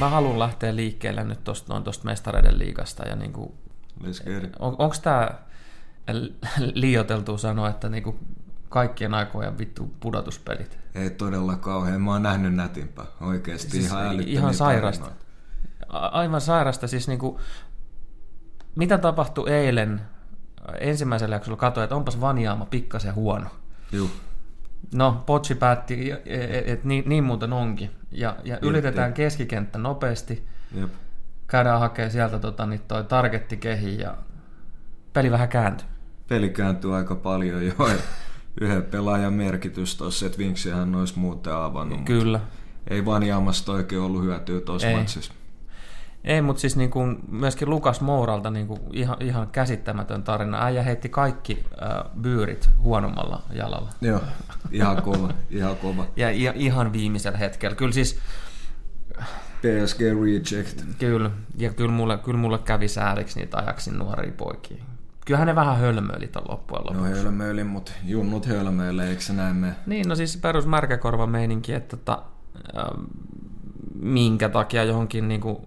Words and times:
mä 0.00 0.08
haluan 0.08 0.38
lähteä 0.38 0.76
liikkeelle 0.76 1.24
nyt 1.24 1.44
tosta, 1.44 1.72
noin 1.72 1.84
tuosta 1.84 2.04
mestareiden 2.04 2.58
liigasta. 2.58 3.08
Ja 3.08 3.16
niinku, 3.16 3.54
on, 4.58 4.76
onko 4.78 4.96
tämä 5.02 5.30
liioteltu 6.74 7.38
sanoa, 7.38 7.68
että 7.68 7.88
niinku 7.88 8.18
kaikkien 8.68 9.14
aikojen 9.14 9.58
vittu 9.58 9.94
pudotuspelit? 10.00 10.78
Ei 10.94 11.10
todella 11.10 11.56
kauhean. 11.56 12.00
Mä 12.00 12.12
oon 12.12 12.22
nähnyt 12.22 12.54
nätimpää. 12.54 13.06
Oikeasti 13.20 13.70
siis 13.70 13.84
ihan 13.84 14.20
Ihan 14.20 14.54
sairasta. 14.54 15.04
Tarinoita. 15.04 15.28
Aivan 15.88 16.40
sairasta. 16.40 16.88
Siis 16.88 17.08
niinku, 17.08 17.40
mitä 18.76 18.98
tapahtui 18.98 19.50
eilen 19.50 20.00
ensimmäisellä 20.80 21.34
jaksolla? 21.36 21.56
Katsoin, 21.56 21.84
että 21.84 21.96
onpas 21.96 22.20
Vanjaama 22.20 22.66
pikkasen 22.66 23.14
huono. 23.14 23.50
Juh. 23.92 24.10
No, 24.94 25.22
Potsi 25.26 25.54
päätti, 25.54 26.10
että 26.10 26.24
et, 26.26 26.68
et, 26.68 26.84
niin, 26.84 27.04
niin 27.06 27.24
muuten 27.24 27.52
onkin. 27.52 27.90
Ja, 28.10 28.36
ja 28.44 28.58
ylitetään 28.62 29.08
jep. 29.08 29.16
keskikenttä 29.16 29.78
nopeasti. 29.78 30.44
Jep. 30.80 30.90
Käydään 31.46 31.80
hakemaan 31.80 32.10
sieltä 32.10 32.38
tota, 32.38 32.66
niin 32.66 32.80
toi 32.88 33.04
targetti 33.04 33.56
kehi 33.56 33.98
ja 33.98 34.16
peli 35.12 35.30
vähän 35.30 35.48
kääntyy. 35.48 35.86
Peli 36.28 36.48
kääntyy 36.50 36.96
aika 36.96 37.14
paljon 37.14 37.66
jo. 37.66 37.72
Yhden 38.60 38.82
pelaajan 38.82 39.32
merkitys 39.32 39.96
tuossa, 39.96 40.26
että 40.26 40.38
Vinksihän 40.38 40.94
olisi 40.94 41.18
muuten 41.18 41.54
avannut. 41.54 42.00
Kyllä. 42.04 42.40
Ei 42.90 43.04
vaan 43.04 43.22
Jaamasta 43.22 43.72
oikein 43.72 44.02
ollut 44.02 44.22
hyötyä 44.22 44.60
tuossa 44.60 44.90
matsissa. 44.90 45.32
Ei, 46.24 46.42
mutta 46.42 46.60
siis 46.60 46.76
niin 46.76 46.90
kuin 46.90 47.18
myöskin 47.28 47.70
Lukas 47.70 48.00
Mouralta 48.00 48.50
niin 48.50 48.66
kuin 48.66 48.80
ihan, 48.92 49.16
ihan 49.20 49.48
käsittämätön 49.48 50.22
tarina. 50.22 50.64
Äijä 50.64 50.82
heitti 50.82 51.08
kaikki 51.08 51.64
äh, 51.82 52.20
byyrit 52.20 52.70
huonommalla 52.78 53.42
jalalla. 53.52 53.90
Joo, 54.00 54.20
ihan 54.70 55.02
kova, 55.02 55.32
ihan 55.50 55.76
kova. 55.76 56.06
Ja, 56.16 56.30
ja 56.30 56.52
ihan 56.56 56.92
viimeisellä 56.92 57.38
hetkellä. 57.38 57.76
Kyllä 57.76 57.92
siis... 57.92 58.18
PSG 59.58 60.00
reject. 60.00 60.82
Kyllä, 60.98 61.30
ja 61.56 61.72
kyllä 61.72 61.92
mulle, 61.92 62.18
kyllä 62.18 62.38
mulle 62.38 62.58
kävi 62.58 62.88
sääliksi 62.88 63.40
niitä 63.40 63.58
ajaksin 63.58 63.98
nuoria 63.98 64.32
poikia. 64.36 64.84
Kyllähän 65.26 65.46
ne 65.46 65.54
vähän 65.54 65.76
hölmöilit 65.76 66.36
on 66.36 66.44
loppujen 66.48 66.84
lopuksi. 66.86 67.10
No 67.10 67.16
hölmöili, 67.16 67.64
mutta 67.64 67.92
junnut 68.04 68.46
hölmöilee, 68.46 69.08
eikö 69.08 69.22
se 69.22 69.32
näin 69.32 69.56
me? 69.56 69.74
Niin, 69.86 70.08
no 70.08 70.14
siis 70.14 70.36
perus 70.36 70.66
märkäkorva 70.66 71.26
meininki, 71.26 71.72
että 71.72 71.96
tota, 71.96 72.22
äh, 72.78 72.84
minkä 73.94 74.48
takia 74.48 74.84
johonkin 74.84 75.28
niin 75.28 75.40
kuin 75.40 75.58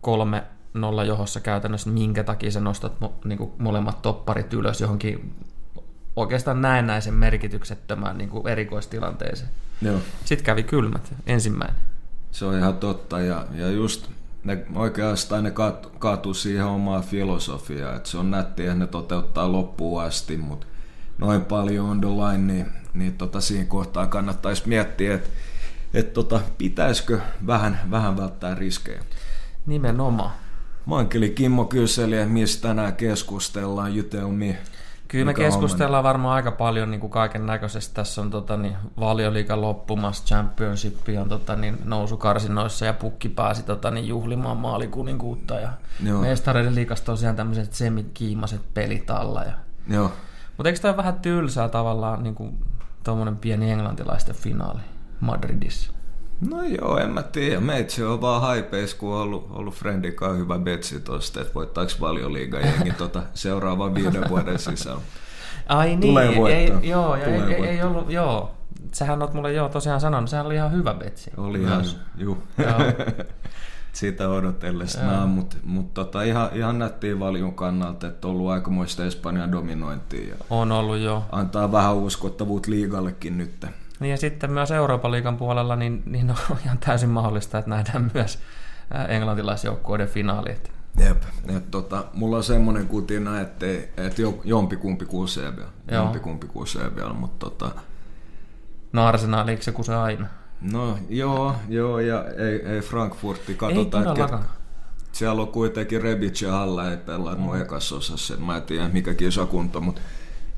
kolme 0.00 0.42
nolla 0.74 1.04
johossa 1.04 1.40
käytännössä, 1.40 1.90
minkä 1.90 2.24
takia 2.24 2.50
sä 2.50 2.60
nostat 2.60 3.00
mo, 3.00 3.14
niin 3.24 3.38
kuin 3.38 3.50
molemmat 3.58 4.02
topparit 4.02 4.52
ylös 4.52 4.80
johonkin 4.80 5.34
oikeastaan 6.16 6.62
näennäisen 6.62 7.14
merkityksettömään 7.14 8.18
niin 8.18 8.30
kuin 8.30 8.48
erikoistilanteeseen. 8.48 9.50
Joo. 9.82 9.98
Sitten 10.24 10.44
kävi 10.44 10.62
kylmät, 10.62 11.14
ensimmäinen. 11.26 11.76
Se 12.30 12.44
on 12.44 12.58
ihan 12.58 12.76
totta, 12.76 13.20
ja, 13.20 13.46
ja 13.54 13.70
just 13.70 14.08
ne 14.44 14.64
oikeastaan 14.74 15.44
ne 15.44 15.50
kaat, 15.50 15.86
kaatuu 15.98 16.34
siihen 16.34 16.64
omaan 16.64 17.02
filosofiaan, 17.02 17.96
että 17.96 18.08
se 18.08 18.18
on 18.18 18.30
nättiä, 18.30 18.66
että 18.66 18.78
ne 18.78 18.86
toteuttaa 18.86 19.52
loppuun 19.52 20.02
asti, 20.02 20.36
mutta 20.36 20.66
noin 21.18 21.44
paljon 21.44 21.88
on 21.88 22.00
the 22.00 22.08
line, 22.08 22.52
niin, 22.52 22.66
niin 22.94 23.18
tota, 23.18 23.40
siinä 23.40 23.64
kohtaa 23.64 24.06
kannattaisi 24.06 24.68
miettiä, 24.68 25.14
että 25.14 25.30
et 25.94 26.12
tota, 26.12 26.40
pitäisikö 26.58 27.20
vähän, 27.46 27.80
vähän 27.90 28.16
välttää 28.16 28.54
riskejä. 28.54 29.02
Nimenomaan. 29.70 30.30
Mankeli 30.84 31.30
Kimmo 31.30 31.64
kyseli, 31.64 32.16
että 32.16 32.28
mistä 32.28 32.68
tänään 32.68 32.96
keskustellaan, 32.96 33.96
you 33.96 34.02
tell 34.02 34.28
me. 34.28 34.58
Kyllä 35.08 35.24
me 35.24 35.34
keskustellaan 35.34 36.04
varmaan 36.04 36.34
aika 36.34 36.50
paljon 36.50 36.90
niin 36.90 37.00
kuin 37.00 37.10
kaiken 37.10 37.46
näköisestä. 37.46 37.94
Tässä 37.94 38.20
on 38.20 38.30
tota, 38.30 38.56
niin, 38.56 38.76
valioliikan 39.00 39.60
loppumassa, 39.60 40.24
championship 40.24 40.96
on 41.20 41.28
tota, 41.28 41.56
niin, 41.56 41.78
nousukarsinoissa 41.84 42.84
ja 42.84 42.92
pukki 42.92 43.28
pääsi 43.28 43.62
tota, 43.62 43.90
niin, 43.90 44.08
juhlimaan 44.08 44.56
maalikuninkuutta. 44.56 45.54
Ja 45.54 45.72
mestareiden 46.20 46.74
liikasta 46.74 47.06
tosiaan 47.06 47.36
tämmöiset 47.36 47.72
semikiimaset 47.72 48.74
pelit 48.74 49.10
alla. 49.10 49.42
Ja... 49.42 49.52
Joo. 49.88 50.12
Mutta 50.56 50.68
eikö 50.68 50.80
tämä 50.80 50.96
vähän 50.96 51.20
tylsää 51.20 51.68
tavallaan 51.68 52.22
niin 52.22 52.34
kuin, 52.34 52.58
tuommoinen 53.04 53.36
pieni 53.36 53.70
englantilaisten 53.70 54.34
finaali 54.34 54.80
Madridissa? 55.20 55.99
No 56.48 56.62
joo, 56.62 56.98
en 56.98 57.10
mä 57.10 57.22
tiedä. 57.22 57.60
Meitsi 57.60 58.04
on 58.04 58.20
vaan 58.20 58.40
haipeis, 58.42 58.94
kun 58.94 59.14
on 59.14 59.20
ollut, 59.20 59.46
ollut 59.50 59.74
Friendikaan 59.74 60.38
hyvä 60.38 60.58
betsi 60.58 61.00
tosta, 61.00 61.40
että 61.40 61.54
voittaako 61.54 61.92
valioliiga 62.00 62.60
jengi 62.60 62.92
tota 62.92 63.22
seuraavan 63.34 63.94
viiden 63.94 64.28
vuoden 64.28 64.58
sisällä. 64.58 65.00
Ai 65.68 65.88
niin, 65.88 66.00
Tulee 66.00 66.36
voittaa. 66.36 66.80
Ei, 66.80 66.88
joo, 66.88 67.16
Tulee 67.16 67.46
ei, 67.46 67.54
ei, 67.54 67.64
ei, 67.64 67.82
ollut, 67.82 68.10
joo. 68.10 68.50
Sähän 68.92 69.22
oot 69.22 69.34
mulle 69.34 69.52
joo 69.52 69.68
tosiaan 69.68 70.00
sanonut, 70.00 70.30
sehän 70.30 70.46
oli 70.46 70.54
ihan 70.54 70.72
hyvä 70.72 70.94
betsi. 70.94 71.30
Oli 71.36 71.60
ihan, 71.62 71.84
juu. 72.16 72.42
Sitä 73.92 74.28
odotellessa, 74.38 75.02
no, 75.02 75.26
mutta 75.26 75.56
mut 75.64 75.94
tota, 75.94 76.22
ihan, 76.22 76.50
ihan 76.52 76.78
nättiin 76.78 77.20
valion 77.20 77.54
kannalta, 77.54 78.06
että 78.06 78.28
on 78.28 78.34
ollut 78.34 78.50
aikamoista 78.50 79.04
Espanjan 79.04 79.52
dominointia. 79.52 80.28
Ja 80.28 80.34
on 80.50 80.72
ollut 80.72 80.98
jo. 80.98 81.24
Antaa 81.32 81.72
vähän 81.72 81.96
uskottavuutta 81.96 82.70
liigallekin 82.70 83.38
nyt. 83.38 83.66
Niin 84.00 84.10
ja 84.10 84.16
sitten 84.16 84.52
myös 84.52 84.70
Euroopan 84.70 85.12
liigan 85.12 85.36
puolella 85.36 85.76
niin, 85.76 86.02
niin 86.06 86.30
on 86.30 86.36
ihan 86.64 86.78
täysin 86.78 87.08
mahdollista, 87.08 87.58
että 87.58 87.70
nähdään 87.70 88.10
myös 88.14 88.38
englantilaisjoukkueiden 89.08 90.08
finaalit. 90.08 90.72
Jep, 90.98 91.22
et 91.56 91.70
tota, 91.70 92.04
mulla 92.14 92.36
on 92.36 92.44
semmoinen 92.44 92.88
kutina, 92.88 93.40
että, 93.40 93.66
että 93.96 94.22
jompikumpi 94.44 95.06
kusee 95.06 95.56
vielä, 95.56 95.70
jompikumpi 95.90 96.46
kusee 96.46 96.96
vielä, 96.96 97.12
mutta 97.12 97.50
tota... 97.50 97.70
No 98.92 99.06
Arsenal, 99.06 99.48
eikö 99.48 99.62
se 99.62 99.72
kuse 99.72 99.94
aina? 99.94 100.26
No 100.60 100.98
joo, 101.08 101.54
joo 101.68 101.98
ja 101.98 102.24
ei, 102.24 102.66
ei 102.66 102.80
Frankfurti, 102.80 103.54
katsotaan, 103.54 104.18
ei 104.18 104.24
että 104.24 104.38
siellä 105.12 105.42
on 105.42 105.48
kuitenkin 105.48 106.02
Rebic 106.02 106.42
ja 106.42 106.52
Halla 106.52 106.90
ei 106.90 106.96
pelannut 106.96 107.54
mm. 107.54 107.60
ekassa 107.60 107.96
osassa, 107.96 108.36
mä 108.36 108.56
en 108.56 108.62
tiedä 108.62 108.88
mikä 108.88 109.14
kisakunto, 109.14 109.80
mutta 109.80 110.00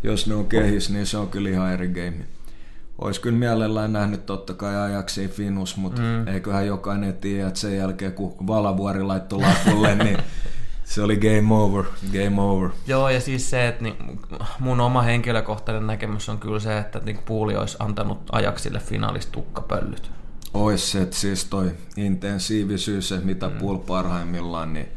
jos 0.03 0.27
ne 0.27 0.35
on 0.35 0.47
kehis, 0.47 0.91
niin 0.91 1.07
se 1.07 1.17
on 1.17 1.29
kyllä 1.29 1.49
ihan 1.49 1.73
eri 1.73 1.89
game. 1.89 2.27
Olisi 3.03 3.21
kyllä 3.21 3.39
mielellään 3.39 3.93
nähnyt 3.93 4.27
totta 4.27 4.55
kai 4.55 4.77
ajaksi 4.77 5.29
Finus, 5.29 5.77
mutta 5.77 6.03
mm. 6.03 6.29
eiköhän 6.29 6.67
jokainen 6.67 7.15
tiedä, 7.15 7.49
että 7.49 7.61
sen 7.61 7.77
jälkeen 7.77 8.13
kun 8.13 8.47
Valavuori 8.47 9.03
laittoi 9.03 9.41
lapulle, 9.41 9.95
niin 10.05 10.19
se 10.85 11.03
oli 11.03 11.17
game 11.17 11.55
over, 11.55 11.85
game 12.13 12.43
over. 12.43 12.71
Joo, 12.87 13.09
ja 13.09 13.21
siis 13.21 13.51
se, 13.51 13.69
että 13.69 13.83
niin, 13.83 14.21
mun 14.59 14.81
oma 14.81 15.03
henkilökohtainen 15.03 15.87
näkemys 15.87 16.29
on 16.29 16.39
kyllä 16.39 16.61
se, 16.61 16.79
että 16.79 17.01
niin 17.05 17.19
Puuli 17.19 17.57
olisi 17.57 17.77
antanut 17.79 18.19
ajaksille 18.33 18.79
finaalista 18.79 19.33
tukkapöllyt. 19.33 20.11
Ois 20.55 20.93
se, 20.93 21.03
että 21.03 21.17
siis 21.17 21.45
toi 21.45 21.71
intensiivisyys, 21.97 23.09
se 23.09 23.19
mitä 23.19 23.49
mm. 23.49 23.59
Pool 23.59 23.79
parhaimmillaan, 23.79 24.73
niin 24.73 24.89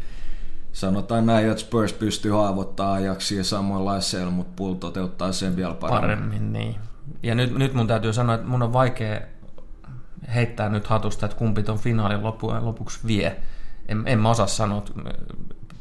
sanotaan 0.74 1.26
näin, 1.26 1.50
että 1.50 1.62
Spurs 1.62 1.94
pystyy 1.94 2.32
haavoittamaan 2.32 2.96
ajaksi 2.96 3.44
samoinlaisella, 3.44 4.32
mutta 4.32 4.54
Pool 4.56 4.74
toteuttaa 4.74 5.32
sen 5.32 5.56
vielä 5.56 5.74
paremmin. 5.74 6.02
Paremmin, 6.02 6.54
niin 6.54 6.76
ja 7.24 7.36
nyt, 7.36 7.58
nyt 7.58 7.74
mun 7.74 7.88
täytyy 7.88 8.14
sanoa, 8.14 8.36
että 8.36 8.48
mun 8.48 8.62
on 8.62 8.74
vaikea 8.74 9.22
heittää 10.36 10.70
nyt 10.70 10.88
hatusta, 10.88 11.26
että 11.26 11.38
kumpi 11.38 11.64
ton 11.64 11.80
finaalin 11.80 12.24
lopu, 12.24 12.48
lopuksi 12.62 13.00
vie. 13.08 13.36
En, 13.88 14.04
en 14.06 14.20
mä 14.20 14.30
osaa 14.30 14.48
sanoa, 14.48 14.84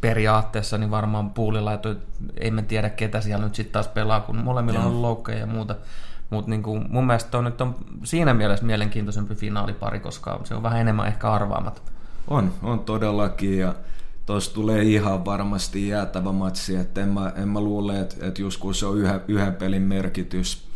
periaatteessa 0.00 0.78
niin 0.78 0.90
varmaan 0.90 1.30
puulilla, 1.30 1.72
että 1.72 1.96
ei 2.36 2.50
me 2.50 2.62
tiedä 2.62 2.90
ketä 2.90 3.20
siellä 3.20 3.44
nyt 3.44 3.54
sitten 3.54 3.72
taas 3.72 3.88
pelaa, 3.88 4.20
kun 4.20 4.36
molemmilla 4.36 4.80
on 4.80 5.02
loukkeja 5.02 5.38
ja 5.38 5.46
muuta. 5.46 5.76
Mutta 6.30 6.50
niin 6.50 6.62
mun 6.88 7.06
mielestä 7.06 7.38
on 7.38 7.44
nyt 7.44 7.60
on 7.60 7.74
siinä 8.04 8.34
mielessä 8.34 8.64
mielenkiintoisempi 8.64 9.34
finaalipari, 9.34 10.00
koska 10.00 10.40
se 10.44 10.54
on 10.54 10.62
vähän 10.62 10.80
enemmän 10.80 11.06
ehkä 11.06 11.32
arvaamaton. 11.32 11.84
On, 12.28 12.52
on 12.62 12.80
todellakin 12.80 13.58
ja 13.58 13.74
tuossa 14.26 14.54
tulee 14.54 14.82
ihan 14.82 15.24
varmasti 15.24 15.88
jäätävä 15.88 16.32
matsi, 16.32 16.76
että 16.76 17.00
en 17.00 17.08
mä, 17.08 17.32
en 17.36 17.48
mä 17.48 17.60
luule, 17.60 18.00
että, 18.00 18.26
että 18.26 18.42
just 18.42 18.60
kun 18.60 18.74
se 18.74 18.86
on 18.86 18.98
yhden, 18.98 19.20
yhden 19.28 19.54
pelin 19.54 19.82
merkitys, 19.82 20.68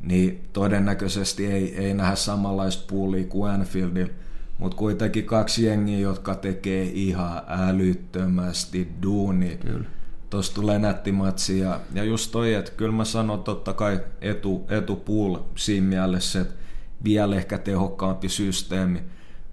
niin 0.00 0.48
todennäköisesti 0.52 1.46
ei, 1.46 1.76
ei 1.76 1.94
nähdä 1.94 2.16
samanlaista 2.16 2.84
puulia 2.88 3.24
kuin 3.24 3.52
Anfieldilla, 3.52 4.12
mutta 4.58 4.76
kuitenkin 4.76 5.24
kaksi 5.24 5.66
jengiä, 5.66 5.98
jotka 5.98 6.34
tekee 6.34 6.82
ihan 6.82 7.42
älyttömästi 7.48 8.88
duuni. 9.02 9.58
Kyllä. 9.66 9.84
Tuossa 10.30 10.54
tulee 10.54 10.78
nätti 10.78 11.12
matsi 11.12 11.58
ja, 11.58 11.80
ja 11.94 12.04
just 12.04 12.32
toi, 12.32 12.54
että 12.54 12.70
kyllä 12.70 12.92
mä 12.92 13.04
sanon 13.04 13.42
totta 13.42 13.72
kai 13.72 14.00
etu, 14.20 14.66
etupuul 14.68 15.38
siinä 15.56 15.86
mielessä, 15.86 16.40
että 16.40 16.54
vielä 17.04 17.36
ehkä 17.36 17.58
tehokkaampi 17.58 18.28
systeemi. 18.28 19.02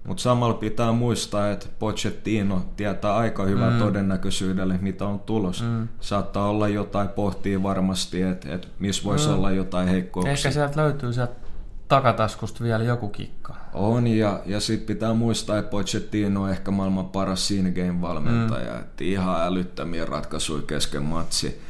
Mutta 0.04 0.22
samalla 0.22 0.54
pitää 0.54 0.92
muistaa, 0.92 1.50
että 1.50 1.66
Pochettino 1.78 2.62
tietää 2.76 3.16
aika 3.16 3.44
hyvän 3.44 3.72
mm. 3.72 3.78
todennäköisyydelle, 3.78 4.78
mitä 4.80 5.06
on 5.06 5.20
tulos. 5.20 5.62
Mm. 5.62 5.88
Saattaa 6.00 6.48
olla 6.48 6.68
jotain 6.68 7.08
pohtia 7.08 7.62
varmasti, 7.62 8.22
että 8.22 8.54
et 8.54 8.68
missä 8.78 9.04
voisi 9.04 9.28
mm. 9.28 9.34
olla 9.34 9.50
jotain 9.50 9.88
heikkouksia. 9.88 10.32
Ehkä 10.32 10.50
sieltä 10.50 10.80
löytyy 10.82 11.12
sieltä 11.12 11.34
takataskusta 11.88 12.64
vielä 12.64 12.84
joku 12.84 13.08
kikka. 13.08 13.56
On, 13.74 14.06
ja, 14.06 14.40
ja 14.46 14.60
sitten 14.60 14.86
pitää 14.86 15.14
muistaa, 15.14 15.58
että 15.58 15.70
Pochettino 15.70 16.42
on 16.42 16.50
ehkä 16.50 16.70
maailman 16.70 17.08
paras 17.08 17.48
siinä 17.48 17.70
game-valmentaja. 17.70 18.74
Mm. 18.74 18.84
Ihan 19.00 19.42
älyttömiä 19.42 20.04
ratkaisuja 20.04 20.62
kesken 20.62 21.02
matsi. 21.02 21.60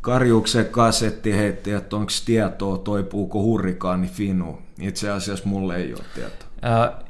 Karjuksen 0.00 0.66
kasetti 0.66 1.36
heitti, 1.36 1.72
että 1.72 1.96
onko 1.96 2.12
tietoa, 2.26 2.78
toipuuko 2.78 3.42
hurrikaani 3.42 4.06
Finu. 4.08 4.58
Itse 4.80 5.10
asiassa 5.10 5.48
mulle 5.48 5.76
ei 5.76 5.94
ole 5.94 6.02
tietoa. 6.14 6.48
Äh, 6.64 7.04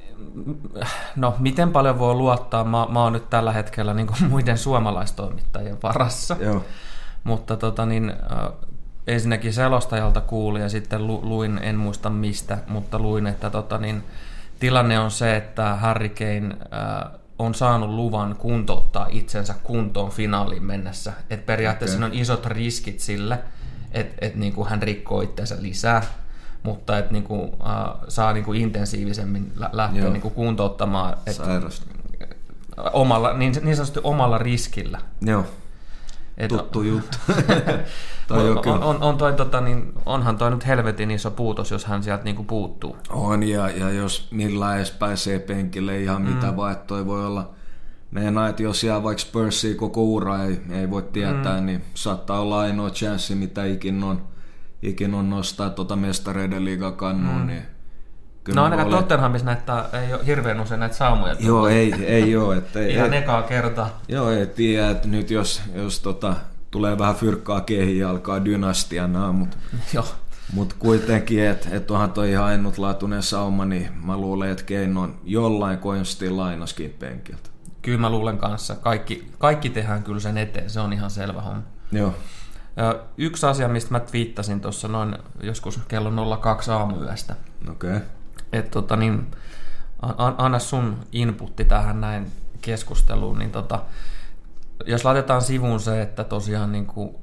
no 1.17 1.35
miten 1.39 1.73
paljon 1.73 1.99
voi 1.99 2.15
luottaa, 2.15 2.65
mä, 2.65 2.87
mä 2.91 3.03
oon 3.03 3.13
nyt 3.13 3.31
tällä 3.31 3.53
hetkellä 3.53 3.95
niin 3.95 4.07
kuin 4.07 4.25
muiden 4.31 4.59
suomalaistoimittajien 4.59 5.79
varassa. 5.83 6.37
Joo. 6.41 6.65
Mutta 7.25 7.57
tota, 7.57 7.87
niin, 7.87 8.11
äh, 8.11 8.53
ensinnäkin 9.07 9.53
selostajalta 9.53 10.21
kuulin 10.21 10.63
ja 10.63 10.69
sitten 10.69 11.07
lu, 11.07 11.21
luin, 11.23 11.61
en 11.63 11.77
muista 11.77 12.11
mistä, 12.11 12.59
mutta 12.69 12.99
luin, 12.99 13.27
että 13.27 13.51
tota, 13.51 13.79
niin, 13.79 14.03
tilanne 14.61 14.99
on 14.99 15.11
se, 15.11 15.37
että 15.37 15.75
Harry 15.75 16.09
Kane 16.09 16.57
äh, 16.73 17.21
on 17.39 17.55
saanut 17.55 17.91
luvan 17.91 18.37
kuntouttaa 18.37 19.07
itsensä 19.11 19.55
kuntoon 19.63 20.11
finaaliin 20.11 20.65
mennessä. 20.65 21.13
Et 21.31 21.47
periaatteessa 21.47 21.99
okay. 21.99 22.09
on 22.09 22.15
isot 22.15 22.47
riskit 22.47 23.01
sille, 23.01 23.39
että 23.93 24.27
et, 24.27 24.35
niinku 24.35 24.65
hän 24.65 24.83
rikkoo 24.83 25.21
itsensä 25.21 25.57
lisää, 25.61 26.03
mutta 26.65 26.99
että 26.99 27.13
niinku, 27.13 27.57
äh, 27.67 27.95
saa 28.09 28.33
niinku 28.33 28.53
intensiivisemmin 28.53 29.53
lä- 29.57 29.71
lähteä 29.73 30.11
niinku 30.11 30.31
kuntouttamaan. 30.31 31.17
Et, 31.27 31.41
omalla, 32.93 33.33
niin, 33.33 33.55
niin 33.63 33.77
sanotusti 33.77 34.01
omalla 34.03 34.39
riskillä. 34.39 35.01
Joo. 35.21 35.45
Et, 36.39 36.49
Tuttu 36.49 36.83
juttu. 36.93 37.19
toi 38.29 38.51
on, 38.51 38.59
on, 38.69 38.83
on, 38.83 39.03
on 39.03 39.17
toi, 39.17 39.33
tota, 39.33 39.61
niin, 39.61 39.93
onhan 40.07 40.39
toi 40.39 40.51
nyt 40.51 40.67
helvetin 40.67 41.11
iso 41.11 41.31
puutos, 41.31 41.71
jos 41.71 41.85
hän 41.85 42.03
sieltä 42.03 42.25
niinku 42.25 42.45
puuttuu. 42.45 42.97
On, 43.11 43.43
ja, 43.43 43.71
ja 43.71 43.91
jos 43.91 44.29
millä 44.31 44.77
edes 44.77 44.91
pääsee 44.91 45.39
penkille, 45.39 46.01
ihan 46.01 46.23
mm. 46.23 46.29
mitä 46.29 46.57
vaan, 46.57 46.73
että 46.73 46.87
toi 46.87 47.07
voi 47.07 47.27
olla 47.27 47.55
Meinaa, 48.15 48.49
että 48.49 48.63
jos 48.63 48.85
jää 48.85 49.03
vaikka 49.03 49.23
Spursiin 49.23 49.77
koko 49.77 50.05
ura, 50.05 50.45
ei, 50.45 50.61
ei 50.71 50.91
voi 50.91 51.03
tietää, 51.03 51.61
mm. 51.61 51.67
niin 51.67 51.85
saattaa 51.95 52.41
olla 52.41 52.61
ainoa 52.61 52.91
chanssi, 52.91 53.35
mitä 53.35 53.65
ikin 53.65 54.05
on, 54.05 54.23
ikin 54.85 55.15
on 55.15 55.31
nostaa 55.31 55.71
tuota 55.71 55.97
mestareiden 55.97 56.65
liigakannuun, 56.65 57.41
mm. 57.41 57.47
niin 57.47 57.63
Kyllä 58.45 58.57
no 58.57 58.65
ainakaan 58.65 58.89
olet... 58.89 58.99
Tottenhamissa 58.99 59.47
näyttää, 59.47 59.89
ei 59.93 60.15
ole 60.15 60.27
hirveän 60.27 60.61
usein 60.61 60.81
näitä 60.81 60.97
saumoja. 60.97 61.37
Joo, 61.41 61.69
ei, 61.69 61.95
ei 62.05 62.37
ole. 62.37 62.57
Että 62.57 62.81
ei, 62.81 62.95
Ihan 62.95 63.15
ei, 63.15 63.19
ekaa 63.19 63.43
kertaa. 63.43 64.01
Joo, 64.09 64.31
ei 64.31 64.47
tiedä, 64.47 64.91
että 64.91 65.09
nyt 65.09 65.31
jos, 65.31 65.63
jos 65.75 66.01
tota, 66.01 66.37
tulee 66.71 66.99
vähän 66.99 67.15
fyrkkaa 67.15 67.61
kehiin 67.61 67.99
ja 67.99 68.11
alkaa 68.11 68.45
dynastiana, 68.45 69.33
mutta 69.33 69.57
Joo. 69.93 70.07
Mut 70.53 70.73
kuitenkin, 70.73 71.45
että 71.45 71.69
et 71.73 71.91
onhan 71.91 72.13
toi 72.13 72.31
ihan 72.31 72.45
ainutlaatuinen 72.45 73.23
sauma, 73.23 73.65
niin 73.65 73.89
mä 74.05 74.17
luulen, 74.17 74.51
että 74.51 74.65
Keino 74.65 75.01
on 75.01 75.15
jollain 75.25 75.79
konstilla 75.79 76.43
lainaskin 76.43 76.91
penkiltä. 76.99 77.51
Kyllä 77.83 77.99
mä 77.99 78.11
luulen 78.11 78.39
kanssa. 78.39 78.75
Kaikki, 78.75 79.31
kaikki 79.39 79.71
tehdään 79.71 80.03
kyllä 80.03 80.21
sen 80.21 80.39
eteen, 80.39 80.71
se 80.71 80.81
on 80.81 80.93
ihan 80.93 81.11
selvä 81.11 81.41
homma. 81.41 81.63
Joo. 81.93 82.15
Yksi 83.19 83.47
asia, 83.47 83.69
mistä 83.69 83.91
mä 83.91 84.01
twiittasin 84.01 84.61
tuossa 84.61 84.89
noin 84.89 85.19
joskus 85.43 85.81
kello 85.89 86.37
02 86.37 86.71
aamuyöstä. 86.71 87.37
Okei. 87.71 87.97
Okay. 87.97 88.09
Että 88.53 88.71
tota 88.71 88.97
niin, 88.97 89.27
anna 90.39 90.59
sun 90.59 90.99
inputti 91.13 91.65
tähän 91.65 92.01
näin 92.01 92.33
keskusteluun, 92.61 93.39
niin 93.39 93.51
tota, 93.51 93.83
jos 94.87 95.05
laitetaan 95.05 95.43
sivuun 95.43 95.81
se, 95.81 96.03
että 96.03 96.25
tosiaan 96.25 96.73
niin 96.73 96.87
kuin, 96.87 97.15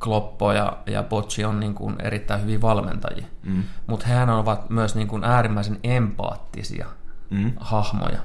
Kloppo 0.00 0.52
ja, 0.52 0.78
ja 0.86 1.02
Bocci 1.02 1.44
on 1.44 1.60
niin 1.60 1.74
kuin 1.74 1.96
erittäin 1.98 2.42
hyvin 2.42 2.62
valmentajia, 2.62 3.26
mm. 3.42 3.62
mutta 3.86 4.06
hehän 4.06 4.30
ovat 4.30 4.70
myös 4.70 4.94
niin 4.94 5.08
kuin 5.08 5.24
äärimmäisen 5.24 5.78
empaattisia 5.84 6.86
mm. 7.30 7.52
hahmoja. 7.56 8.20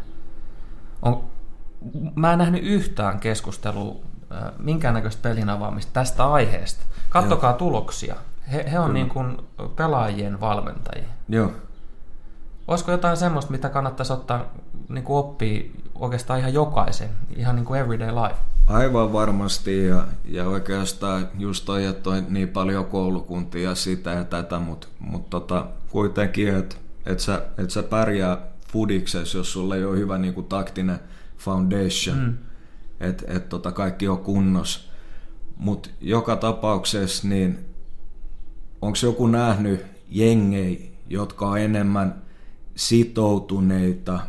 On, 1.01 1.23
mä 2.15 2.33
en 2.33 2.39
nähnyt 2.39 2.63
yhtään 2.63 3.19
keskustelua, 3.19 3.95
minkäännäköistä 4.59 5.21
pelin 5.21 5.49
avaamista 5.49 5.91
tästä 5.93 6.25
aiheesta. 6.25 6.83
Kattokaa 7.09 7.51
Joo. 7.51 7.57
tuloksia. 7.57 8.15
He, 8.53 8.65
he 8.71 8.79
on 8.79 8.93
niin 8.93 9.09
kuin 9.09 9.37
pelaajien 9.75 10.39
valmentajia. 10.39 11.09
Joo. 11.29 11.51
Olisiko 12.67 12.91
jotain 12.91 13.17
semmoista, 13.17 13.51
mitä 13.51 13.69
kannattaisi 13.69 14.13
ottaa 14.13 14.45
niin 14.89 15.03
kuin 15.03 15.17
oppia 15.17 15.63
oikeastaan 15.95 16.39
ihan 16.39 16.53
jokaisen, 16.53 17.09
ihan 17.35 17.55
niin 17.55 17.65
kuin 17.65 17.79
everyday 17.79 18.09
life? 18.09 18.39
Aivan 18.67 19.13
varmasti 19.13 19.85
ja, 19.85 20.03
ja 20.25 20.49
oikeastaan 20.49 21.27
just 21.39 21.65
toi, 21.65 21.85
että 21.85 22.09
on 22.09 22.25
niin 22.29 22.49
paljon 22.49 22.85
koulukuntia 22.85 23.75
sitä 23.75 24.09
ja 24.09 24.23
tätä, 24.23 24.59
mutta 24.59 24.87
mut 24.99 25.29
tota, 25.29 25.65
kuitenkin, 25.89 26.55
että 26.55 26.75
et 27.05 27.19
sä, 27.19 27.41
et 27.57 27.71
sä 27.71 27.83
pärjää 27.83 28.37
fudiksessa, 28.71 29.37
jos 29.37 29.53
sulla 29.53 29.75
ei 29.75 29.85
ole 29.85 29.97
hyvä 29.97 30.17
niin 30.17 30.33
kuin 30.33 30.47
taktinen 30.47 30.99
foundation, 31.37 32.17
mm. 32.17 32.37
Että 33.05 33.25
et 33.27 33.49
tota, 33.49 33.71
kaikki 33.71 34.07
on 34.07 34.17
kunnossa. 34.17 34.91
Mutta 35.57 35.89
joka 36.01 36.35
tapauksessa, 36.35 37.27
niin 37.27 37.59
onko 38.81 38.97
joku 39.03 39.27
nähnyt 39.27 39.85
jengei, 40.09 40.93
jotka 41.09 41.47
on 41.47 41.59
enemmän 41.59 42.21
sitoutuneita 42.75 44.19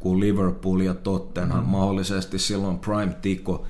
kuin 0.00 0.20
Liverpool 0.20 0.80
ja 0.80 0.94
Tottenham, 0.94 1.64
mm. 1.64 1.70
mahdollisesti 1.70 2.38
silloin 2.38 2.78
Prime 2.78 3.16
Tico. 3.22 3.64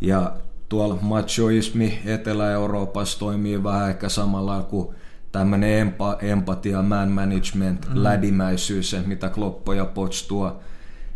Ja 0.00 0.36
tuolla 0.68 0.98
machoismi 1.00 1.98
Etelä-Euroopassa 2.04 3.18
toimii 3.18 3.62
vähän 3.62 3.90
ehkä 3.90 4.08
samalla 4.08 4.62
kuin 4.62 4.88
tämmöinen 5.32 5.78
empa, 5.78 6.16
empatia, 6.22 6.82
man 6.82 7.10
management, 7.10 7.88
mm. 7.88 8.02
lädimäisyys, 8.02 8.96
mitä 9.06 9.28
Kloppo 9.28 9.72
ja 9.72 9.84
Pots 9.84 10.28
tuo. 10.28 10.60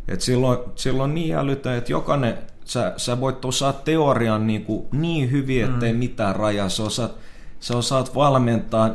Et 0.08 0.20
silloin, 0.20 0.58
silloin 0.74 1.14
niin 1.14 1.36
älytä, 1.36 1.76
että 1.76 1.92
jokainen, 1.92 2.38
sä, 2.64 2.94
sä 2.96 3.20
voit 3.20 3.44
osaa 3.44 3.72
teorian 3.72 4.46
niin, 4.46 4.64
kuin 4.64 4.86
niin 4.92 5.30
hyvin, 5.30 5.64
ettei 5.64 5.92
mm. 5.92 5.98
mitään 5.98 6.36
rajaa. 6.36 6.68
Sä 6.68 6.82
osaat, 6.82 7.14
sä 7.60 7.76
osaat 7.76 8.14
valmentaa 8.14 8.90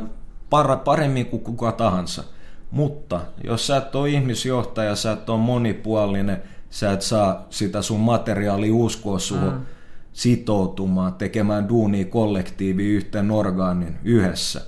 par, 0.50 0.76
paremmin 0.76 1.26
kuin 1.26 1.42
kuka 1.42 1.72
tahansa. 1.72 2.24
Mutta 2.70 3.20
jos 3.44 3.66
sä 3.66 3.76
et 3.76 3.94
ole 3.94 4.10
ihmisjohtaja, 4.10 4.96
sä 4.96 5.12
et 5.12 5.30
ole 5.30 5.40
monipuolinen, 5.40 6.42
sä 6.70 6.92
et 6.92 7.02
saa 7.02 7.46
sitä 7.50 7.82
sun 7.82 8.00
materiaali 8.00 8.70
uskoa 8.70 9.18
suhun 9.18 9.52
mm. 9.52 9.60
sitoutumaan, 10.12 11.14
tekemään 11.14 11.68
duunia 11.68 12.04
kollektiivi 12.04 12.84
yhteen 12.86 13.30
orgaanin 13.30 13.96
yhdessä, 14.04 14.60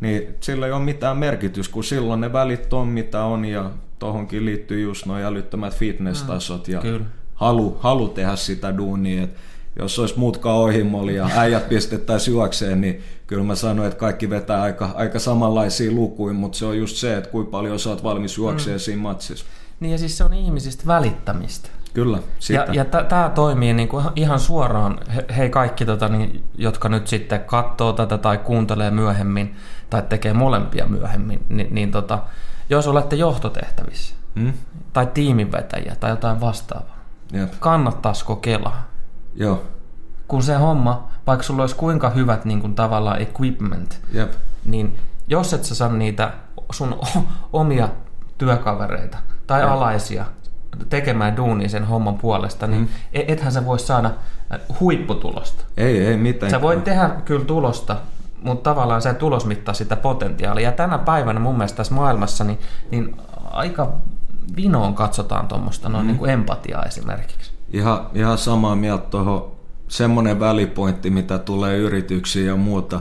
niin 0.00 0.34
sillä 0.40 0.66
ei 0.66 0.72
ole 0.72 0.82
mitään 0.82 1.16
merkitys, 1.16 1.68
kun 1.68 1.84
silloin 1.84 2.20
ne 2.20 2.32
välit 2.32 2.72
on 2.72 2.88
mitä 2.88 3.24
on 3.24 3.44
ja 3.44 3.70
tohonkin 3.98 4.44
liittyy 4.44 4.82
just 4.82 5.06
nuo 5.06 5.16
älyttömät 5.16 5.74
fitness-tasot 5.74 6.68
ja 6.68 6.80
mm, 6.80 7.04
halu, 7.42 7.76
halu 7.80 8.08
tehdä 8.08 8.36
sitä 8.36 8.76
duunia. 8.76 9.22
Et 9.22 9.30
jos 9.78 9.98
olisi 9.98 10.18
mutka 10.18 10.52
ohimolla 10.52 11.10
ja 11.10 11.28
äijät 11.36 11.68
pistettäisiin 11.68 12.32
juokseen, 12.32 12.80
niin 12.80 13.02
kyllä 13.26 13.44
mä 13.44 13.54
sanoin, 13.54 13.88
että 13.88 13.98
kaikki 13.98 14.30
vetää 14.30 14.62
aika, 14.62 14.90
aika 14.94 15.18
samanlaisia 15.18 15.92
lukuja, 15.92 16.34
mutta 16.34 16.58
se 16.58 16.66
on 16.66 16.78
just 16.78 16.96
se, 16.96 17.16
että 17.16 17.30
kuinka 17.30 17.50
paljon 17.50 17.78
sä 17.78 17.90
oot 17.90 18.04
valmis 18.04 18.36
juokseen 18.36 18.76
mm. 18.76 18.80
siinä 18.80 19.02
matsissa. 19.02 19.44
Niin 19.80 19.92
ja 19.92 19.98
siis 19.98 20.18
se 20.18 20.24
on 20.24 20.34
ihmisistä 20.34 20.86
välittämistä. 20.86 21.68
Kyllä, 21.94 22.18
sitä. 22.38 22.66
Ja, 22.68 22.74
ja 22.74 22.84
tämä 22.84 23.30
toimii 23.34 23.72
niin 23.72 23.88
kuin 23.88 24.04
ihan 24.16 24.40
suoraan, 24.40 25.00
he, 25.14 25.24
hei 25.36 25.50
kaikki, 25.50 25.84
tota, 25.84 26.08
niin, 26.08 26.44
jotka 26.58 26.88
nyt 26.88 27.06
sitten 27.06 27.40
katsoo 27.40 27.92
tätä 27.92 28.18
tai 28.18 28.38
kuuntelee 28.38 28.90
myöhemmin 28.90 29.56
tai 29.90 30.02
tekee 30.02 30.32
molempia 30.32 30.86
myöhemmin, 30.86 31.46
niin, 31.48 31.74
niin 31.74 31.90
tota, 31.90 32.18
jos 32.70 32.88
olette 32.88 33.16
johtotehtävissä 33.16 34.14
mm? 34.34 34.52
tai 34.92 35.06
tiiminvetäjiä 35.06 35.96
tai 36.00 36.10
jotain 36.10 36.40
vastaavaa, 36.40 37.01
Jep. 37.32 37.52
kannattaisiko 37.60 38.36
kelaa? 38.36 38.82
Joo. 39.34 39.62
Kun 40.28 40.42
se 40.42 40.54
homma, 40.54 41.08
vaikka 41.26 41.42
sulla 41.42 41.62
olisi 41.62 41.76
kuinka 41.76 42.10
hyvät 42.10 42.44
niin 42.44 42.60
kuin, 42.60 42.74
tavallaan 42.74 43.22
equipment, 43.22 44.00
Jep. 44.12 44.32
niin 44.64 44.98
jos 45.28 45.54
et 45.54 45.64
sä 45.64 45.74
saa 45.74 45.88
niitä 45.88 46.32
sun 46.72 47.00
omia 47.52 47.88
työkavereita 48.38 49.18
tai 49.46 49.60
Jep. 49.60 49.70
alaisia 49.70 50.24
tekemään 50.88 51.36
duunia 51.36 51.68
sen 51.68 51.84
homman 51.84 52.18
puolesta, 52.18 52.66
niin 52.66 52.80
mm. 52.80 52.88
E-, 53.12 53.24
ethän 53.28 53.52
sä 53.52 53.64
voi 53.64 53.78
saada 53.78 54.10
äh, 54.52 54.60
huipputulosta. 54.80 55.64
Ei, 55.76 56.06
ei 56.06 56.16
mitään. 56.16 56.50
Sä 56.50 56.62
voit 56.62 56.84
tehdä 56.84 57.10
kyllä 57.24 57.44
tulosta, 57.44 57.96
mutta 58.42 58.70
tavallaan 58.70 59.02
se 59.02 59.14
tulos 59.14 59.46
mittaa 59.46 59.74
sitä 59.74 59.96
potentiaalia. 59.96 60.68
Ja 60.68 60.72
tänä 60.72 60.98
päivänä 60.98 61.40
mun 61.40 61.56
mielestä 61.56 61.76
tässä 61.76 61.94
maailmassa 61.94 62.44
niin, 62.44 62.58
niin 62.90 63.16
aika 63.50 63.92
vinoon 64.56 64.94
katsotaan 64.94 65.48
tuommoista 65.48 65.88
mm. 65.88 66.06
niin 66.06 66.18
kuin 66.18 66.30
empatiaa 66.30 66.82
esimerkiksi. 66.82 67.52
Ihan, 67.72 68.06
ihan 68.14 68.38
samaa 68.38 68.76
mieltä 68.76 69.04
tuohon 69.10 69.52
semmoinen 69.88 70.40
välipointti, 70.40 71.10
mitä 71.10 71.38
tulee 71.38 71.78
yrityksiin 71.78 72.46
ja 72.46 72.56
muuta. 72.56 73.00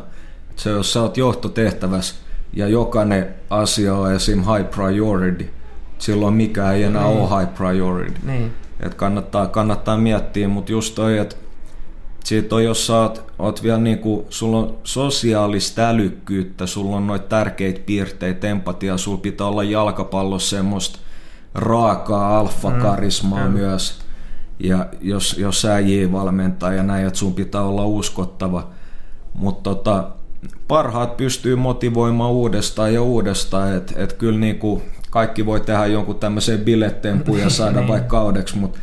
Se, 0.55 0.69
jos 0.69 0.93
sä 0.93 1.01
oot 1.01 1.17
johtotehtävässä 1.17 2.15
ja 2.53 2.67
jokainen 2.67 3.35
asia 3.49 3.95
on 3.95 4.13
esim. 4.13 4.39
high 4.39 4.69
priority, 4.69 5.53
silloin 5.97 6.33
mikä 6.33 6.71
ei 6.71 6.83
enää 6.83 7.03
niin. 7.03 7.21
ole 7.21 7.39
high 7.39 7.53
priority. 7.53 8.19
Niin. 8.23 8.53
Et 8.79 8.93
kannattaa, 8.93 9.47
kannattaa 9.47 9.97
miettiä, 9.97 10.47
mutta 10.47 10.71
just 10.71 10.95
toi, 10.95 11.17
että 11.17 11.35
siitä 12.23 12.55
on, 12.55 12.63
jos 12.63 12.87
sä 12.87 12.97
oot, 12.97 13.31
oot 13.39 13.63
vielä 13.63 13.77
niinku, 13.77 14.25
sulla 14.29 14.57
on 14.57 14.77
sosiaalista 14.83 15.89
älykkyyttä, 15.89 16.65
sulla 16.65 16.97
on 16.97 17.07
noita 17.07 17.27
tärkeitä 17.27 17.81
piirteitä, 17.85 18.47
empatia, 18.47 18.97
sulla 18.97 19.17
pitää 19.17 19.47
olla 19.47 19.63
jalkapallossa 19.63 20.55
semmoista 20.55 20.99
raakaa 21.55 22.39
alfakarismaa 22.39 23.47
mm, 23.47 23.53
myös. 23.53 23.99
Ja 24.59 24.85
jos, 25.01 25.37
jos 25.37 25.61
sä 25.61 25.69
valmentaa 26.11 26.73
ja 26.73 26.83
näin, 26.83 27.07
että 27.07 27.19
sun 27.19 27.33
pitää 27.33 27.61
olla 27.61 27.85
uskottava. 27.85 28.67
Mutta 29.33 29.63
tota, 29.63 30.09
parhaat 30.67 31.17
pystyy 31.17 31.55
motivoimaan 31.55 32.31
uudestaan 32.31 32.93
ja 32.93 33.01
uudestaan, 33.01 33.75
että 33.75 33.93
et 33.97 34.13
kyllä 34.13 34.39
niinku 34.39 34.81
kaikki 35.09 35.45
voi 35.45 35.59
tehdä 35.59 35.85
jonkun 35.85 36.19
tämmöisen 36.19 36.59
bilettempun 36.59 37.39
ja 37.39 37.49
saada 37.59 37.79
niin. 37.79 37.87
vaikka 37.87 38.09
kaudeksi, 38.09 38.57
mutta 38.57 38.79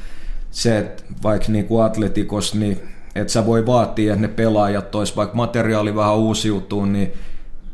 se, 0.51 0.79
että 0.79 1.03
vaikka 1.23 1.53
niin 1.53 1.67
kuin 1.67 1.85
atletikos, 1.85 2.55
niin 2.55 2.81
että 3.15 3.33
sä 3.33 3.47
voi 3.47 3.67
vaatia, 3.67 4.13
että 4.13 4.27
ne 4.27 4.29
pelaajat 4.29 4.91
tois, 4.91 5.17
vaikka 5.17 5.37
materiaali 5.37 5.95
vähän 5.95 6.17
uusiutuu, 6.17 6.85
niin 6.85 7.13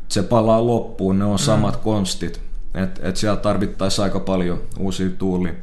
se 0.07 0.23
palaa 0.23 0.67
loppuun, 0.67 1.19
ne 1.19 1.25
on 1.25 1.39
samat 1.39 1.75
mm. 1.75 1.81
konstit. 1.81 2.41
Että 2.75 3.01
et 3.03 3.15
siellä 3.15 3.37
tarvittaisiin 3.37 4.03
aika 4.03 4.19
paljon 4.19 4.61
uusia 4.79 5.09
tuuli 5.09 5.53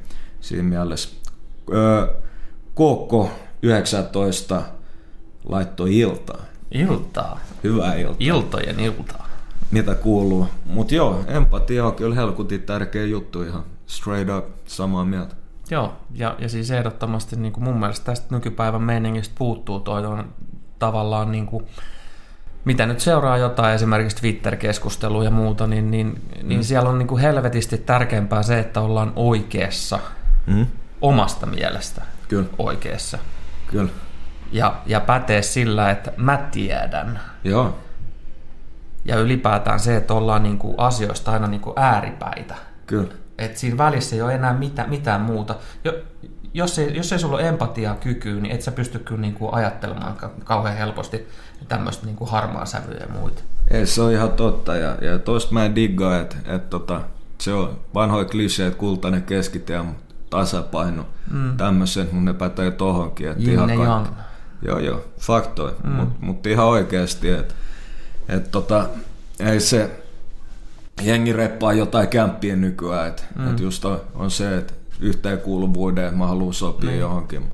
siinä 0.40 0.62
mielessä. 0.62 1.08
Öö, 1.72 2.06
Koko 2.74 3.30
19 3.62 4.62
laittoi 5.44 5.98
iltaa. 5.98 6.40
Iltaa? 6.70 7.40
Hyvää 7.64 7.94
iltaa. 7.94 8.16
Iltojen 8.18 8.80
iltaa. 8.80 9.28
Mitä 9.70 9.94
kuuluu. 9.94 10.46
Mutta 10.66 10.94
joo, 10.94 11.24
empatia 11.28 11.86
on 11.86 11.94
kyllä 11.94 12.14
helkutin 12.14 12.62
tärkeä 12.62 13.04
juttu 13.04 13.42
ihan 13.42 13.64
straight 13.86 14.30
up 14.38 14.44
samaa 14.66 15.04
mieltä. 15.04 15.34
Joo, 15.70 15.92
ja, 16.14 16.36
ja 16.38 16.48
siis 16.48 16.70
ehdottomasti 16.70 17.36
niin 17.36 17.52
kuin 17.52 17.64
mun 17.64 17.80
mielestä 17.80 18.04
tästä 18.04 18.34
nykypäivän 18.34 18.82
meiningistä 18.82 19.34
puuttuu 19.38 19.80
toi 19.80 20.06
on 20.06 20.32
tavallaan 20.78 21.32
niin 21.32 21.46
kuin, 21.46 21.66
mitä 22.64 22.86
nyt 22.86 23.00
seuraa 23.00 23.38
jotain 23.38 23.74
esimerkiksi 23.74 24.16
Twitter-keskustelua 24.16 25.24
ja 25.24 25.30
muuta, 25.30 25.66
niin, 25.66 25.90
niin, 25.90 26.06
niin 26.06 26.42
mm. 26.42 26.48
niin 26.48 26.64
siellä 26.64 26.90
on 26.90 26.98
niin 26.98 27.06
kuin 27.06 27.20
helvetisti 27.20 27.78
tärkeämpää 27.78 28.42
se, 28.42 28.58
että 28.58 28.80
ollaan 28.80 29.12
oikeassa 29.16 29.98
mm. 30.46 30.66
omasta 31.00 31.46
mielestä 31.46 32.02
Kyllä. 32.28 32.48
oikeassa. 32.58 33.18
Kyllä. 33.66 33.90
Ja, 34.52 34.74
ja 34.86 35.00
pätee 35.00 35.42
sillä, 35.42 35.90
että 35.90 36.12
mä 36.16 36.48
tiedän. 36.50 37.20
Joo. 37.44 37.78
Ja 39.04 39.16
ylipäätään 39.16 39.80
se, 39.80 39.96
että 39.96 40.14
ollaan 40.14 40.42
niin 40.42 40.58
kuin 40.58 40.74
asioista 40.78 41.32
aina 41.32 41.46
niin 41.46 41.60
kuin 41.60 41.78
ääripäitä. 41.78 42.54
Kyllä. 42.86 43.14
Että 43.38 43.58
siinä 43.58 43.78
välissä 43.78 44.16
ei 44.16 44.22
ole 44.22 44.34
enää 44.34 44.52
mitään, 44.52 44.90
mitään 44.90 45.20
muuta. 45.20 45.54
Jo, 45.84 45.92
jos 46.54 46.78
ei, 46.78 46.96
jos 46.96 47.12
ei 47.12 47.18
sulla 47.18 47.36
ole 47.36 47.48
empatiaa 47.48 47.94
kykyä, 47.94 48.40
niin 48.40 48.54
et 48.54 48.62
sä 48.62 48.72
pysty 48.72 48.98
kyllä 48.98 49.20
niin 49.20 49.34
kuin 49.34 49.54
ajattelemaan 49.54 50.16
kauhean 50.44 50.76
helposti 50.76 51.28
tämmöistä 51.68 52.06
niin 52.06 52.16
harmaa 52.26 52.66
sävyä 52.66 52.96
ja 53.00 53.08
muita. 53.20 53.42
Ei, 53.70 53.86
se 53.86 54.02
on 54.02 54.12
ihan 54.12 54.32
totta. 54.32 54.76
Ja, 54.76 54.96
ja 55.00 55.18
toista 55.18 55.52
mä 55.52 55.64
en 55.64 55.74
diggaa, 55.74 56.18
että, 56.18 56.36
että 56.46 56.70
tota, 56.70 57.00
se 57.38 57.52
on 57.52 57.80
vanhoja 57.94 58.24
kliseet, 58.24 58.74
kultainen 58.74 59.22
keskitie, 59.22 59.84
tasapaino, 60.30 61.06
mm. 61.30 61.56
tämmöisen, 61.56 62.08
mutta 62.12 62.32
ne 62.32 62.38
pätee 62.38 62.70
tohonkin. 62.70 63.28
Että 63.28 63.50
ihan 63.50 63.70
kaikki, 63.76 64.10
Joo, 64.62 64.78
joo, 64.78 65.04
faktoi, 65.18 65.74
mm. 65.84 65.90
mutta 65.90 66.14
mut 66.20 66.46
ihan 66.46 66.66
oikeasti, 66.66 67.30
että 67.30 67.54
et 68.28 68.50
tota, 68.50 68.88
ei 69.40 69.60
se, 69.60 69.90
jengi 71.02 71.32
reppaa 71.32 71.72
jotain 71.72 72.08
kämppien 72.08 72.60
nykyään, 72.60 73.08
että 73.08 73.22
mm. 73.34 73.50
et 73.50 73.60
just 73.60 73.84
on, 73.84 74.00
on 74.14 74.30
se, 74.30 74.56
että 74.56 74.74
yhteenkuuluvuuden 75.00 76.18
mä 76.18 76.26
haluan 76.26 76.54
sopia 76.54 76.90
niin. 76.90 77.00
johonkin. 77.00 77.52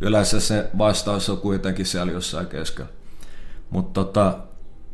Yleensä 0.00 0.40
se 0.40 0.70
vastaus 0.78 1.30
on 1.30 1.38
kuitenkin 1.38 1.86
siellä 1.86 2.12
jossain 2.12 2.46
keskellä. 2.46 2.90
Mutta 3.70 4.04
tota, 4.04 4.38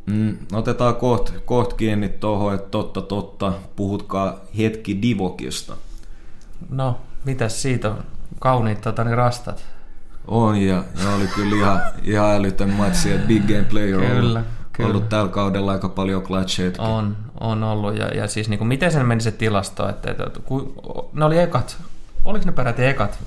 mm, 0.06 0.36
otetaan 0.52 0.96
koht, 0.96 1.32
koht 1.44 1.72
kiinni 1.72 2.08
tuohon, 2.08 2.54
että 2.54 2.68
totta 2.68 3.02
totta, 3.02 3.52
puhutkaa 3.76 4.34
hetki 4.58 5.02
Divokista. 5.02 5.76
No, 6.70 7.00
mitäs 7.24 7.62
siitä 7.62 7.90
on? 7.90 8.04
Kauniit 8.40 8.80
tota, 8.80 9.04
niin 9.04 9.16
rastat. 9.16 9.64
On, 10.26 10.56
ja, 10.56 10.84
ja 11.04 11.14
oli 11.16 11.26
kyllä 11.26 11.56
ihan, 11.56 11.80
ihan 12.02 12.34
älytön 12.34 12.70
matsi, 12.70 13.12
että 13.12 13.26
big 13.26 13.42
game 13.46 13.64
player 13.64 14.00
kyllä, 14.00 14.38
on 14.38 14.44
Kyllä. 14.72 14.90
ollut 14.90 15.08
tällä 15.08 15.28
kaudella 15.28 15.72
aika 15.72 15.88
paljon 15.88 16.22
clutcheitkin. 16.22 16.84
On, 16.84 17.16
on 17.40 17.62
ollut. 17.62 17.96
Ja, 17.96 18.06
ja 18.06 18.28
siis 18.28 18.48
niin 18.48 18.58
kuin, 18.58 18.68
miten 18.68 18.92
sen 18.92 19.06
meni 19.06 19.20
se 19.20 19.30
tilasto? 19.30 19.88
Että, 19.88 20.10
että, 20.10 20.24
että 20.24 20.40
ku, 20.40 20.74
ne 21.12 21.24
oli 21.24 21.38
ekat, 21.38 21.76
oliko 22.24 22.44
ne 22.46 22.52
peräti 22.52 22.84
ekat 22.84 23.18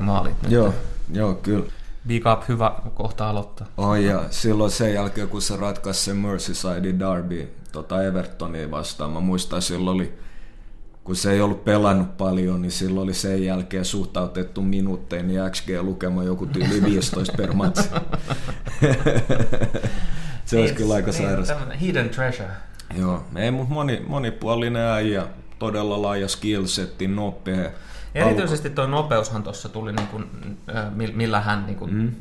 maalit 0.00 0.42
nyt? 0.42 0.52
Joo, 0.52 0.74
joo, 1.12 1.34
kyllä. 1.34 1.66
Big 2.06 2.24
up, 2.32 2.48
hyvä 2.48 2.72
kohta 2.94 3.30
aloittaa. 3.30 3.66
Oh, 3.76 3.94
ja 3.94 4.24
silloin 4.30 4.70
sen 4.70 4.94
jälkeen, 4.94 5.28
kun 5.28 5.42
se 5.42 5.56
ratkaisi 5.56 6.04
sen 6.04 6.16
Merseyside 6.16 6.94
Derby 6.98 7.48
tota 7.72 8.02
Evertonia 8.02 8.70
vastaan, 8.70 9.10
mä 9.10 9.20
muistan, 9.20 9.62
silloin 9.62 9.94
oli 9.94 10.12
kun 11.06 11.16
se 11.16 11.32
ei 11.32 11.40
ollut 11.40 11.64
pelannut 11.64 12.16
paljon, 12.16 12.62
niin 12.62 12.72
silloin 12.72 13.04
oli 13.04 13.14
sen 13.14 13.44
jälkeen 13.44 13.84
suhtautettu 13.84 14.62
minuutteihin 14.62 15.28
niin 15.28 15.40
XG-lukema 15.50 16.22
joku 16.24 16.46
tyyli 16.46 16.82
15 16.84 17.32
per 17.36 17.52
matsi. 17.52 17.88
se 20.44 20.58
olisi 20.58 20.74
kyllä 20.74 20.94
aika 20.94 21.12
sairas. 21.12 21.52
Hidden 21.80 22.08
treasure. 22.08 22.48
Joo, 22.98 23.24
ei, 23.36 23.50
mutta 23.50 23.74
moni, 23.74 24.02
monipuolinen 24.06 24.82
äijä, 24.82 25.26
todella 25.58 26.02
laaja 26.02 26.28
skillsetti, 26.28 27.08
nopea. 27.08 27.70
Erityisesti 28.16 28.70
tuo 28.70 28.86
nopeushan 28.86 29.42
tuossa 29.42 29.68
tuli, 29.68 29.92
niin 29.92 30.08
kuin, 30.08 30.30
millä 31.14 31.40
hän, 31.40 31.66
niin 31.66 31.78
kuin, 31.78 31.94
mm. 31.94 32.12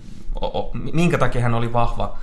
o, 0.42 0.60
o, 0.60 0.72
minkä 0.74 1.18
takia 1.18 1.42
hän 1.42 1.54
oli 1.54 1.74
vahva 1.74 2.18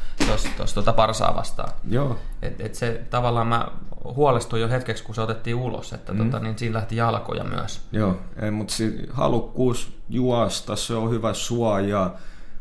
tuossa 0.57 0.75
tuota 0.75 0.93
Parsaa 0.93 1.35
vastaan. 1.35 1.73
Joo. 1.89 2.19
Et, 2.43 2.61
et 2.61 2.75
se 2.75 3.03
tavallaan 3.11 3.47
mä 3.47 3.69
huolestuin 4.05 4.63
jo 4.63 4.69
hetkeksi, 4.69 5.05
kun 5.05 5.15
se 5.15 5.21
otettiin 5.21 5.57
ulos, 5.57 5.93
että 5.93 6.13
mm. 6.13 6.19
tota, 6.19 6.39
niin 6.39 6.59
siinä 6.59 6.75
lähti 6.75 6.97
jalkoja 6.97 7.45
myös. 7.45 7.81
Joo, 7.93 8.19
ei, 8.43 8.51
mutta 8.51 8.75
si- 8.75 9.09
halukkuus 9.11 9.97
juosta, 10.09 10.77
se 10.77 10.95
on 10.95 11.11
hyvä 11.11 11.35
suoja, 11.35 12.11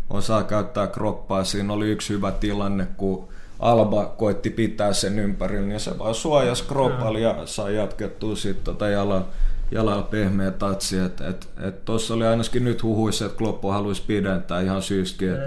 osaa 0.09 0.43
käyttää 0.43 0.87
kroppaa. 0.87 1.43
Siinä 1.43 1.73
oli 1.73 1.89
yksi 1.89 2.13
hyvä 2.13 2.31
tilanne, 2.31 2.87
kun 2.97 3.27
Alba 3.59 4.05
koitti 4.05 4.49
pitää 4.49 4.93
sen 4.93 5.19
ympärillä, 5.19 5.67
niin 5.67 5.79
se 5.79 5.99
vaan 5.99 6.15
suojasi 6.15 6.63
kroppalla 6.63 7.19
ja 7.19 7.35
sai 7.45 7.75
jatkettua 7.75 8.35
sitten 8.35 8.63
tota 8.63 8.89
jalalla 8.89 9.27
jalalla 9.71 10.03
pehmeä 10.03 10.51
tatsi. 10.51 10.99
Että 10.99 11.27
et, 11.27 11.49
et 11.61 11.85
tuossa 11.85 12.13
oli 12.13 12.25
ainakin 12.25 12.63
nyt 12.63 12.83
huhuissa, 12.83 13.25
että 13.25 13.37
Kloppo 13.37 13.71
haluaisi 13.71 14.03
pidentää 14.07 14.61
ihan 14.61 14.81
syyski. 14.81 15.27
Et 15.27 15.39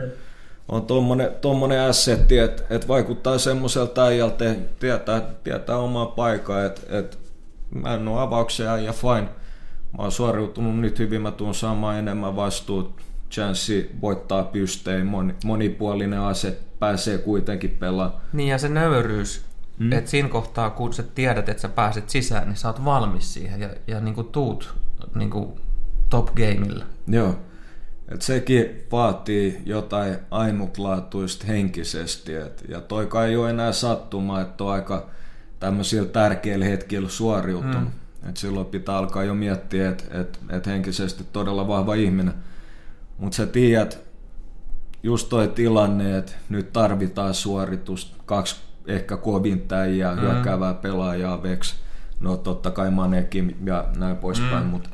on 0.68 0.86
tommonen, 0.86 1.30
tommonen 1.40 1.80
assetti, 1.80 2.38
että 2.38 2.62
et 2.70 2.88
vaikuttaa 2.88 3.38
semmoiselta 3.38 4.04
äijältä, 4.04 4.54
tietää, 4.80 5.22
tietää 5.44 5.76
omaa 5.76 6.06
paikkaa, 6.06 6.64
että 6.64 6.98
et 6.98 7.18
mä 7.74 7.94
en 7.94 8.08
ole 8.08 8.20
avauksia 8.20 8.78
ja 8.78 8.92
fine. 8.92 9.28
Mä 9.92 9.98
oon 9.98 10.12
suoriutunut 10.12 10.80
nyt 10.80 10.98
hyvin, 10.98 11.22
mä 11.22 11.30
tuun 11.30 11.54
saamaan 11.54 11.98
enemmän 11.98 12.36
vastuut. 12.36 13.00
Chanssi 13.30 13.90
voittaa 14.00 14.42
pystein, 14.42 15.10
monipuolinen 15.44 16.20
ase 16.20 16.58
pääsee 16.78 17.18
kuitenkin 17.18 17.70
pelaamaan. 17.70 18.22
Niin 18.32 18.48
ja 18.48 18.58
se 18.58 18.68
nöyryys, 18.68 19.44
Mm. 19.78 19.92
Että 19.92 20.10
siinä 20.10 20.28
kohtaa, 20.28 20.70
kun 20.70 20.92
sä 20.92 21.02
tiedät, 21.02 21.48
että 21.48 21.60
sä 21.60 21.68
pääset 21.68 22.10
sisään, 22.10 22.48
niin 22.48 22.56
sä 22.56 22.68
oot 22.68 22.84
valmis 22.84 23.34
siihen 23.34 23.60
ja, 23.60 23.68
ja 23.86 24.00
niin 24.00 24.14
kuin 24.14 24.26
tuut 24.26 24.74
niin 25.14 25.30
kuin 25.30 25.60
top 26.10 26.26
gameilla. 26.26 26.84
Joo. 27.06 27.38
Et 28.08 28.22
sekin 28.22 28.86
vaatii 28.92 29.62
jotain 29.66 30.16
ainutlaatuista 30.30 31.46
henkisesti. 31.46 32.34
Et, 32.34 32.64
ja 32.68 32.80
toi 32.80 33.06
kai 33.06 33.28
ei 33.28 33.36
ole 33.36 33.50
enää 33.50 33.72
sattuma, 33.72 34.40
että 34.40 34.64
on 34.64 34.72
aika 34.72 35.10
tämmöisillä 35.60 36.08
tärkeillä 36.08 36.64
hetkillä 36.64 37.08
suoriutunut. 37.08 37.82
Mm. 38.22 38.28
Et 38.28 38.36
silloin 38.36 38.66
pitää 38.66 38.96
alkaa 38.96 39.24
jo 39.24 39.34
miettiä, 39.34 39.90
että 39.90 40.20
et, 40.20 40.38
et 40.50 40.66
henkisesti 40.66 41.24
todella 41.32 41.68
vahva 41.68 41.94
ihminen. 41.94 42.34
Mutta 43.18 43.36
sä 43.36 43.46
tiedät, 43.46 43.98
just 45.02 45.28
toi 45.28 45.48
tilanne, 45.48 46.18
että 46.18 46.32
nyt 46.48 46.72
tarvitaan 46.72 47.34
suoritus, 47.34 48.16
kaksi 48.26 48.56
ehkä 48.86 49.16
kovinta 49.16 49.76
ja 49.76 50.14
mm. 50.14 50.20
hyökkäävää 50.20 50.74
pelaajaa 50.74 51.42
Vex. 51.42 51.74
No 52.20 52.36
totta 52.36 52.70
kai 52.70 52.90
Manekin 52.90 53.56
ja 53.64 53.84
näin 53.96 54.16
poispäin, 54.16 54.64
mm. 54.64 54.70
mutta 54.70 54.90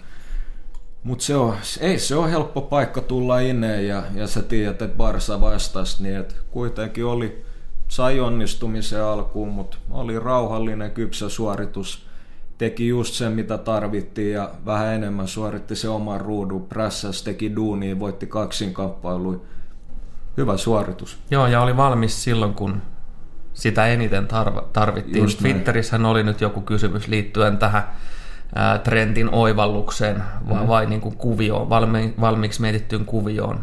mut 1.02 1.20
se 1.20 1.36
on, 1.36 1.54
ei 1.80 1.98
se 1.98 2.16
ole 2.16 2.30
helppo 2.30 2.60
paikka 2.60 3.00
tulla 3.00 3.40
ineen 3.40 3.86
ja, 3.88 4.02
ja 4.14 4.26
sä 4.26 4.42
tiedät, 4.42 4.82
että 4.82 4.96
Barsa 4.96 5.40
vastasi, 5.40 6.02
niin 6.02 6.16
että 6.16 6.34
kuitenkin 6.50 7.04
oli, 7.04 7.44
sai 7.88 8.20
onnistumisen 8.20 9.04
alkuun, 9.04 9.48
mutta 9.48 9.76
oli 9.90 10.18
rauhallinen, 10.18 10.90
kypsä 10.90 11.28
suoritus. 11.28 12.06
Teki 12.58 12.88
just 12.88 13.14
sen, 13.14 13.32
mitä 13.32 13.58
tarvittiin 13.58 14.32
ja 14.32 14.50
vähän 14.66 14.94
enemmän 14.94 15.28
suoritti 15.28 15.76
se 15.76 15.88
oman 15.88 16.20
ruudun. 16.20 16.66
Prässäs 16.66 17.22
teki 17.22 17.56
duunia, 17.56 17.98
voitti 17.98 18.26
kaksin 18.26 18.74
kappailuja. 18.74 19.38
Hyvä 20.36 20.56
suoritus. 20.56 21.18
Joo, 21.30 21.46
ja 21.46 21.62
oli 21.62 21.76
valmis 21.76 22.24
silloin, 22.24 22.54
kun 22.54 22.82
sitä 23.60 23.86
eniten 23.86 24.28
tarvittiin. 24.72 25.22
Just 25.22 25.38
Twitterissähän 25.38 26.06
oli 26.06 26.22
nyt 26.22 26.40
joku 26.40 26.60
kysymys 26.60 27.08
liittyen 27.08 27.58
tähän 27.58 27.82
ää, 28.54 28.78
trendin 28.78 29.34
oivallukseen 29.34 30.22
vai, 30.48 30.62
mm. 30.62 30.68
vai 30.68 30.86
niin 30.86 31.00
kuin 31.00 31.16
kuvioon, 31.16 31.68
valmi, 31.68 32.14
valmiiksi 32.20 32.60
mietittyyn 32.60 33.04
kuvioon. 33.04 33.60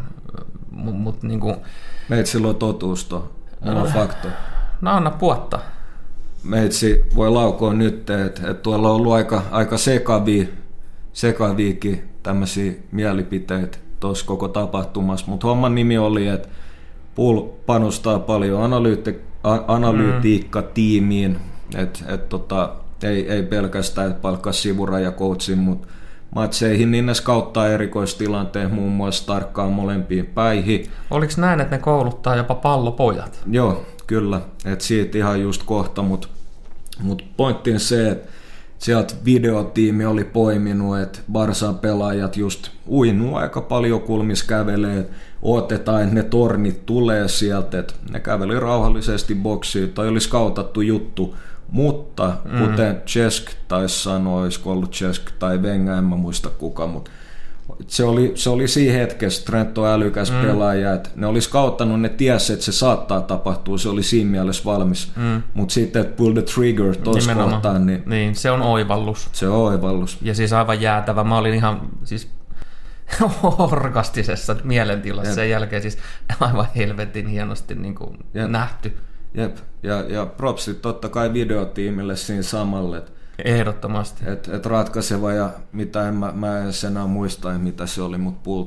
Mut, 0.70 0.98
mut, 0.98 1.22
niin 1.22 1.40
kuin... 1.40 1.56
Meitä 2.08 2.30
silloin 2.30 2.56
totuusto, 2.56 3.32
mulla 3.64 3.80
on 3.80 3.86
äh, 3.86 3.94
fakto. 3.94 4.28
No 4.80 4.90
anna 4.90 5.10
puotta. 5.10 5.58
Meitsi 6.44 7.04
voi 7.16 7.30
laukoa 7.30 7.74
nyt, 7.74 8.10
että, 8.10 8.50
että 8.50 8.54
tuolla 8.54 8.88
on 8.88 8.94
ollut 8.94 9.12
aika, 9.12 9.42
aika 9.50 9.78
sekavia, 9.78 10.44
sekaviikin 11.12 12.08
tämmöisiä 12.22 12.72
mielipiteitä 12.92 13.78
tuossa 14.00 14.26
koko 14.26 14.48
tapahtumassa, 14.48 15.26
mutta 15.28 15.46
homman 15.46 15.74
nimi 15.74 15.98
oli, 15.98 16.28
että 16.28 16.48
Pull 17.14 17.40
panostaa 17.66 18.18
paljon 18.18 18.62
analyytti, 18.62 19.27
analytiikkatiimiin, 19.68 21.36
että 21.76 22.00
et 22.08 22.28
tota, 22.28 22.72
Ei, 23.02 23.30
ei 23.30 23.42
pelkästään, 23.42 24.10
että 24.10 24.20
palkkaa 24.20 24.52
sivurajakoutsin, 24.52 25.58
mutta 25.58 25.88
matseihin 26.34 26.90
niin 26.90 27.06
ne 27.06 27.14
skauttaa 27.14 27.68
erikoistilanteen 27.68 28.74
muun 28.74 28.92
muassa 28.92 29.26
tarkkaan 29.26 29.72
molempiin 29.72 30.26
päihin. 30.26 30.86
Oliko 31.10 31.32
näin, 31.36 31.60
että 31.60 31.76
ne 31.76 31.82
kouluttaa 31.82 32.36
jopa 32.36 32.54
pallopojat? 32.54 33.40
Joo, 33.50 33.86
kyllä. 34.06 34.40
Et 34.64 34.80
siitä 34.80 35.18
ihan 35.18 35.42
just 35.42 35.62
kohta, 35.62 36.02
mutta 36.02 36.28
mut 37.02 37.24
pointti 37.36 37.72
on 37.72 37.80
se, 37.80 38.10
että 38.10 38.28
sieltä 38.78 39.14
videotiimi 39.24 40.04
oli 40.04 40.24
poiminut, 40.24 40.98
että 40.98 41.18
Barsan 41.32 41.78
pelaajat 41.78 42.36
just 42.36 42.70
uinuu 42.88 43.34
aika 43.34 43.60
paljon 43.60 44.00
kulmis 44.00 44.42
kävelee, 44.42 45.10
otetaan, 45.42 46.02
että 46.02 46.14
ne 46.14 46.22
tornit 46.22 46.86
tulee 46.86 47.28
sieltä, 47.28 47.78
että 47.78 47.94
ne 48.10 48.20
käveli 48.20 48.60
rauhallisesti 48.60 49.34
boksiin, 49.34 49.92
toi 49.92 50.08
oli 50.08 50.20
skautattu 50.20 50.80
juttu, 50.80 51.36
mutta 51.70 52.32
mm. 52.44 52.58
kuten 52.58 53.02
Chesk 53.06 53.50
taisi 53.68 54.02
sanoa, 54.02 54.42
olisiko 54.42 54.72
ollut 54.72 54.92
Chesk 54.92 55.30
tai 55.38 55.58
Wenger, 55.58 55.94
en 55.94 56.04
mä 56.04 56.16
muista 56.16 56.48
kuka, 56.48 56.86
mutta 56.86 57.10
se 57.86 58.04
oli, 58.04 58.32
se 58.34 58.50
oli 58.50 58.68
siinä 58.68 58.92
hetkessä, 58.92 59.44
Trent 59.44 59.78
on 59.78 59.88
älykäs 59.88 60.30
mm. 60.30 60.40
pelaaja, 60.40 60.94
että 60.94 61.10
ne 61.16 61.26
olisi 61.26 61.50
kauttanut, 61.50 62.00
ne 62.00 62.08
tiesi, 62.08 62.52
että 62.52 62.64
se 62.64 62.72
saattaa 62.72 63.20
tapahtua, 63.20 63.78
se 63.78 63.88
oli 63.88 64.02
siinä 64.02 64.30
mielessä 64.30 64.64
valmis. 64.64 65.12
Mm. 65.16 65.42
Mutta 65.54 65.72
sitten, 65.72 66.02
että 66.02 66.16
pull 66.16 66.32
the 66.32 66.42
trigger 66.42 66.96
tuossa 66.96 67.34
kohtaan, 67.34 67.86
niin, 67.86 68.02
niin... 68.06 68.34
se 68.34 68.50
on 68.50 68.62
oivallus. 68.62 69.28
Se 69.32 69.48
on 69.48 69.56
oivallus. 69.56 70.18
Ja 70.22 70.34
siis 70.34 70.52
aivan 70.52 70.80
jäätävä. 70.80 71.24
Mä 71.24 71.38
olin 71.38 71.54
ihan 71.54 71.80
siis 72.04 72.28
orgastisessa 73.58 74.56
mielentilassa 74.64 75.30
Jep. 75.30 75.34
sen 75.34 75.50
jälkeen, 75.50 75.82
siis 75.82 75.98
aivan 76.40 76.66
helvetin 76.76 77.26
hienosti 77.26 77.74
niin 77.74 77.94
kuin 77.94 78.18
nähty. 78.48 78.98
Jep, 79.34 79.56
ja, 79.82 80.00
ja 80.00 80.26
propsit 80.26 80.82
totta 80.82 81.08
kai 81.08 81.32
videotiimille 81.32 82.16
siinä 82.16 82.42
samalle, 82.42 82.98
että 82.98 83.12
Ehdottomasti. 83.44 84.24
Et, 84.26 84.48
et 84.48 84.66
ratkaiseva 84.66 85.32
ja 85.32 85.50
mitä 85.72 86.08
en, 86.08 86.14
mä, 86.14 86.32
mä 86.34 86.58
en 86.58 86.72
enää 86.86 87.06
muista, 87.06 87.48
mitä 87.48 87.86
se 87.86 88.02
oli, 88.02 88.18
mutta 88.18 88.40
Pool 88.44 88.64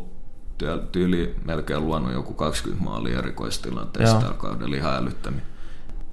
tyyli 0.91 1.35
melkein 1.45 1.85
luonut 1.85 2.13
joku 2.13 2.33
20 2.33 2.83
maalia 2.83 3.17
erikoistilanteessa 3.17 4.19
tällä 4.19 4.33
kaudella 4.33 4.75
ihan 4.75 4.95
älyttömiä. 4.95 5.41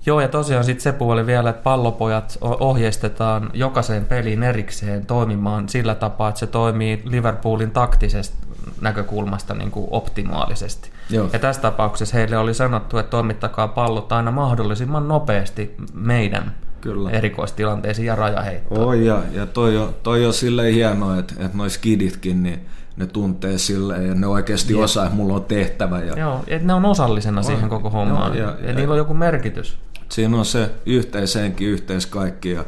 Joo, 0.08 0.20
ja 0.20 0.28
tosiaan 0.28 0.64
sitten 0.64 0.82
se 0.82 0.92
puoli 0.92 1.26
vielä, 1.26 1.50
että 1.50 1.62
pallopojat 1.62 2.38
ohjeistetaan 2.40 3.50
jokaiseen 3.54 4.04
peliin 4.04 4.42
erikseen 4.42 5.06
toimimaan 5.06 5.68
sillä 5.68 5.94
tapaa, 5.94 6.28
että 6.28 6.38
se 6.38 6.46
toimii 6.46 7.02
Liverpoolin 7.04 7.70
taktisesta 7.70 8.36
näkökulmasta 8.80 9.54
niin 9.54 9.70
kuin 9.70 9.88
optimaalisesti. 9.90 10.90
Joo. 11.10 11.28
Ja 11.32 11.38
tässä 11.38 11.62
tapauksessa 11.62 12.16
heille 12.16 12.38
oli 12.38 12.54
sanottu, 12.54 12.98
että 12.98 13.10
toimittakaa 13.10 13.68
pallot 13.68 14.12
aina 14.12 14.30
mahdollisimman 14.30 15.08
nopeasti 15.08 15.74
meidän 15.94 16.54
Kyllä. 16.80 17.10
erikoistilanteisiin 17.10 18.06
ja 18.06 18.16
rajaheittoon. 18.16 18.86
Oi, 18.86 19.06
ja, 19.06 19.22
ja 19.32 19.46
toi, 19.46 19.76
on, 19.76 19.94
toi 20.02 20.26
on 20.26 20.32
silleen 20.32 20.74
hienoa, 20.74 21.18
että, 21.18 21.34
että 21.38 21.58
noi 21.58 21.70
skiditkin, 21.70 22.42
niin 22.42 22.60
ne 22.96 23.06
tuntee 23.06 23.58
silleen 23.58 24.06
ja 24.06 24.14
ne 24.14 24.26
oikeasti 24.26 24.74
Jep. 24.74 24.82
osaa, 24.82 25.04
että 25.04 25.16
mulla 25.16 25.34
on 25.34 25.44
tehtävä. 25.44 26.00
Ja... 26.00 26.18
Joo, 26.18 26.44
että 26.46 26.66
ne 26.66 26.74
on 26.74 26.84
osallisena 26.84 27.38
on. 27.38 27.44
siihen 27.44 27.68
koko 27.68 27.90
hommaan. 27.90 28.38
Joo, 28.38 28.50
ja, 28.50 28.56
ja, 28.60 28.68
ja, 28.68 28.74
niillä 28.74 28.92
on 28.92 28.98
joku 28.98 29.14
merkitys. 29.14 29.78
Siinä 30.08 30.38
on 30.38 30.44
se 30.44 30.70
yhteisenkin 30.86 31.68
yhteis 31.68 32.06
kaikki 32.06 32.50
ja 32.50 32.64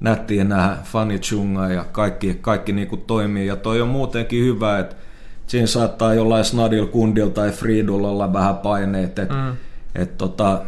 nättiä 0.00 0.44
nähdä 0.44 0.76
fani 0.84 1.18
chunga 1.18 1.68
ja 1.68 1.84
kaikki, 1.84 2.38
kaikki 2.40 2.72
niinku 2.72 2.96
toimii. 2.96 3.46
Ja 3.46 3.56
toi 3.56 3.80
on 3.80 3.88
muutenkin 3.88 4.44
hyvä, 4.44 4.78
että 4.78 4.96
siinä 5.46 5.66
saattaa 5.66 6.14
jollain 6.14 6.44
Snadil 6.44 6.86
Kundil 6.86 7.28
tai 7.28 7.50
Friidul 7.50 8.04
olla 8.04 8.32
vähän 8.32 8.56
paineet, 8.56 9.18
että 9.18 9.34
mm. 9.34 9.56
et 9.94 10.18
tota, 10.18 10.62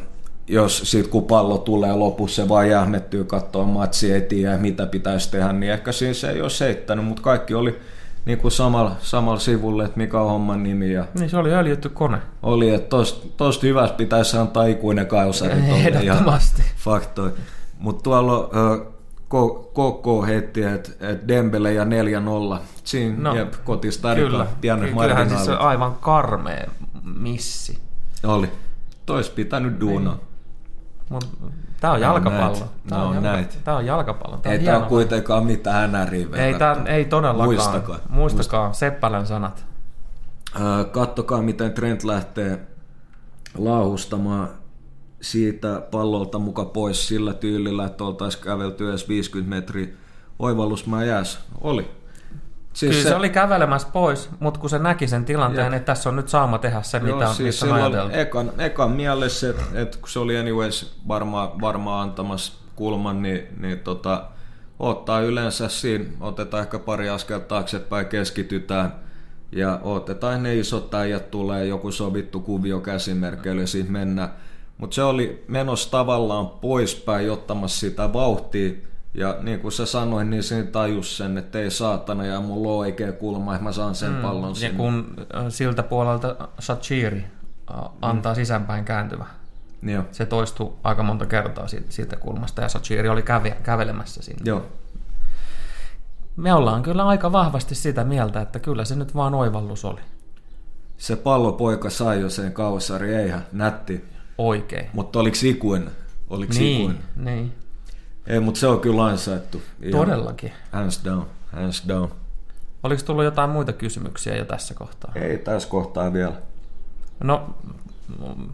jos 0.49 0.83
sit 0.85 1.07
kun 1.07 1.25
pallo 1.25 1.59
tulee 1.59 1.93
lopussa 1.93 2.43
se 2.43 2.49
vaan 2.49 2.71
jähmettyy 2.71 3.25
katsoa 3.25 3.65
matsi 3.65 4.13
ei 4.13 4.21
tiedä 4.21 4.59
mitä 4.59 4.87
pitäisi 4.87 5.31
tehdä, 5.31 5.53
niin 5.53 5.73
ehkä 5.73 5.93
siinä 5.93 6.15
se 6.15 6.31
ei 6.31 6.41
ole 6.41 6.51
seittänyt, 6.51 7.05
mutta 7.05 7.23
kaikki 7.23 7.55
oli 7.55 7.79
niin 8.25 8.39
kuin 8.39 8.53
samalla, 8.53 8.97
samalla 9.01 9.41
sivulla, 9.41 9.85
että 9.85 9.97
mikä 9.97 10.21
on 10.21 10.31
homman 10.31 10.63
nimi. 10.63 10.93
Ja 10.93 11.05
niin 11.19 11.31
se 11.31 11.37
oli 11.37 11.53
öljytty 11.53 11.89
kone. 11.89 12.19
Oli, 12.43 12.71
että 12.71 12.89
tosta, 12.89 13.29
tosta 13.37 13.67
hyvästä 13.67 13.97
pitäisi 13.97 14.37
antaa 14.37 14.65
ikuinen 14.65 15.07
kausari. 15.07 15.53
Ehdottomasti. 15.53 16.63
Faktoi. 16.77 17.33
Mutta 17.79 18.03
tuolla 18.03 18.51
Koko 19.73 20.23
heitti, 20.23 20.63
että 20.63 20.91
et 21.01 21.29
Dembele 21.29 21.73
ja 21.73 21.85
4-0. 21.85 21.89
Siinä 22.85 23.17
no, 23.19 23.35
jep, 23.35 23.55
kotistarilla 23.65 24.31
kyllä, 24.31 24.47
pienet 24.61 24.91
Kyllähän 24.91 25.29
siis 25.29 25.45
se 25.45 25.53
aivan 25.53 25.95
karmea 25.95 26.67
missi. 27.03 27.79
Oli. 28.25 28.49
Tois 29.07 29.31
pitänyt 29.31 29.81
duunaa. 29.81 30.19
Niin. 31.11 31.21
Tämä 31.81 31.93
on 31.93 32.01
jalkapallo. 32.01 32.69
Tämä 32.89 33.03
on, 33.03 33.25
jalka, 33.25 33.55
tämä 33.65 33.77
on 33.77 33.87
jalkapallo. 33.87 34.37
Tämä 34.37 34.53
ei 34.53 34.59
tämä 34.59 34.79
ole 34.79 34.87
kuitenkaan 34.87 35.47
mitään 35.47 35.93
NRI 35.93 36.29
ei, 36.37 36.55
tämä, 36.55 36.77
ei 36.87 37.05
todellakaan. 37.05 37.49
Muistakaa. 37.49 37.99
Muistakaa 38.09 38.73
Seppälän 38.73 39.27
sanat. 39.27 39.65
kattokaa, 40.93 41.43
miten 41.43 41.73
Trent 41.73 42.05
lähtee 42.05 42.67
lauhustamaan 43.59 44.49
siitä 45.21 45.83
pallolta 45.91 46.39
muka 46.39 46.65
pois 46.65 47.09
sillä 47.09 47.35
tyylillä, 47.35 47.87
että 47.87 48.05
oltaisiin 48.05 48.45
kävelty 48.45 48.89
edes 48.89 49.09
50 49.09 49.51
metriä 49.51 49.89
oivallus 50.39 50.87
jääs. 51.07 51.39
Oli. 51.61 52.00
Siis 52.73 52.91
Kyllä 52.91 53.03
se, 53.03 53.09
se 53.09 53.15
oli 53.15 53.31
kävelemässä 53.31 53.89
pois, 53.93 54.31
mutta 54.41 54.61
kun 54.61 54.71
se 54.71 54.79
näki 54.79 55.07
sen 55.07 55.25
tilanteen, 55.25 55.75
että 55.75 55.87
tässä 55.87 56.09
on 56.09 56.17
nyt 56.17 56.29
saama 56.29 56.59
tehdä 56.59 56.83
se, 56.83 56.99
Joo, 56.99 57.19
mitä 57.19 57.33
siis 57.33 57.63
on 57.63 57.73
ajateltu. 57.73 58.17
Ekan, 58.17 58.53
ekan 58.59 58.91
mielessä, 58.91 59.51
että, 59.51 59.65
että 59.75 59.99
kun 59.99 60.09
se 60.09 60.19
oli 60.19 60.39
anyways 60.39 60.95
varmaan 61.09 61.61
varmaa 61.61 62.03
antamassa 62.03 62.53
kulman, 62.77 63.23
niin, 63.23 63.47
niin 63.57 63.79
tota, 63.79 64.25
ottaa 64.79 65.21
yleensä 65.21 65.69
siinä, 65.69 66.05
otetaan 66.21 66.63
ehkä 66.63 66.79
pari 66.79 67.09
askelta 67.09 67.47
taaksepäin, 67.47 68.07
keskitytään 68.07 68.93
ja 69.53 69.81
otetaan 69.83 70.43
ne 70.43 70.55
isot 70.55 70.95
äijät 70.95 71.31
tulee, 71.31 71.67
joku 71.67 71.93
sovittu 71.93 72.41
kuvio 72.41 72.81
käsimerkeillä 72.81 73.61
ja 73.61 73.67
siitä 73.67 73.93
mennään. 73.93 74.35
Mutta 74.79 74.95
se 74.95 75.03
oli 75.03 75.45
menossa 75.49 75.91
tavallaan 75.91 76.49
poispäin 76.49 77.31
ottamassa 77.31 77.81
sitä 77.81 78.13
vauhtia, 78.13 78.73
ja 79.15 79.37
niin 79.43 79.61
kuin 79.61 79.73
sä 79.73 79.87
sanoin, 79.87 80.31
niin 80.31 80.43
siinä 80.43 80.71
tajus 80.71 81.17
sen, 81.17 81.39
että 81.39 81.59
ei 81.59 81.71
saatana 81.71 82.27
ja 82.27 82.41
mulla 82.41 82.73
on 82.73 82.79
oikea 82.79 83.13
kulma, 83.13 83.55
että 83.55 83.65
mä 83.65 83.73
saan 83.73 83.95
sen 83.95 84.13
mm. 84.13 84.23
pallon 84.23 84.57
sinne. 84.57 84.73
Ja 84.73 84.77
kun 84.77 85.15
äh, 85.35 85.45
siltä 85.49 85.83
puolelta 85.83 86.49
Shachiri 86.61 87.25
äh, 87.71 87.91
antaa 88.03 88.33
mm. 88.33 88.37
sisäänpäin 88.37 88.85
kääntyvä. 88.85 89.27
Joo. 89.83 90.05
Se 90.13 90.27
toistuu 90.27 90.79
aika 90.85 91.03
monta 91.03 91.27
kertaa 91.27 91.69
siitä, 91.69 91.87
siitä 91.89 92.17
kulmasta 92.17 92.63
ja 92.63 92.69
Shachiri 92.69 93.09
oli 93.09 93.23
käve, 93.23 93.51
kävelemässä 93.63 94.23
sinne. 94.23 94.43
Joo. 94.45 94.67
Me 96.37 96.55
ollaan 96.55 96.83
kyllä 96.83 97.07
aika 97.07 97.33
vahvasti 97.33 97.75
sitä 97.75 98.05
mieltä, 98.05 98.41
että 98.41 98.59
kyllä 98.59 98.85
se 98.85 98.97
nyt 98.97 99.15
vaan 99.15 99.35
oivallus 99.35 99.85
oli. 99.85 100.01
Se 100.99 101.17
pallopoika 101.17 101.91
sai 101.91 102.21
jo 102.21 102.31
sen 102.31 102.53
kausari, 102.53 103.15
eihän 103.15 103.47
nätti. 103.53 104.05
Oikein. 104.39 104.87
Mutta 104.93 105.19
oliko 105.19 105.37
ikuinen? 105.45 105.91
Oliko 106.31 106.53
niin, 106.53 106.81
ikuinen? 106.81 107.03
Niin. 107.17 107.55
Ei, 108.27 108.41
mutta 108.41 108.61
se 108.61 108.67
on 108.67 108.81
kyllä 108.81 109.05
ansaittu. 109.05 109.63
Todellakin. 109.91 110.53
Hands 110.73 111.05
down, 111.05 111.27
hands 111.53 111.85
down. 111.89 112.09
Oliko 112.83 113.03
tullut 113.03 113.25
jotain 113.25 113.51
muita 113.51 113.73
kysymyksiä 113.73 114.37
jo 114.37 114.45
tässä 114.45 114.75
kohtaa? 114.75 115.13
Ei 115.15 115.39
tässä 115.39 115.69
kohtaa 115.69 116.13
vielä. 116.13 116.33
No, 117.25 117.55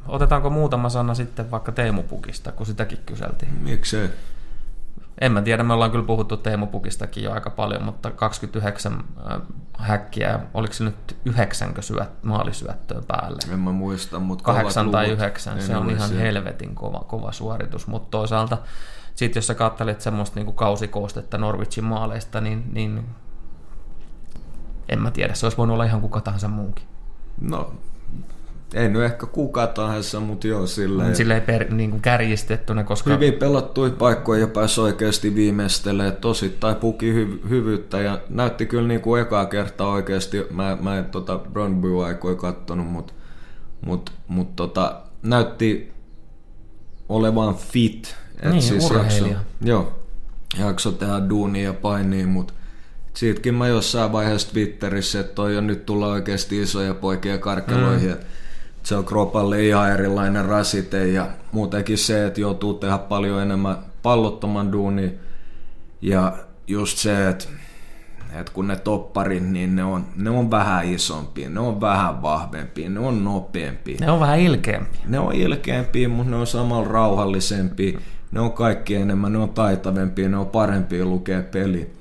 otetaanko 0.09 0.51
muutama 0.51 0.89
sana 0.89 1.15
sitten 1.15 1.51
vaikka 1.51 1.73
Teemu 1.73 2.03
Pukista, 2.03 2.53
kun 2.53 2.67
sitäkin 2.67 2.99
kyseltiin? 3.07 3.53
Miksei? 3.53 4.09
En 5.21 5.33
mä 5.33 5.43
tiedä, 5.43 5.63
me 5.63 5.73
ollaan 5.73 5.91
kyllä 5.91 6.05
puhuttu 6.05 6.37
Teemu 6.37 6.67
Pukistakin 6.67 7.25
jo 7.25 7.33
aika 7.33 7.51
paljon, 7.51 7.83
mutta 7.83 8.11
29 8.11 9.05
äh, 9.31 9.41
häkkiä, 9.79 10.41
oliko 10.55 10.73
se 10.75 10.85
nyt 10.85 11.17
yhdeksänkö 11.25 11.83
syöt, 11.83 12.25
maalisyöttöön 12.25 13.05
päälle? 13.05 13.53
En 13.53 13.61
mä 13.61 13.73
muista, 13.73 14.19
mutta 14.19 14.45
Kahdeksan 14.45 14.91
tai 14.91 15.11
yhdeksän, 15.11 15.63
se 15.63 15.77
on 15.77 15.91
ihan 15.91 16.17
helvetin 16.17 16.75
kova, 16.75 17.05
kova 17.07 17.33
suoritus, 17.33 17.87
mutta 17.87 18.11
toisaalta 18.11 18.59
sitten 19.17 19.39
jos 19.39 19.47
sä 19.47 19.55
katselet 19.55 20.01
semmoista 20.01 20.37
niin 20.37 20.47
kuin 20.47 20.57
kausikoostetta 20.57 21.39
Norwichin 21.39 21.85
maaleista, 21.85 22.41
niin, 22.41 22.65
niin 22.73 23.05
en 24.89 25.03
mä 25.03 25.11
tiedä, 25.11 25.35
se 25.35 25.47
olisi 25.47 25.59
voinut 25.59 25.75
olla 25.75 25.85
ihan 25.85 26.01
kuka 26.01 26.21
tahansa 26.21 26.49
muukin. 26.49 26.85
No, 27.41 27.73
ei 28.75 28.89
nyt 28.89 29.03
ehkä 29.03 29.27
kuka 29.27 29.67
tahansa, 29.67 30.21
mutta 30.21 30.47
joo 30.47 30.67
silleen. 30.67 31.17
Silleen 31.17 31.43
per, 31.43 31.75
niin 31.75 31.91
kuin 31.91 32.03
kärjistettynä, 32.03 32.85
koska... 32.85 33.11
Hyvin 33.11 33.35
pelattui 33.35 33.91
paikkoja 33.91 34.41
ja 34.41 34.47
pääsi 34.47 34.81
oikeasti 34.81 35.35
viimeistelemään 35.35 36.17
tosittain 36.17 36.77
puki 36.77 37.13
hy- 37.13 37.49
hyvyyttä 37.49 38.01
ja 38.01 38.21
näytti 38.29 38.67
kyllä 38.67 38.89
niin 38.89 39.01
kuin 39.01 39.23
ekaa 39.23 39.47
kertaa 39.47 39.89
oikeasti, 39.89 40.47
mä, 40.51 40.79
mä 40.81 40.99
en 40.99 41.05
tota 41.05 41.39
Brondby 41.39 42.05
aikoi 42.05 42.37
kattonut, 42.37 42.87
mutta 42.87 43.13
mut, 43.87 44.13
mut 44.29 44.57
tota, 44.57 45.01
näytti 45.23 45.93
olevan 47.09 47.55
fit 47.55 48.17
et 48.43 48.51
niin, 48.51 48.63
siis 48.63 48.85
urheilija. 48.85 49.27
Jakso, 49.27 49.47
joo, 49.61 49.93
jakso 50.59 50.93
tehdä 50.93 51.29
duunia 51.29 51.65
ja 51.65 51.73
painia, 51.73 52.27
mutta 52.27 52.55
siitäkin 53.15 53.55
mä 53.55 53.69
jossain 53.69 54.13
vaiheessa 54.13 54.53
Twitterissä, 54.53 55.21
että 55.21 55.35
toi 55.35 55.57
on 55.57 55.67
nyt 55.67 55.87
tulla 55.87 56.07
oikeasti 56.07 56.63
isoja 56.63 56.95
poikia 56.95 57.39
karkeloihin, 57.39 58.11
mm. 58.11 58.25
se 58.83 58.97
on 58.97 59.05
kropalle 59.05 59.67
ihan 59.67 59.93
erilainen 59.93 60.45
rasite 60.45 61.09
ja 61.09 61.29
muutenkin 61.53 61.99
se, 61.99 62.27
että 62.27 62.41
joutuu 62.41 62.75
tehdä 62.75 62.99
paljon 62.99 63.43
enemmän 63.43 63.77
pallottoman 64.03 64.73
duunia 64.73 65.11
Ja 66.03 66.33
just 66.67 66.99
se, 66.99 67.29
että 67.29 67.49
että 68.33 68.53
kun 68.53 68.69
ne 68.69 68.77
topparit, 68.77 69.43
niin 69.43 69.77
ne 69.77 69.85
on, 69.85 70.07
ne 70.17 70.31
on 70.31 70.51
vähän 70.51 70.89
isompia, 70.89 71.51
ne 71.51 71.61
on 71.61 71.81
vähän 71.81 72.23
vahvempia, 72.23 72.91
ne 72.91 73.01
on 73.01 73.25
nopeampia. 73.25 73.97
Ne 74.01 74.11
on 74.11 74.21
vähän 74.21 74.41
ilkeämpiä. 74.41 75.01
Ne 75.07 75.19
on 75.19 75.35
ilkeämpiä, 75.35 76.09
mutta 76.09 76.31
ne 76.31 76.37
on 76.37 76.47
samalla 76.47 76.89
rauhallisempia. 76.89 77.99
Ne 78.37 78.43
on 78.43 78.53
kaikki 78.53 78.95
enemmän, 78.95 79.33
ne 79.33 79.39
on 79.39 79.49
taitavempia, 79.49 80.29
ne 80.29 80.37
on 80.37 80.47
parempia 80.47 81.05
lukea 81.05 81.43
peli. 81.43 81.93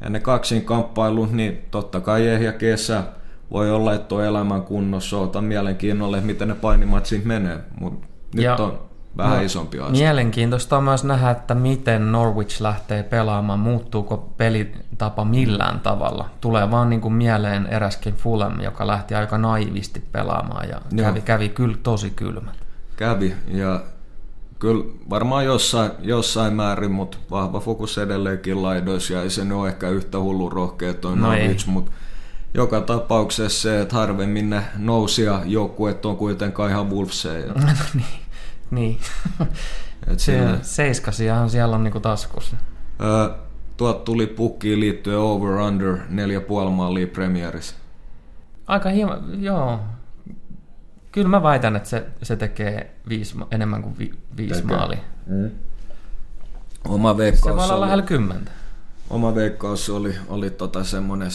Ja 0.00 0.10
ne 0.10 0.20
kaksin 0.20 0.64
kamppailu, 0.64 1.26
niin 1.26 1.64
totta 1.70 2.00
kai 2.00 2.44
ja 2.44 2.52
kesä 2.52 3.02
voi 3.50 3.70
olla, 3.70 3.94
että 3.94 4.14
on 4.14 4.24
elämän 4.24 4.62
kunnossa. 4.62 5.18
Otan 5.18 5.44
mielenkiinnolle, 5.44 6.20
miten 6.20 6.48
ne 6.48 6.54
painimatsit 6.54 7.24
menee. 7.24 7.58
Mutta 7.80 8.06
nyt 8.34 8.60
on 8.60 8.78
vähän 9.16 9.36
no, 9.36 9.44
isompi 9.44 9.80
asia. 9.80 9.92
Mielenkiintoista 9.92 10.76
on 10.76 10.84
myös 10.84 11.04
nähdä, 11.04 11.30
että 11.30 11.54
miten 11.54 12.12
Norwich 12.12 12.62
lähtee 12.62 13.02
pelaamaan. 13.02 13.60
Muuttuuko 13.60 14.16
pelitapa 14.36 15.24
millään 15.24 15.80
tavalla? 15.80 16.28
Tulee 16.40 16.70
vaan 16.70 16.90
niin 16.90 17.00
kuin 17.00 17.14
mieleen 17.14 17.66
eräskin 17.66 18.14
Fulham, 18.14 18.60
joka 18.60 18.86
lähti 18.86 19.14
aika 19.14 19.38
naivisti 19.38 20.02
pelaamaan 20.12 20.68
ja 20.68 20.80
kävi, 20.96 21.20
kävi 21.20 21.48
kyllä 21.48 21.76
tosi 21.82 22.10
kylmä. 22.10 22.50
Kävi 22.96 23.34
ja 23.46 23.80
kyllä 24.58 24.84
varmaan 25.10 25.44
jossain, 25.44 25.90
jossain 26.00 26.54
määrin, 26.54 26.90
mutta 26.90 27.18
vahva 27.30 27.60
fokus 27.60 27.98
edelleenkin 27.98 28.62
laidoissa 28.62 29.12
ja 29.12 29.22
ei 29.22 29.30
se 29.30 29.54
ole 29.54 29.68
ehkä 29.68 29.88
yhtä 29.88 30.18
hullu 30.18 30.50
rohkea 30.50 30.94
toi 30.94 31.16
no 31.16 31.26
Norwich, 31.26 31.66
mutta 31.66 31.92
joka 32.54 32.80
tapauksessa 32.80 33.62
se, 33.62 33.80
että 33.80 33.94
harvemmin 33.94 34.50
ne 34.50 34.62
nousia 34.78 35.40
joukkueet 35.44 36.06
on 36.06 36.16
kuitenkaan 36.16 36.70
ihan 36.70 36.90
Wolfseja. 36.90 37.52
niin. 37.94 38.06
Niin. 38.70 38.98
Et 40.12 40.18
se, 40.18 40.58
seiskasiahan 40.62 41.50
siellä 41.50 41.76
on 41.76 41.84
niinku 41.84 42.00
taskussa. 42.00 42.56
Öö, 43.02 43.28
tuot 43.76 44.04
tuli 44.04 44.26
pukkiin 44.26 44.80
liittyen 44.80 45.18
over-under 45.18 45.96
4,5 45.96 46.70
maalia 46.70 47.06
Premierissa. 47.06 47.74
Aika 48.66 48.88
hieman, 48.88 49.42
joo. 49.42 49.80
Kyllä 51.12 51.28
mä 51.28 51.42
väitän, 51.42 51.76
että 51.76 51.88
se, 51.88 52.06
se 52.22 52.36
tekee 52.36 52.94
viisi, 53.08 53.36
enemmän 53.50 53.82
kuin 53.82 53.98
vi, 53.98 54.14
viisi 54.36 54.62
tekee. 54.62 54.76
maalia. 54.76 54.98
Mm. 55.26 55.50
Oma 56.88 57.16
veikkaus 57.16 57.54
Se 57.54 57.56
voi 57.56 57.64
olla 57.64 57.80
lähellä 57.80 58.02
kymmentä. 58.02 58.50
Oma 59.10 59.34
veikkaus 59.34 59.90
oli, 59.90 60.14
oli 60.28 60.50
tota 60.50 60.84
semmoinen 60.84 61.30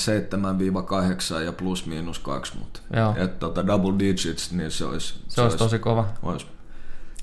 7-8 1.39 1.41
ja 1.41 1.53
plus 1.53 1.85
miinus 1.85 2.19
2, 2.19 2.57
mutta 2.57 2.79
et 3.15 3.39
tota 3.39 3.67
double 3.67 3.99
digits, 3.99 4.51
niin 4.51 4.71
se 4.71 4.85
olisi... 4.85 5.13
Se, 5.13 5.35
se 5.35 5.41
olisi 5.41 5.57
tosi 5.57 5.79
kova. 5.79 6.07
Olisi 6.23 6.45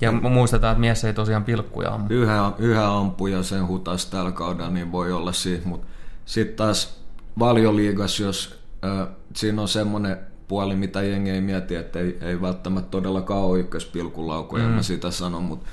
ja 0.01 0.11
muistetaan, 0.11 0.71
että 0.71 0.79
mies 0.79 1.03
ei 1.03 1.13
tosiaan 1.13 1.43
pilkkuja 1.43 1.93
ammu. 1.93 2.07
Yhä, 2.09 2.51
yhä 2.59 2.97
ampuja 2.97 3.43
sen 3.43 3.67
hutas 3.67 4.05
tällä 4.05 4.31
kaudella, 4.31 4.69
niin 4.69 4.91
voi 4.91 5.11
olla 5.11 5.31
siitä, 5.31 5.67
mutta 5.67 5.87
sitten 6.25 6.55
taas 6.55 7.01
valioliigas, 7.39 8.19
jos 8.19 8.59
äh, 8.85 9.07
siinä 9.35 9.61
on 9.61 9.67
semmoinen 9.67 10.17
puoli, 10.51 10.75
mitä 10.75 11.01
jengi 11.01 11.29
ei 11.29 11.41
mieti, 11.41 11.75
että 11.75 11.99
ei, 11.99 12.17
ei 12.21 12.41
välttämättä 12.41 12.91
todellakaan 12.91 13.41
ole 13.41 13.59
ykköspilkulaukoja, 13.59 14.67
mm. 14.67 14.69
mä 14.69 14.81
sitä 14.81 15.11
sanon, 15.11 15.43
mutta 15.43 15.69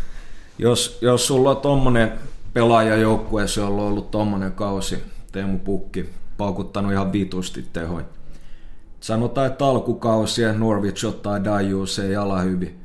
jos, 0.59 0.99
jos 1.01 1.27
sulla 1.27 1.51
on 1.51 1.57
tommonen 1.57 2.13
pelaaja 2.53 2.97
joukkueessa, 2.97 3.61
jolla 3.61 3.83
on 3.83 3.89
ollut 3.89 4.11
tommonen 4.11 4.53
kausi, 4.53 5.03
Teemu 5.33 5.59
Pukki, 5.59 6.11
paukuttanut 6.37 6.93
ihan 6.93 7.13
vitusti 7.13 7.67
tehoin. 7.73 8.05
Sanotaan, 9.01 9.47
että 9.47 9.67
alkukausi 9.67 10.43
ja 10.43 10.53
Norwich 10.53 11.07
ottaa 11.07 11.45
Daju, 11.45 11.87
se 11.87 12.07
ei 12.07 12.17
ala 12.17 12.41
hyvin 12.41 12.79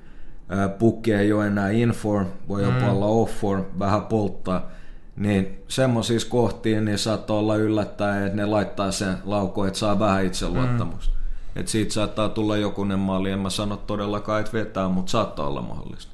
pukki 0.80 1.14
ei 1.14 1.34
ole 1.34 1.48
enää 1.48 1.70
inform, 1.70 2.28
voi 2.48 2.64
jopa 2.64 2.80
mm. 2.80 2.90
olla 2.90 3.06
off 3.06 3.42
form, 3.42 3.66
vähän 3.80 4.02
polttaa. 4.02 4.72
Niin 5.16 5.64
semmoisissa 5.68 6.30
kohtiin 6.30 6.86
niin 6.86 6.98
saattaa 6.98 7.38
olla 7.38 7.56
yllättäen, 7.56 8.24
että 8.24 8.38
ne 8.38 8.46
laittaa 8.46 8.92
sen 8.92 9.18
lauko, 9.24 9.66
että 9.66 9.80
saa 9.80 10.00
vähän 10.00 10.26
itseluottamusta. 10.26 11.14
Mm. 11.14 11.23
Että 11.56 11.72
siitä 11.72 11.94
saattaa 11.94 12.30
tulla 12.30 12.58
jokunen 12.58 13.00
maali, 13.00 13.32
en 13.32 13.40
mä 13.40 13.50
sano 13.50 13.78
todellakaan, 13.78 14.40
että 14.40 14.54
vetää, 14.54 14.90
mutta 14.90 15.12
saattaa 15.12 15.48
olla 15.48 15.62
mahdollista. 15.62 16.14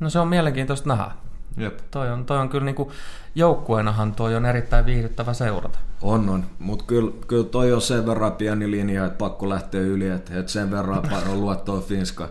No 0.00 0.10
se 0.10 0.18
on 0.18 0.28
mielenkiintoista 0.28 0.88
nähdä. 0.88 1.10
Jep. 1.56 1.78
Toi 1.90 2.10
on, 2.10 2.26
toi 2.26 2.38
on 2.38 2.48
kyllä 2.48 2.64
niinku, 2.64 2.92
joukkueenahan 3.34 4.12
toi 4.12 4.34
on 4.36 4.46
erittäin 4.46 4.86
viihdyttävä 4.86 5.32
seurata. 5.32 5.78
On, 6.02 6.28
on. 6.28 6.46
Mutta 6.58 6.84
kyllä, 6.84 7.12
kyllä 7.26 7.44
toi 7.44 7.72
on 7.72 7.80
sen 7.80 8.06
verran 8.06 8.32
pieni 8.32 8.70
linja, 8.70 9.06
että 9.06 9.18
pakko 9.18 9.48
lähteä 9.48 9.80
yli, 9.80 10.08
että, 10.08 10.38
että 10.38 10.52
sen 10.52 10.70
verran 10.70 11.02
on 11.30 11.40
luottoa 11.40 11.80
Finska. 11.80 12.28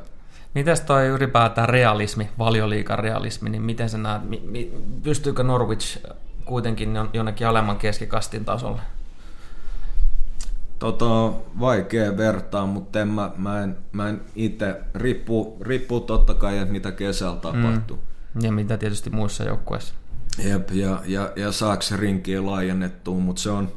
Mites 0.55 0.81
toi 0.81 1.07
ylipäätään 1.07 1.69
realismi, 1.69 2.29
valioliikan 2.37 2.99
realismi, 2.99 3.49
niin 3.49 3.61
miten 3.61 3.89
sä 3.89 3.97
näet, 3.97 4.29
mi, 4.29 4.41
mi, 4.45 4.71
pystyykö 5.03 5.43
Norwich 5.43 6.05
kuitenkin 6.45 6.97
jonnekin 7.13 7.47
alemman 7.47 7.77
keskikastin 7.77 8.45
tasolle? 8.45 8.81
Tota, 10.81 11.33
vaikea 11.59 12.17
vertaa, 12.17 12.65
mutta 12.65 13.01
en 13.01 13.07
mä, 13.07 13.31
mä 13.37 13.63
en, 13.63 13.77
mä 13.91 14.09
en 14.09 14.21
itse, 14.35 14.81
riippuu, 14.95 15.57
riippuu 15.61 15.99
totta 15.99 16.33
kai, 16.33 16.57
että 16.57 16.71
mitä 16.71 16.91
kesällä 16.91 17.35
tapahtuu. 17.35 17.97
Mm. 17.97 18.41
Ja 18.41 18.51
mitä 18.51 18.77
tietysti 18.77 19.09
muissa 19.09 19.43
joukkueissa. 19.43 19.93
Jep, 20.43 20.71
ja, 20.71 21.01
ja, 21.05 21.31
ja 21.35 21.51
saako 21.51 21.81
se 21.81 21.97
rinkiä 21.97 22.45
laajennettua, 22.45 23.19
mutta 23.19 23.41
se 23.41 23.49
on, 23.49 23.71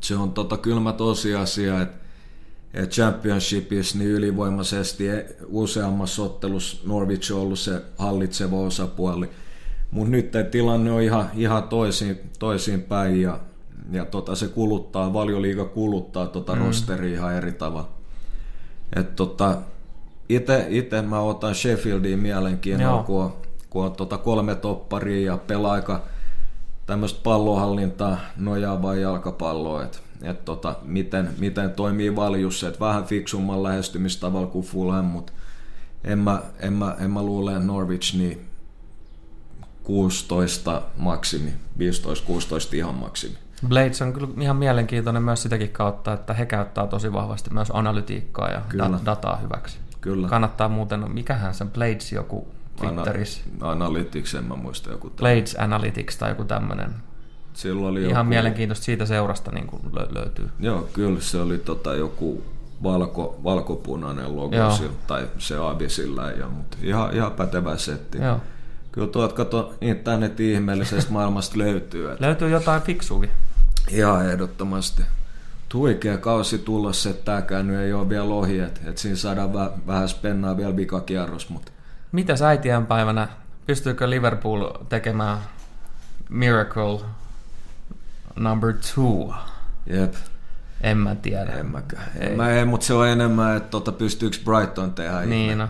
se 0.00 0.16
on 0.16 0.32
tota 0.32 0.56
kylmä 0.56 0.92
tosiasia, 0.92 1.82
että 1.82 2.86
championshipissa 2.86 3.98
niin 3.98 4.10
ylivoimaisesti 4.10 5.04
useammassa 5.46 6.22
ottelussa 6.22 6.88
Norwich 6.88 7.32
on 7.32 7.40
ollut 7.40 7.58
se 7.58 7.82
hallitseva 7.98 8.56
osapuoli. 8.56 9.30
Mutta 9.90 10.10
nyt 10.10 10.32
tilanne 10.50 10.92
on 10.92 11.02
ihan, 11.02 11.30
ihan 11.34 11.62
toisin, 11.62 12.20
toisin 12.38 12.82
päin 12.82 13.20
ja, 13.22 13.40
ja 13.90 14.04
tota, 14.04 14.34
se 14.34 14.48
kuluttaa, 14.48 15.12
valioliiga 15.12 15.64
kuluttaa 15.64 16.26
tota 16.26 16.54
mm. 16.54 16.60
rosteria 16.60 17.14
ihan 17.14 17.34
eri 17.34 17.52
tavalla. 17.52 17.88
Et 18.96 19.16
tota, 19.16 19.56
ite, 20.28 20.66
ite 20.68 21.02
mä 21.02 21.20
otan 21.20 21.54
Sheffieldiin 21.54 22.18
mielenkiinnolla, 22.18 23.02
kun 23.02 23.22
on, 23.22 23.32
kun 23.70 23.84
on 23.84 23.92
tota 23.92 24.18
kolme 24.18 24.54
topparia 24.54 25.32
ja 25.32 25.38
pelaa 25.38 25.72
aika 25.72 26.02
tämmöistä 26.86 27.20
pallohallintaa 27.22 28.18
nojaavaa 28.36 28.94
jalkapalloa. 28.94 29.84
Et 29.84 30.02
että 30.22 30.44
tota, 30.44 30.76
miten, 30.82 31.30
miten 31.38 31.70
toimii 31.70 32.16
valjus, 32.16 32.64
että 32.64 32.80
vähän 32.80 33.04
fiksumman 33.04 33.62
lähestymistavalla 33.62 34.46
kuin 34.46 34.66
Fulham, 34.66 35.04
mutta 35.04 35.32
en 36.04 36.18
mä, 36.18 36.42
en 36.58 36.72
mä, 36.72 36.96
en 37.00 37.10
mä 37.10 37.22
luule, 37.22 37.58
Norwich 37.58 38.14
niin 38.14 38.46
16 39.82 40.82
maksimi, 40.96 41.50
15-16 41.78 42.76
ihan 42.76 42.94
maksimi. 42.94 43.41
Blades 43.68 44.02
on 44.02 44.12
kyllä 44.12 44.28
ihan 44.40 44.56
mielenkiintoinen 44.56 45.22
myös 45.22 45.42
sitäkin 45.42 45.68
kautta, 45.70 46.12
että 46.12 46.34
he 46.34 46.46
käyttää 46.46 46.86
tosi 46.86 47.12
vahvasti 47.12 47.50
myös 47.54 47.70
analytiikkaa 47.74 48.50
ja 48.50 48.60
kyllä. 48.68 48.90
dataa 49.04 49.36
hyväksi. 49.36 49.78
Kyllä. 50.00 50.28
Kannattaa 50.28 50.68
muuten, 50.68 51.12
mikähän 51.12 51.54
se 51.54 51.64
Blades 51.64 52.12
joku 52.12 52.48
Twitterissä. 52.76 53.42
Ana- 53.60 53.70
Analytics, 53.70 54.34
en 54.34 54.44
mä 54.44 54.56
muista 54.56 54.90
joku. 54.90 55.10
Blades 55.10 55.56
Analytics 55.58 56.16
tai 56.16 56.30
joku 56.30 56.44
tämmöinen 56.44 56.94
Silloin 57.52 57.92
oli 57.92 58.00
Ihan 58.00 58.10
joku... 58.10 58.28
mielenkiintoista 58.28 58.84
siitä 58.84 59.06
seurasta 59.06 59.50
niin 59.50 59.66
kuin 59.66 59.82
lö- 59.82 60.14
löytyy. 60.14 60.50
Joo, 60.60 60.88
kyllä 60.92 61.20
se 61.20 61.38
oli 61.38 61.58
tota 61.58 61.94
joku 61.94 62.44
valko, 62.82 63.40
valkopunainen 63.44 64.36
logo 64.36 64.56
Joo. 64.56 64.70
sillä, 64.70 64.92
tai 65.06 65.28
se 65.38 65.56
abi 65.56 65.88
sillä 65.88 66.30
ja, 66.30 66.48
mutta 66.48 66.76
ihan, 66.82 67.14
ihan 67.14 67.32
pätevä 67.32 67.76
setti. 67.76 68.18
Joo. 68.18 68.40
Kyllä 68.92 69.08
tuot 69.08 69.32
kato 69.32 69.74
internetin 69.80 70.52
ihmeellisestä 70.52 71.12
maailmasta 71.18 71.58
löytyy. 71.58 72.12
Että... 72.12 72.26
Löytyy 72.26 72.50
jotain 72.50 72.82
fiksuukin. 72.82 73.30
Ihan 73.88 74.30
ehdottomasti. 74.30 75.02
Tuikea 75.68 76.18
kausi 76.18 76.58
tulossa, 76.58 77.10
että 77.10 77.24
tämäkään 77.24 77.66
nyt 77.66 77.80
ei 77.80 77.92
ole 77.92 78.08
vielä 78.08 78.24
ohi, 78.24 78.60
että, 78.60 78.80
että 78.84 79.00
siinä 79.00 79.16
saadaan 79.16 79.50
väh- 79.50 79.86
vähän 79.86 80.08
spennaa 80.08 80.56
vielä 80.56 80.76
vikakierros. 80.76 81.48
Mutta... 81.48 81.72
Mitä 82.12 82.34
päivänä 82.88 83.28
pystyykö 83.66 84.10
Liverpool 84.10 84.68
tekemään 84.88 85.38
miracle 86.28 87.00
number 88.36 88.74
two. 88.94 89.34
Jep. 89.86 90.14
En 90.80 90.98
mä 90.98 91.14
tiedä. 91.14 91.52
En 91.52 91.66
mäkään. 91.66 92.10
Ei. 92.20 92.36
Mä 92.36 92.50
en, 92.50 92.68
mutta 92.68 92.86
se 92.86 92.94
on 92.94 93.08
enemmän, 93.08 93.56
että 93.56 93.68
tota, 93.68 93.92
pystyykö 93.92 94.36
Brighton 94.44 94.92
tehdä 94.92 95.20
Niin 95.20 95.58
no. 95.58 95.68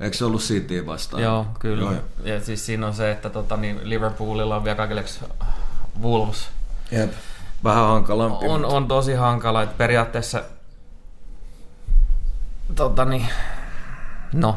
Eikö 0.00 0.16
se 0.16 0.24
ollut 0.24 0.40
City 0.40 0.86
vastaan? 0.86 1.22
Joo, 1.22 1.46
kyllä. 1.58 1.82
Joo, 1.82 2.02
Ja 2.24 2.40
siis 2.40 2.66
siinä 2.66 2.86
on 2.86 2.94
se, 2.94 3.10
että 3.10 3.30
tota, 3.30 3.56
niin 3.56 3.80
Liverpoolilla 3.82 4.56
on 4.56 4.64
vielä 4.64 4.76
kaikilleksi 4.76 5.20
Wolves. 6.02 6.48
Jep. 6.90 7.12
Vähän 7.64 7.86
hankalampi. 7.86 8.46
On, 8.46 8.60
mutta... 8.60 8.76
on 8.76 8.88
tosi 8.88 9.14
hankala, 9.14 9.62
että 9.62 9.74
periaatteessa 9.78 10.42
tota, 12.74 13.04
niin, 13.04 13.28
no, 14.32 14.56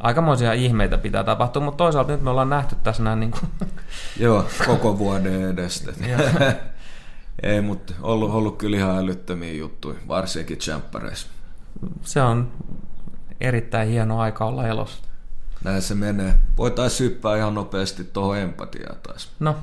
aikamoisia 0.00 0.52
ihmeitä 0.52 0.98
pitää 0.98 1.24
tapahtua, 1.24 1.62
mutta 1.62 1.84
toisaalta 1.84 2.12
nyt 2.12 2.22
me 2.22 2.30
ollaan 2.30 2.50
nähty 2.50 2.76
tässä 2.82 3.02
näin 3.02 3.20
niin 3.20 3.30
kuin... 3.30 3.50
Joo, 4.16 4.46
koko 4.66 4.98
vuoden 4.98 5.50
edestä. 5.50 5.92
Ei, 7.42 7.60
mutta 7.60 7.94
ollut, 8.02 8.30
ollut 8.30 8.58
kyllä 8.58 8.76
ihan 8.76 8.98
älyttömiä 8.98 9.52
juttuja, 9.52 9.98
varsinkin 10.08 10.58
tsemppäreissä. 10.58 11.28
Se 12.02 12.22
on 12.22 12.52
erittäin 13.40 13.88
hieno 13.88 14.20
aika 14.20 14.44
olla 14.44 14.68
elossa. 14.68 15.04
Näin 15.64 15.82
se 15.82 15.94
menee. 15.94 16.34
Voitaisiin 16.56 17.10
syppää 17.10 17.36
ihan 17.36 17.54
nopeasti 17.54 18.04
tuohon 18.04 18.38
empatiaan 18.38 18.96
taas. 19.02 19.30
No. 19.40 19.56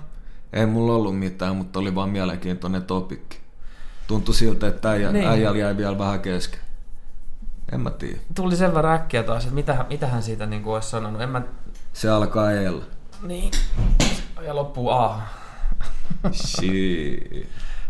Ei 0.53 0.65
mulla 0.65 0.93
ollut 0.93 1.19
mitään, 1.19 1.55
mutta 1.55 1.79
oli 1.79 1.95
vaan 1.95 2.09
mielenkiintoinen 2.09 2.83
topikki. 2.83 3.37
Tuntui 4.07 4.35
siltä, 4.35 4.67
että 4.67 4.89
äijä, 4.89 5.11
niin. 5.11 5.27
äijällä 5.27 5.59
jäi 5.59 5.77
vielä 5.77 5.97
vähän 5.97 6.19
kesken. 6.19 6.59
En 7.71 7.81
mä 7.81 7.91
tiedä. 7.91 8.19
Tuli 8.35 8.55
sen 8.55 8.75
verran 8.75 8.95
äkkiä 8.95 9.23
taas, 9.23 9.43
että 9.43 9.55
mitä, 9.55 9.85
mitä 9.89 10.07
hän 10.07 10.23
siitä 10.23 10.45
niin 10.45 10.63
kuin 10.63 10.73
olisi 10.73 10.89
sanonut. 10.89 11.21
En 11.21 11.29
mä... 11.29 11.41
Se 11.93 12.09
alkaa 12.09 12.51
eellä. 12.51 12.83
Niin. 13.21 13.51
Ja 14.41 14.55
loppuu 14.55 14.89
A. 14.89 15.21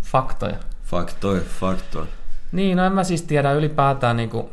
Faktoja. 0.02 0.58
Faktoja, 0.84 1.42
faktoja. 1.60 2.06
Niin, 2.52 2.78
no 2.78 2.86
en 2.86 2.92
mä 2.92 3.04
siis 3.04 3.22
tiedä 3.22 3.52
ylipäätään 3.52 4.18
niin 4.18 4.30
kuin, 4.30 4.50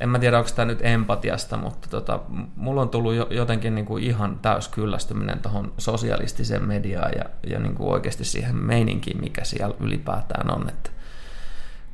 en 0.00 0.08
mä 0.08 0.18
tiedä 0.18 0.38
onko 0.38 0.50
tämä 0.56 0.66
nyt 0.66 0.78
empatiasta, 0.82 1.56
mutta 1.56 1.88
tota, 1.90 2.20
mulla 2.56 2.82
on 2.82 2.88
tullut 2.88 3.14
jo, 3.14 3.26
jotenkin 3.30 3.74
niin 3.74 3.86
kuin 3.86 4.04
ihan 4.04 4.38
täys 4.42 4.68
kyllästyminen 4.68 5.38
tuohon 5.38 5.72
sosialistiseen 5.78 6.64
mediaan 6.64 7.12
ja, 7.16 7.24
ja 7.50 7.58
niin 7.60 7.74
kuin 7.74 7.92
oikeasti 7.92 8.24
siihen 8.24 8.56
meininkiin, 8.56 9.20
mikä 9.20 9.44
siellä 9.44 9.74
ylipäätään 9.80 10.54
on. 10.54 10.68
Että 10.68 10.90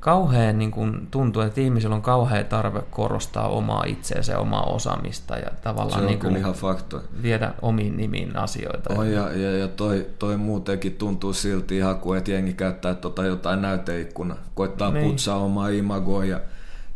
kauhean 0.01 0.59
niin 0.59 0.71
kuin 0.71 1.09
tuntuu, 1.11 1.43
että 1.43 1.61
ihmisillä 1.61 1.95
on 1.95 2.03
kauhean 2.03 2.45
tarve 2.45 2.83
korostaa 2.91 3.49
omaa 3.49 3.85
itseänsä 3.87 4.33
ja 4.33 4.39
omaa 4.39 4.63
osaamista 4.63 5.37
ja 5.37 5.51
tavallaan 5.63 5.93
Se 5.93 5.99
on 5.99 6.07
niin 6.07 6.19
kuin 6.19 6.37
ihan 6.37 6.55
fakto. 6.55 7.03
viedä 7.23 7.55
omiin 7.63 7.97
nimiin 7.97 8.37
asioita. 8.37 8.95
Oh, 8.95 9.03
ja, 9.03 9.33
ja, 9.33 9.57
ja 9.57 9.69
toi, 9.69 10.07
toi 10.19 10.37
muutenkin 10.37 10.93
tuntuu 10.93 11.33
silti 11.33 11.77
ihan 11.77 11.99
kuin, 11.99 12.19
että 12.19 12.31
jengi 12.31 12.53
käyttää 12.53 12.95
tota 12.95 13.25
jotain 13.25 13.63
näyteikkuna, 13.63 14.37
koittaa 14.55 14.91
niin. 14.91 15.11
putsaa 15.11 15.37
omaa 15.37 15.69
imagoa 15.69 16.25
ja, 16.25 16.41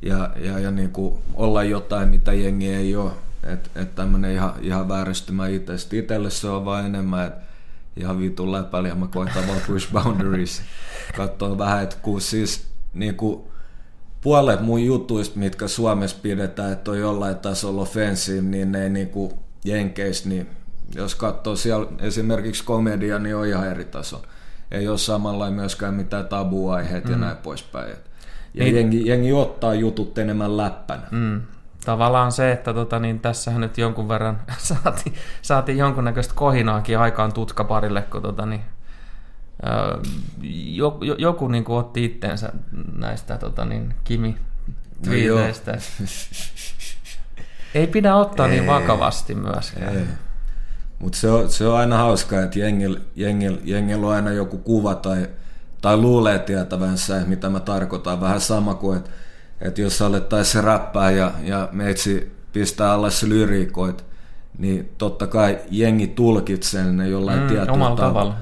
ja, 0.08 0.30
ja, 0.36 0.58
ja 0.58 0.70
niin 0.70 0.90
kuin 0.90 1.18
olla 1.34 1.64
jotain, 1.64 2.08
mitä 2.08 2.32
jengi 2.32 2.68
ei 2.68 2.96
ole. 2.96 3.10
Että 3.42 3.70
et 3.80 3.94
tämmöinen 3.94 4.32
ihan, 4.32 4.54
ihan 4.60 4.88
vääristymä 4.88 5.48
itse. 5.48 5.72
Itselle 5.92 6.30
se 6.30 6.48
on 6.48 6.64
vaan 6.64 6.86
enemmän, 6.86 7.26
että 7.26 7.40
ihan 7.96 8.18
vitun 8.18 8.52
läpäli 8.52 8.88
ja 8.88 8.94
mä 8.94 9.06
koitan 9.06 9.48
vaan 9.48 9.60
push 9.66 9.92
boundaries. 9.92 10.62
Katsoa 11.16 11.58
vähän, 11.58 11.82
että 11.82 11.96
kun 12.02 12.20
siis 12.20 12.66
niin 12.94 13.14
kuin 13.14 13.42
puolet 14.20 14.60
mun 14.60 14.84
jutuista, 14.84 15.38
mitkä 15.38 15.68
Suomessa 15.68 16.16
pidetään, 16.22 16.72
että 16.72 16.90
on 16.90 16.98
jollain 16.98 17.36
tasolla 17.36 17.82
offensive, 17.82 18.40
niin 18.40 18.72
ne 18.72 18.88
niin 18.88 19.08
kuin 19.08 19.32
Jenkeis, 19.64 20.26
niin 20.26 20.46
jos 20.94 21.14
katsoo 21.14 21.56
siellä 21.56 21.86
esimerkiksi 22.00 22.64
komedia, 22.64 23.18
niin 23.18 23.36
on 23.36 23.46
ihan 23.46 23.68
eri 23.68 23.84
taso. 23.84 24.22
Ei 24.70 24.88
ole 24.88 24.98
samalla 24.98 25.50
myöskään 25.50 25.94
mitään 25.94 26.28
tabuaiheet 26.28 27.04
mm. 27.04 27.10
ja 27.10 27.16
näin 27.16 27.36
poispäin. 27.36 27.96
Ja 28.56 28.64
niin. 28.64 28.76
jengi, 28.76 29.06
jengi 29.06 29.32
ottaa 29.32 29.74
jutut 29.74 30.18
enemmän 30.18 30.56
läppänä. 30.56 31.02
Mm. 31.10 31.42
Tavallaan 31.84 32.32
se, 32.32 32.52
että 32.52 32.74
tota, 32.74 32.98
niin 32.98 33.20
tässähän 33.20 33.60
nyt 33.60 33.78
jonkun 33.78 34.08
verran 34.08 34.40
saatiin, 34.58 35.14
saatiin 35.42 35.78
jonkunnäköistä 35.78 36.34
kohinaakin 36.34 36.98
aikaan 36.98 37.32
tutkaparille, 37.32 38.02
kun 38.02 38.22
tota, 38.22 38.46
niin 38.46 38.60
joku, 40.66 41.04
joku 41.04 41.48
niin 41.48 41.64
kuin 41.64 41.78
otti 41.78 42.04
itteensä 42.04 42.52
näistä 42.92 43.38
tota, 43.38 43.64
niin, 43.64 43.94
Kimi 44.04 44.36
twiiteistä. 45.04 45.72
No 45.72 45.78
Ei 47.74 47.86
pidä 47.86 48.16
ottaa 48.16 48.46
niin 48.46 48.54
Ei. 48.54 48.60
niin 48.60 48.70
vakavasti 48.74 49.34
myöskään. 49.34 50.18
Mutta 50.98 51.18
se 51.18 51.30
on, 51.30 51.50
se 51.50 51.66
on 51.66 51.76
aina 51.76 51.96
hauskaa, 51.96 52.42
että 52.42 52.58
jengillä 52.58 53.00
jengil, 53.16 53.58
jengil 53.64 54.04
on 54.04 54.14
aina 54.14 54.30
joku 54.30 54.58
kuva 54.58 54.94
tai, 54.94 55.28
tai 55.86 55.96
luulee 55.96 56.38
tietävänsä, 56.38 57.22
mitä 57.26 57.48
mä 57.48 57.60
tarkoitan. 57.60 58.20
Vähän 58.20 58.40
sama 58.40 58.74
kuin, 58.74 58.98
että, 58.98 59.10
että 59.60 59.80
jos 59.80 60.02
alettaisiin 60.02 60.64
räppää 60.64 61.10
ja, 61.10 61.32
ja 61.42 61.68
meitsi 61.72 62.32
pistää 62.52 62.92
alas 62.92 63.22
lyriikoit, 63.22 64.04
niin 64.58 64.92
totta 64.98 65.26
kai 65.26 65.58
jengi 65.70 66.06
tulkitsee 66.06 66.84
ne 66.84 67.08
jollain 67.08 67.40
mm, 67.40 67.48
tietyllä 67.48 67.66
tavalla. 67.66 67.96
tavalla 67.96 68.34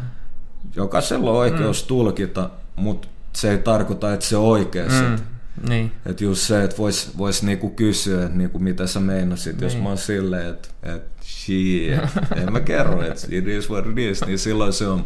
jokaisella 0.76 1.30
on 1.30 1.36
oikeus 1.36 1.84
mm. 1.84 1.88
tulkita, 1.88 2.50
mutta 2.76 3.08
se 3.32 3.50
ei 3.50 3.58
tarkoita, 3.58 4.14
että 4.14 4.26
se 4.26 4.36
on 4.36 4.44
oikeassa. 4.44 5.02
Mm. 5.02 5.16
Niin. 5.68 5.92
Että 6.06 6.24
just 6.24 6.42
se, 6.42 6.64
että 6.64 6.78
vois, 6.78 7.18
vois 7.18 7.42
niinku 7.42 7.70
kysyä, 7.70 8.24
että 8.24 8.38
niinku 8.38 8.58
mitä 8.58 8.86
sä 8.86 9.00
meinasit, 9.00 9.56
niin. 9.56 9.64
jos 9.64 9.76
mä 9.76 9.88
oon 9.88 9.98
silleen, 9.98 10.48
että 10.48 10.68
et, 10.82 11.02
shit, 11.22 11.92
en 12.36 12.52
mä 12.52 12.60
kerro, 12.60 13.02
että 13.02 13.26
it 13.30 13.46
is 13.46 13.70
what 13.70 13.86
it 13.86 13.98
is, 13.98 14.26
niin 14.26 14.38
silloin 14.38 14.72
se 14.72 14.86
on, 14.86 15.04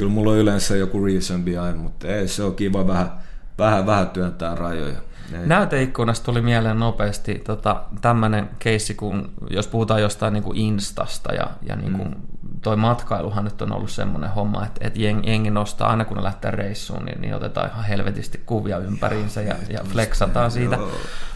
kyllä 0.00 0.12
mulla 0.12 0.30
on 0.30 0.36
yleensä 0.36 0.76
joku 0.76 1.04
reason 1.04 1.44
behind, 1.44 1.76
mutta 1.76 2.08
ei, 2.08 2.28
se 2.28 2.42
on 2.42 2.54
kiva 2.54 2.86
vähän, 2.86 3.12
vähän, 3.58 3.86
vähän 3.86 4.10
työntää 4.10 4.54
rajoja. 4.54 4.98
Ei. 5.32 5.46
Näyteikkunasta 5.46 6.24
tuli 6.24 6.42
mieleen 6.42 6.78
nopeasti 6.78 7.34
tota, 7.34 7.82
tämmöinen 8.00 8.50
keissi, 8.58 8.94
kun 8.94 9.30
jos 9.50 9.68
puhutaan 9.68 10.02
jostain 10.02 10.32
niin 10.32 10.42
kuin 10.42 10.58
Instasta 10.58 11.34
ja, 11.34 11.50
ja 11.62 11.76
niin 11.76 11.92
kuin, 11.92 12.08
mm. 12.08 12.60
toi 12.62 12.76
matkailuhan 12.76 13.44
nyt 13.44 13.62
on 13.62 13.72
ollut 13.72 13.90
semmoinen 13.90 14.30
homma, 14.30 14.64
että, 14.64 14.86
että 14.86 15.00
jengi, 15.00 15.30
jengi 15.30 15.50
nostaa 15.50 15.90
aina 15.90 16.04
kun 16.04 16.16
ne 16.16 16.22
lähtee 16.22 16.50
reissuun, 16.50 17.04
niin, 17.04 17.20
niin 17.20 17.34
otetaan 17.34 17.70
ihan 17.70 17.84
helvetisti 17.84 18.42
kuvia 18.46 18.78
ympäriinsä 18.78 19.42
ja, 19.42 19.54
ja 19.68 19.80
flexataan 19.84 20.50
siitä. 20.50 20.78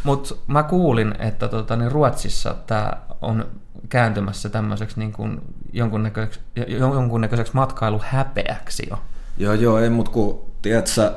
Mutta 0.04 0.34
mä 0.46 0.62
kuulin, 0.62 1.14
että 1.18 1.48
tota, 1.48 1.76
niin 1.76 1.92
Ruotsissa 1.92 2.54
tämä 2.66 2.92
on 3.24 3.46
kääntymässä 3.88 4.48
tämmöiseksi 4.48 4.98
niin 4.98 5.12
kuin 5.12 5.40
jonkunnäköiseksi, 5.72 6.40
jonkunnäköiseksi 6.68 7.54
matkailuhäpeäksi 7.54 8.86
jo. 8.90 8.98
Joo, 9.38 9.52
joo, 9.52 9.78
ei 9.78 9.90
mut 9.90 10.08
kun, 10.08 10.44
tiedätkö, 10.62 11.12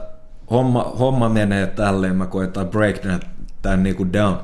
homma, 0.52 0.84
homma 0.84 1.30
menee 1.30 1.68
tälleen, 1.68 2.16
mä 2.16 2.26
koitan 2.26 2.68
break 2.68 2.96
tämän, 3.62 3.84
niin 3.84 3.96
kuin 3.96 4.14
down. 4.14 4.38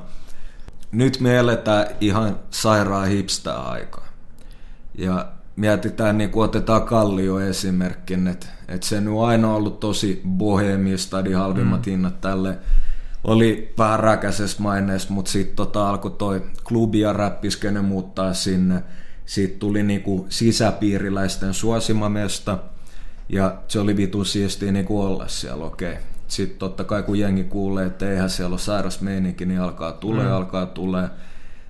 Nyt 0.91 1.19
me 1.19 1.37
eletään 1.37 1.87
ihan 2.01 2.39
sairaan 2.49 3.07
hipstä 3.07 3.53
aikaa. 3.53 4.07
Ja 4.95 5.27
mietitään, 5.55 6.17
niin 6.17 6.29
kuin 6.29 6.43
otetaan 6.43 6.83
Kallio 6.83 7.39
esimerkkin, 7.39 8.27
että, 8.27 8.47
että 8.67 8.87
se 8.87 9.03
on 9.09 9.27
aina 9.27 9.53
ollut 9.53 9.79
tosi 9.79 10.21
bohemista, 10.27 11.19
eli 11.19 11.33
halvimmat 11.33 11.85
mm. 11.85 11.91
hinnat 11.91 12.21
tälle. 12.21 12.57
Oli 13.23 13.73
vähän 13.77 13.99
räkäisessä 13.99 14.61
maineessa, 14.61 15.13
mutta 15.13 15.31
sitten 15.31 15.55
tota 15.55 15.89
alkoi 15.89 16.11
toi 16.11 16.41
klubi 16.63 16.99
ja 16.99 17.13
räppiskene 17.13 17.81
muuttaa 17.81 18.33
sinne. 18.33 18.83
Sitten 19.25 19.59
tuli 19.59 19.83
niinku 19.83 20.25
sisäpiiriläisten 20.29 21.53
suosimamesta– 21.53 22.57
ja 23.29 23.55
se 23.67 23.79
oli 23.79 23.97
vitun 23.97 24.25
siistiä 24.25 24.71
niin 24.71 24.85
kuin 24.85 25.07
olla 25.07 25.27
siellä, 25.27 25.65
okei. 25.65 25.91
Okay. 25.91 26.03
Sitten 26.27 26.59
totta 26.59 26.83
kai 26.83 27.03
kun 27.03 27.19
jengi 27.19 27.43
kuulee, 27.43 27.85
että 27.85 28.11
eihän 28.11 28.29
siellä 28.29 28.53
ole 28.53 28.59
sairas 28.59 29.01
meininki, 29.01 29.45
niin 29.45 29.59
alkaa 29.59 29.91
tulee, 29.91 30.25
mm. 30.25 30.31
alkaa 30.31 30.65
tulee. 30.65 31.09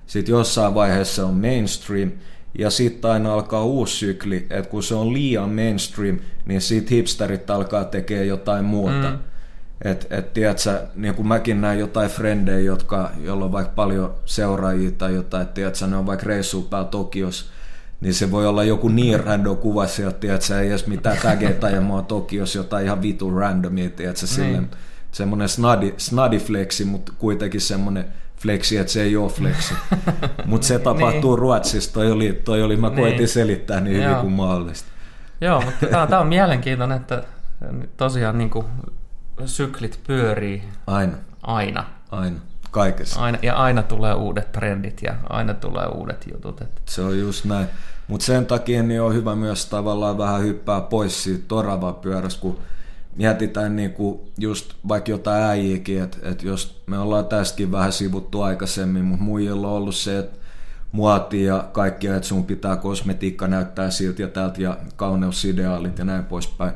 Sitten 0.06 0.32
jossain 0.32 0.74
vaiheessa 0.74 1.26
on 1.26 1.34
mainstream, 1.34 2.10
ja 2.58 2.70
sitten 2.70 3.10
aina 3.10 3.34
alkaa 3.34 3.64
uusi 3.64 3.96
sykli, 3.96 4.46
että 4.50 4.70
kun 4.70 4.82
se 4.82 4.94
on 4.94 5.12
liian 5.12 5.50
mainstream, 5.50 6.18
niin 6.46 6.60
sitten 6.60 6.96
hipsterit 6.96 7.50
alkaa 7.50 7.84
tekemään 7.84 8.28
jotain 8.28 8.64
muuta. 8.64 9.10
Mm. 9.10 9.18
Et, 9.82 10.06
et 10.10 10.32
tiedätkö, 10.32 10.86
niin 10.94 11.14
kuin 11.14 11.28
mäkin 11.28 11.60
näin 11.60 11.78
jotain 11.78 12.10
frendejä, 12.10 12.60
jotka, 12.60 13.10
joilla 13.22 13.44
on 13.44 13.52
vaikka 13.52 13.72
paljon 13.74 14.14
seuraajia 14.24 14.90
tai 14.90 15.14
jotain, 15.14 15.42
että 15.42 15.54
tiedätkö, 15.54 15.86
ne 15.86 15.96
on 15.96 16.06
vaikka 16.06 16.26
reissuun 16.26 16.64
päällä 16.64 16.88
Tokiossa, 16.88 17.44
niin 18.00 18.14
se 18.14 18.30
voi 18.30 18.46
olla 18.46 18.64
joku 18.64 18.88
niin 18.88 19.24
random 19.24 19.56
kuva 19.56 19.86
sieltä, 19.86 20.34
että 20.34 20.60
ei 20.60 20.68
edes 20.68 20.86
mitään 20.86 21.18
tageita 21.22 21.70
ja 21.70 21.80
mä 21.80 21.94
oon 21.94 22.04
Tokios 22.04 22.54
jotain 22.54 22.86
ihan 22.86 23.02
vitun 23.02 23.36
randomia, 23.36 23.86
että 23.98 24.26
se 24.26 24.42
niin. 24.42 24.70
semmoinen 25.12 25.48
snadi, 25.48 25.94
snadi 25.96 26.38
flexi, 26.38 26.84
mutta 26.84 27.12
kuitenkin 27.18 27.60
semmoinen 27.60 28.04
flexi, 28.36 28.76
että 28.76 28.92
se 28.92 29.02
ei 29.02 29.16
ole 29.16 29.30
flexi. 29.30 29.74
mutta 30.46 30.66
se 30.66 30.78
tapahtuu 30.78 31.30
niin. 31.30 31.38
Ruotsissa, 31.38 31.92
toi 31.92 32.10
oli, 32.10 32.40
toi 32.44 32.62
oli 32.62 32.76
mä 32.76 32.90
niin. 32.90 33.28
selittää 33.28 33.80
niin 33.80 33.96
hyvin 33.96 34.10
Joo. 34.10 34.20
kuin 34.20 34.32
mahdollista. 34.32 34.88
Joo, 35.40 35.60
mutta 35.60 36.06
tämä 36.06 36.20
on 36.20 36.26
mielenkiintoinen, 36.26 36.96
että 36.96 37.22
tosiaan 37.96 38.38
niin 38.38 38.50
kuin 38.50 38.66
syklit 39.46 40.00
pyörii. 40.06 40.62
Aina. 40.86 41.16
Aina. 41.42 41.84
Aina 42.10 42.40
kaikessa. 42.74 43.20
Aina, 43.20 43.38
ja 43.42 43.54
aina 43.54 43.82
tulee 43.82 44.14
uudet 44.14 44.52
trendit 44.52 45.02
ja 45.02 45.14
aina 45.28 45.54
tulee 45.54 45.86
uudet 45.86 46.26
jutut. 46.32 46.60
Että. 46.60 46.80
Se 46.86 47.02
on 47.02 47.18
just 47.18 47.44
näin. 47.44 47.66
Mutta 48.08 48.26
sen 48.26 48.46
takia 48.46 48.82
niin 48.82 49.02
on 49.02 49.14
hyvä 49.14 49.36
myös 49.36 49.66
tavallaan 49.66 50.18
vähän 50.18 50.42
hyppää 50.42 50.80
pois 50.80 51.24
siitä 51.24 51.54
pyörästä, 52.02 52.40
kun 52.40 52.58
mietitään 53.16 53.76
niin 53.76 53.92
kuin 53.92 54.20
just 54.38 54.74
vaikka 54.88 55.10
jotain 55.10 55.42
äijiäkin, 55.42 56.02
että, 56.02 56.18
että 56.22 56.46
jos 56.46 56.82
me 56.86 56.98
ollaan 56.98 57.26
tästäkin 57.26 57.72
vähän 57.72 57.92
sivuttu 57.92 58.42
aikaisemmin, 58.42 59.04
mutta 59.04 59.24
muilla 59.24 59.68
on 59.68 59.74
ollut 59.74 59.94
se, 59.94 60.18
että 60.18 60.38
muoti 60.92 61.44
ja 61.44 61.68
kaikkia, 61.72 62.16
että 62.16 62.28
sun 62.28 62.44
pitää 62.44 62.76
kosmetiikka 62.76 63.46
näyttää 63.46 63.90
siltä 63.90 64.22
ja 64.22 64.28
täältä 64.28 64.62
ja 64.62 64.76
kauneusideaalit 64.96 65.98
ja 65.98 66.04
näin 66.04 66.24
poispäin. 66.24 66.72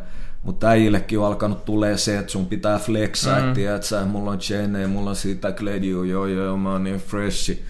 Mutta 0.48 0.68
äijillekin 0.68 1.18
on 1.18 1.26
alkanut 1.26 1.64
tulee 1.64 1.96
se, 1.96 2.18
että 2.18 2.32
sun 2.32 2.46
pitää 2.46 2.78
flexaa, 2.78 3.40
mm. 3.40 3.50
että 3.50 3.86
sä, 3.86 4.04
mulla 4.04 4.30
on 4.30 4.38
chainei, 4.38 4.86
mulla 4.86 5.10
on 5.10 5.16
siitä 5.16 5.52
kledju, 5.52 6.02
joo 6.02 6.26
joo, 6.26 6.56
mä 6.56 6.72
oon 6.72 6.84
niin 6.84 6.96
freshi. 6.96 7.64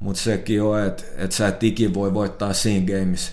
Mutta 0.00 0.22
sekin 0.22 0.62
on, 0.62 0.82
että 0.82 1.02
et 1.16 1.32
sä 1.32 1.48
et 1.48 1.62
ikin 1.62 1.94
voi 1.94 2.14
voittaa 2.14 2.52
siinä 2.52 2.86
gameissa. 2.86 3.32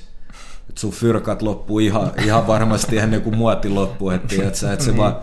Et 0.70 0.78
sun 0.78 0.92
fyrkat 0.92 1.42
loppuu 1.42 1.80
ihan, 1.80 2.12
ihan 2.24 2.48
varmasti 2.48 2.98
ennen 2.98 3.22
kuin 3.22 3.38
muoti 3.38 3.70
loppuu, 3.70 4.10
että 4.10 4.36
et 4.48 4.56
sä, 4.56 4.74
et 4.74 4.82
se 4.82 4.92
niin. 4.92 4.98
vaan 4.98 5.16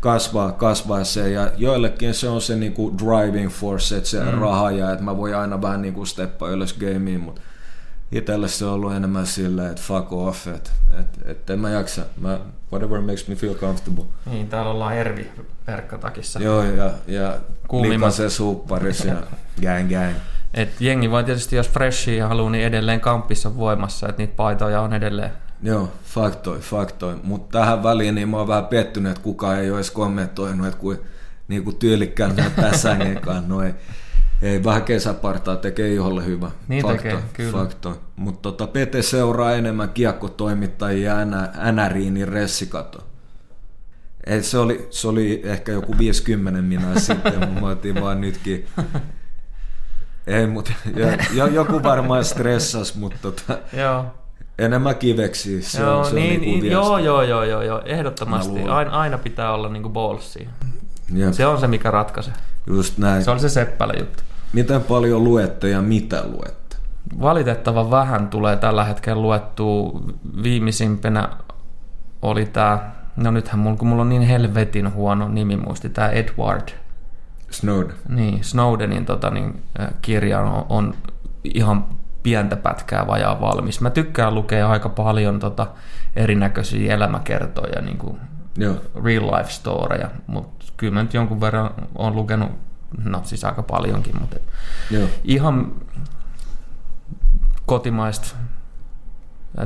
kasvaa, 0.00 0.52
kasvaa 0.52 1.04
se. 1.04 1.30
Ja 1.30 1.52
joillekin 1.56 2.14
se 2.14 2.28
on 2.28 2.40
se 2.40 2.56
niinku 2.56 2.94
driving 2.98 3.50
force, 3.50 3.96
että 3.96 4.10
se 4.10 4.20
mm. 4.20 4.38
raha 4.38 4.70
ja 4.70 4.92
että 4.92 5.04
mä 5.04 5.16
voin 5.16 5.36
aina 5.36 5.62
vähän 5.62 5.82
niinku 5.82 6.06
steppaa 6.06 6.50
ylös 6.50 6.72
gameen, 6.72 7.20
mutta 7.20 7.40
itselle 8.12 8.48
se 8.48 8.64
on 8.64 8.72
ollut 8.72 8.92
enemmän 8.92 9.26
silleen, 9.26 9.70
että 9.70 9.82
fuck 9.82 10.12
off, 10.12 10.46
että 10.46 10.70
et, 11.00 11.06
et 11.24 11.50
en 11.50 11.58
mä 11.58 11.70
jaksa. 11.70 12.02
Mä, 12.20 12.40
whatever 12.72 13.00
makes 13.00 13.28
me 13.28 13.34
feel 13.34 13.54
comfortable. 13.54 14.04
Niin, 14.26 14.48
täällä 14.48 14.70
ollaan 14.70 14.96
Ervi 14.96 15.30
verkkatakissa. 15.66 16.42
Joo, 16.42 16.62
ja, 16.62 16.90
ja 17.06 17.38
se 18.10 18.30
supparis 18.30 19.04
ja 19.04 19.14
gang 19.62 19.88
gang. 19.88 20.14
Et 20.54 20.80
jengi 20.80 21.10
voi 21.10 21.24
tietysti, 21.24 21.56
jos 21.56 21.68
freshia 21.70 22.28
haluaa, 22.28 22.50
niin 22.50 22.64
edelleen 22.64 23.00
kampissa 23.00 23.56
voimassa, 23.56 24.08
että 24.08 24.22
niitä 24.22 24.36
paitoja 24.36 24.80
on 24.80 24.92
edelleen. 24.92 25.30
Joo, 25.62 25.92
faktoi, 26.04 26.58
faktoi. 26.58 27.16
Mutta 27.22 27.58
tähän 27.58 27.82
väliin 27.82 28.14
niin 28.14 28.28
mä 28.28 28.36
oon 28.36 28.48
vähän 28.48 28.66
pettynyt, 28.66 29.12
että 29.12 29.22
kukaan 29.22 29.58
ei 29.58 29.70
ole 29.70 29.78
edes 29.78 29.90
kommentoinut, 29.90 30.66
että 30.66 30.80
kuin, 30.80 30.98
niin 31.48 31.64
kuin 31.64 31.76
tyylikkään 31.76 32.34
tässä 32.56 32.96
noin 33.46 33.74
ei, 34.42 34.64
vähän 34.64 34.82
kesäpartaa 34.82 35.56
tekee 35.56 35.94
iholle 35.94 36.24
hyvä. 36.24 36.50
Niin 36.68 36.82
fakto, 36.82 37.02
tekee, 37.02 37.22
kyllä. 37.32 37.52
Fakto. 37.52 38.00
Mutta 38.16 38.42
tota, 38.42 38.66
Pete 38.66 39.02
seuraa 39.02 39.52
enemmän 39.52 39.88
kiekkotoimittajia 39.88 41.14
NRiin, 41.72 42.14
niin 42.14 42.28
ressikato. 42.28 43.06
Et 44.26 44.44
se, 44.44 44.58
oli, 44.58 44.86
se 44.90 45.08
oli 45.08 45.42
ehkä 45.44 45.72
joku 45.72 45.98
50 45.98 46.62
minä 46.62 46.98
sitten, 47.00 47.38
mutta 47.38 47.60
mä 47.60 47.66
otin 47.66 48.00
vaan 48.00 48.20
nytkin. 48.20 48.66
Ei, 50.26 50.46
mutta 50.46 50.72
jo, 51.32 51.46
joku 51.46 51.82
varmaan 51.82 52.24
stressas, 52.24 52.94
mutta 52.94 53.18
tota, 53.22 53.58
Joo. 53.72 54.06
enemmän 54.58 54.96
kiveksi. 54.96 55.62
Se 55.62 55.80
joo, 55.80 55.98
on, 55.98 56.04
se 56.04 56.14
niin, 56.14 56.34
on 56.34 56.40
niin, 56.40 56.60
niin 56.60 56.72
joo, 56.72 56.98
joo, 56.98 57.22
joo, 57.22 57.44
joo, 57.44 57.62
joo, 57.62 57.82
ehdottomasti. 57.84 58.60
Aina, 58.60 58.90
aina 58.90 59.18
pitää 59.18 59.52
olla 59.52 59.68
niinku 59.68 59.88
ballsia. 59.88 60.48
Se 61.32 61.46
on 61.46 61.60
se, 61.60 61.66
mikä 61.66 61.90
ratkaisee. 61.90 62.34
Just 62.66 62.98
näin. 62.98 63.24
Se 63.24 63.30
on 63.30 63.40
se 63.40 63.48
seppälä 63.48 63.92
juttu. 63.98 64.22
Miten 64.52 64.82
paljon 64.82 65.24
luette 65.24 65.68
ja 65.68 65.82
mitä 65.82 66.22
luette? 66.26 66.76
Valitettavan 67.20 67.90
vähän 67.90 68.28
tulee 68.28 68.56
tällä 68.56 68.84
hetkellä 68.84 69.22
luettua. 69.22 70.00
Viimeisimpänä 70.42 71.28
oli 72.22 72.46
tämä, 72.46 72.90
no 73.16 73.30
nythän 73.30 73.58
mulla, 73.58 73.76
kun 73.76 73.88
mulla 73.88 74.02
on 74.02 74.08
niin 74.08 74.22
helvetin 74.22 74.94
huono 74.94 75.28
nimi 75.28 75.56
muisti, 75.56 75.88
tämä 75.88 76.08
Edward. 76.08 76.68
Snowden. 77.50 77.96
Niin, 78.08 78.44
Snowdenin 78.44 79.06
tota, 79.06 79.30
niin, 79.30 79.62
kirja 80.02 80.40
on, 80.40 80.66
on 80.68 80.94
ihan 81.44 81.84
pientä 82.22 82.56
pätkää 82.56 83.06
vajaa 83.06 83.40
valmis. 83.40 83.80
Mä 83.80 83.90
tykkään 83.90 84.34
lukea 84.34 84.70
aika 84.70 84.88
paljon 84.88 85.40
tota, 85.40 85.66
erinäköisiä 86.16 86.94
elämäkertoja, 86.94 87.82
niin 87.82 87.98
kuin 87.98 88.16
Joo. 88.56 88.76
real 89.04 89.26
life 89.26 89.50
storeja, 89.50 90.10
mutta 90.26 90.53
kyllä 90.76 90.94
mä 90.94 91.02
nyt 91.02 91.14
jonkun 91.14 91.40
verran 91.40 91.70
on 91.94 92.16
lukenut 92.16 92.50
no 93.04 93.20
siis 93.24 93.44
aika 93.44 93.62
paljonkin, 93.62 94.20
mutta 94.20 94.36
Joo. 94.90 95.08
ihan 95.24 95.72
kotimaista 97.66 98.36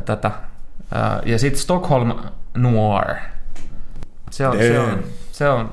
tätä. 0.04 0.30
Ja 1.26 1.38
sitten 1.38 1.62
Stockholm 1.62 2.14
Noir. 2.56 3.14
Se 4.30 4.48
on, 4.48 4.56
se 4.58 4.78
on, 4.80 5.04
se 5.32 5.48
on 5.48 5.70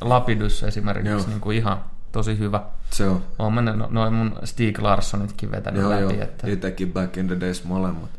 Lapidus 0.00 0.62
esimerkiksi 0.62 1.28
niin 1.28 1.40
kuin 1.40 1.56
ihan 1.56 1.80
tosi 2.12 2.38
hyvä. 2.38 2.62
Se 2.90 3.08
on. 3.08 3.22
Olen 3.38 3.52
mennyt 3.52 3.76
no, 3.76 3.88
noin 3.90 4.12
mun 4.12 4.32
Stieg 4.44 4.78
Larssonitkin 4.78 5.50
vetänyt 5.50 5.82
joo, 5.82 5.90
läpi. 5.90 6.02
Joo, 6.02 6.22
että... 6.22 6.46
itsekin 6.46 6.92
back 6.92 7.16
in 7.16 7.26
the 7.26 7.40
days 7.40 7.64
molemmat. 7.64 8.10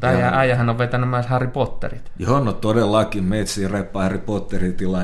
Tämä 0.00 0.30
äijähän 0.34 0.68
on 0.68 0.78
vetänyt 0.78 1.10
myös 1.10 1.26
Harry 1.26 1.48
Potterit. 1.48 2.10
Joo, 2.18 2.40
no 2.40 2.52
todellakin. 2.52 3.24
Meitsi 3.24 3.68
reppaa 3.68 4.02
Harry 4.02 4.18
Potterit 4.18 4.76
tilaa. 4.76 5.02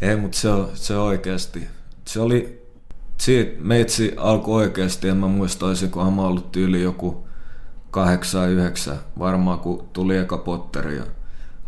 Ei, 0.00 0.16
mutta 0.16 0.38
se 0.38 0.48
se 0.74 0.96
oikeasti 0.96 1.68
se 2.08 2.20
oli, 2.20 2.62
siitä 3.20 3.62
meitsi 3.62 4.14
alkoi 4.16 4.62
oikeasti, 4.62 5.08
en 5.08 5.16
mä 5.16 5.28
muista, 5.28 5.66
olisikohan 5.66 6.12
mä 6.12 6.22
ollut 6.22 6.52
tyyli 6.52 6.82
joku 6.82 7.28
kahdeksan, 7.90 8.50
yhdeksän, 8.50 8.98
varmaan 9.18 9.58
kun 9.58 9.88
tuli 9.92 10.16
eka 10.16 10.38
Potteri 10.38 10.96
ja 10.96 11.04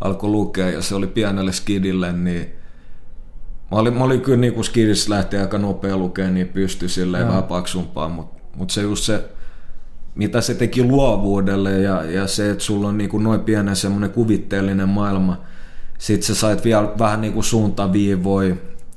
alkoi 0.01 0.31
lukea. 0.31 0.71
Ja 0.71 0.83
se 0.83 0.95
oli 0.95 1.07
pienelle 1.07 1.53
skidille, 1.53 2.13
niin 2.13 2.53
mä 3.71 3.79
olin, 3.79 3.95
mä 3.95 4.05
olin 4.05 4.21
kyllä 4.21 4.39
niin 4.39 4.55
kuin 4.55 4.65
skidissä 4.65 5.11
lähti 5.11 5.37
aika 5.37 5.59
nopea 5.59 5.97
lukea, 5.97 6.31
niin 6.31 6.49
pystyi 6.49 6.89
silleen 6.89 7.29
vähän 7.29 7.43
paksumpaa, 7.43 8.09
mutta 8.09 8.43
mut 8.57 8.71
se 8.71 8.83
just 8.83 9.05
se, 9.05 9.25
mitä 10.15 10.41
se 10.41 10.55
teki 10.55 10.83
luovuudelle 10.83 11.73
ja, 11.81 12.05
ja 12.05 12.27
se, 12.27 12.51
että 12.51 12.65
sulla 12.65 12.89
on 12.89 12.99
niin 12.99 13.11
kuin 13.11 13.25
noin 13.25 13.41
pienen 13.41 13.77
semmoinen 13.77 14.11
kuvitteellinen 14.11 14.89
maailma, 14.89 15.43
sitten 16.01 16.27
sä 16.27 16.35
sait 16.35 16.65
vielä 16.65 16.89
vähän 16.99 17.21
niin 17.21 17.33
kuin 17.33 17.45
suuntaviivoja, 17.45 18.57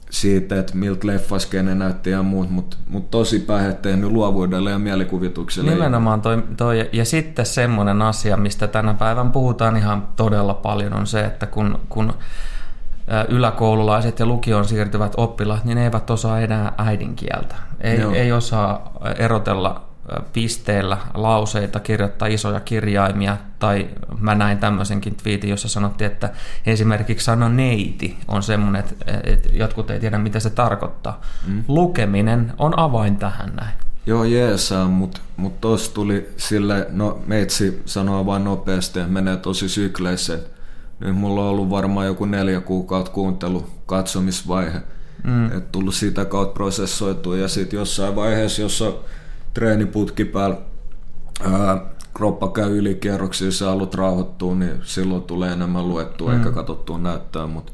siitä, 0.10 0.60
että 0.60 0.78
miltä 0.78 1.08
leffaskene 1.08 1.76
näytti 1.76 2.10
ja 2.10 2.24
muut, 2.24 2.50
mutta 2.50 2.78
mut 2.90 3.12
tosi 3.12 3.40
pähe 3.40 3.74
tehnyt 3.74 4.12
luovuudelle 4.12 4.72
ja 4.72 4.80
mielikuvitukselle. 4.80 5.72
Nimenomaan 5.72 6.22
toi, 6.22 6.44
toi, 6.58 6.90
ja 6.94 7.06
sitten 7.06 7.46
semmoinen 7.46 8.02
asia, 8.02 8.38
mistä 8.38 8.68
tänä 8.68 8.94
päivän 8.94 9.32
puhutaan 9.32 9.78
ihan 9.78 10.08
todella 10.16 10.54
paljon, 10.54 10.94
on 10.94 11.08
se, 11.08 11.26
että 11.26 11.46
kun, 11.46 11.80
kun 11.90 12.14
yläkoululaiset 13.30 14.20
ja 14.20 14.26
lukioon 14.26 14.66
siirtyvät 14.66 15.14
oppilaat, 15.18 15.66
niin 15.66 15.76
ne 15.76 15.84
eivät 15.84 16.10
osaa 16.10 16.40
enää 16.40 16.74
äidinkieltä. 16.78 17.56
Ei, 17.82 18.02
ei 18.14 18.32
osaa 18.32 18.92
erotella 19.18 19.93
pisteellä 20.34 20.98
lauseita, 21.14 21.80
kirjoittaa 21.80 22.28
isoja 22.28 22.60
kirjaimia, 22.60 23.38
tai 23.60 23.90
mä 24.20 24.36
näin 24.36 24.58
tämmöisenkin 24.58 25.16
twiitin, 25.16 25.50
jossa 25.50 25.68
sanottiin, 25.68 26.12
että 26.12 26.30
esimerkiksi 26.66 27.26
sana 27.26 27.50
neiti 27.50 28.18
on 28.28 28.44
semmoinen, 28.44 28.80
että, 28.80 29.22
että 29.24 29.50
jotkut 29.54 29.92
ei 29.92 30.00
tiedä, 30.00 30.18
mitä 30.18 30.40
se 30.40 30.50
tarkoittaa. 30.50 31.22
Mm. 31.48 31.64
Lukeminen 31.68 32.54
on 32.58 32.80
avain 32.80 33.18
tähän 33.18 33.56
näin. 33.56 33.74
Joo, 34.06 34.24
jeesaa, 34.24 34.88
mutta 34.88 35.22
mut 35.38 35.62
tuossa 35.62 35.94
tuli 35.94 36.30
sille, 36.38 36.88
no 36.90 37.22
meitsi 37.26 37.82
sanoo 37.86 38.26
vain 38.26 38.44
nopeasti, 38.44 39.00
menee 39.00 39.38
tosi 39.38 39.70
sykleisen. 39.70 40.40
Nyt 41.00 41.16
mulla 41.16 41.42
on 41.42 41.48
ollut 41.48 41.70
varmaan 41.70 42.08
joku 42.08 42.26
neljä 42.26 42.62
kuukautta 42.62 43.12
kuuntelu, 43.12 43.70
katsomisvaihe. 43.86 44.82
Mm. 45.24 45.46
että 45.46 45.70
tullut 45.72 45.96
siitä 45.96 46.26
kautta 46.26 46.54
prosessoitua 46.54 47.38
ja 47.38 47.48
sitten 47.48 47.78
jossain 47.78 48.16
vaiheessa, 48.16 48.62
jossa 48.62 48.94
treeniputki 49.54 50.26
päällä, 50.26 50.58
ää, 51.42 51.86
kroppa 52.14 52.48
käy 52.48 52.78
ylikierroksia, 52.78 53.52
sä 53.52 53.66
haluat 53.66 53.94
rauhoittua, 53.94 54.56
niin 54.56 54.80
silloin 54.84 55.24
tulee 55.24 55.54
enemmän 55.54 55.88
luettua 55.88 56.32
mm. 56.32 56.38
eikä 56.38 56.52
katsottua 56.52 56.98
näyttää, 56.98 57.48
mutta 57.48 57.72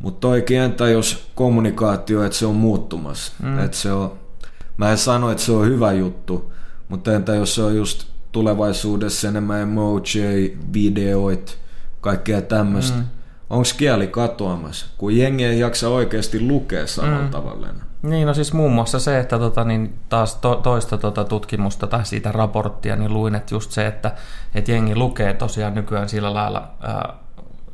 mut 0.00 0.20
toikin 0.20 0.60
entä 0.60 0.88
jos 0.88 1.30
kommunikaatio, 1.34 2.24
että 2.24 2.38
se 2.38 2.46
on 2.46 2.54
muuttumassa, 2.54 3.32
mm. 3.42 3.58
että 3.58 3.76
se 3.76 3.92
on, 3.92 4.12
mä 4.76 4.90
en 4.90 4.98
sano, 4.98 5.30
että 5.30 5.42
se 5.42 5.52
on 5.52 5.66
hyvä 5.66 5.92
juttu, 5.92 6.52
mutta 6.88 7.12
entä 7.12 7.34
jos 7.34 7.54
se 7.54 7.62
on 7.62 7.76
just 7.76 8.06
tulevaisuudessa 8.32 9.28
enemmän 9.28 9.60
emoji, 9.60 10.58
videoit, 10.72 11.58
kaikkea 12.00 12.42
tämmöistä. 12.42 12.98
Mm. 12.98 13.04
Onko 13.50 13.68
kieli 13.76 14.06
katoamassa, 14.06 14.86
kun 14.98 15.16
jengi 15.16 15.44
ei 15.44 15.58
jaksa 15.58 15.88
oikeasti 15.88 16.40
lukea 16.40 16.86
samalla 16.86 17.22
mm. 17.22 17.30
tavalla 17.30 17.68
enää? 17.68 17.89
Niin, 18.02 18.26
no 18.26 18.34
siis 18.34 18.52
muun 18.52 18.72
muassa 18.72 18.98
se, 18.98 19.20
että 19.20 19.38
tota, 19.38 19.64
niin 19.64 19.98
taas 20.08 20.34
to, 20.34 20.54
toista 20.54 20.98
tota 20.98 21.24
tutkimusta 21.24 21.86
tai 21.86 22.06
siitä 22.06 22.32
raporttia, 22.32 22.96
niin 22.96 23.12
luin, 23.12 23.34
että 23.34 23.54
just 23.54 23.70
se, 23.70 23.86
että, 23.86 24.14
että 24.54 24.72
jengi 24.72 24.96
lukee 24.96 25.34
tosiaan 25.34 25.74
nykyään 25.74 26.08
sillä 26.08 26.34
lailla 26.34 26.70
ää, 26.80 27.14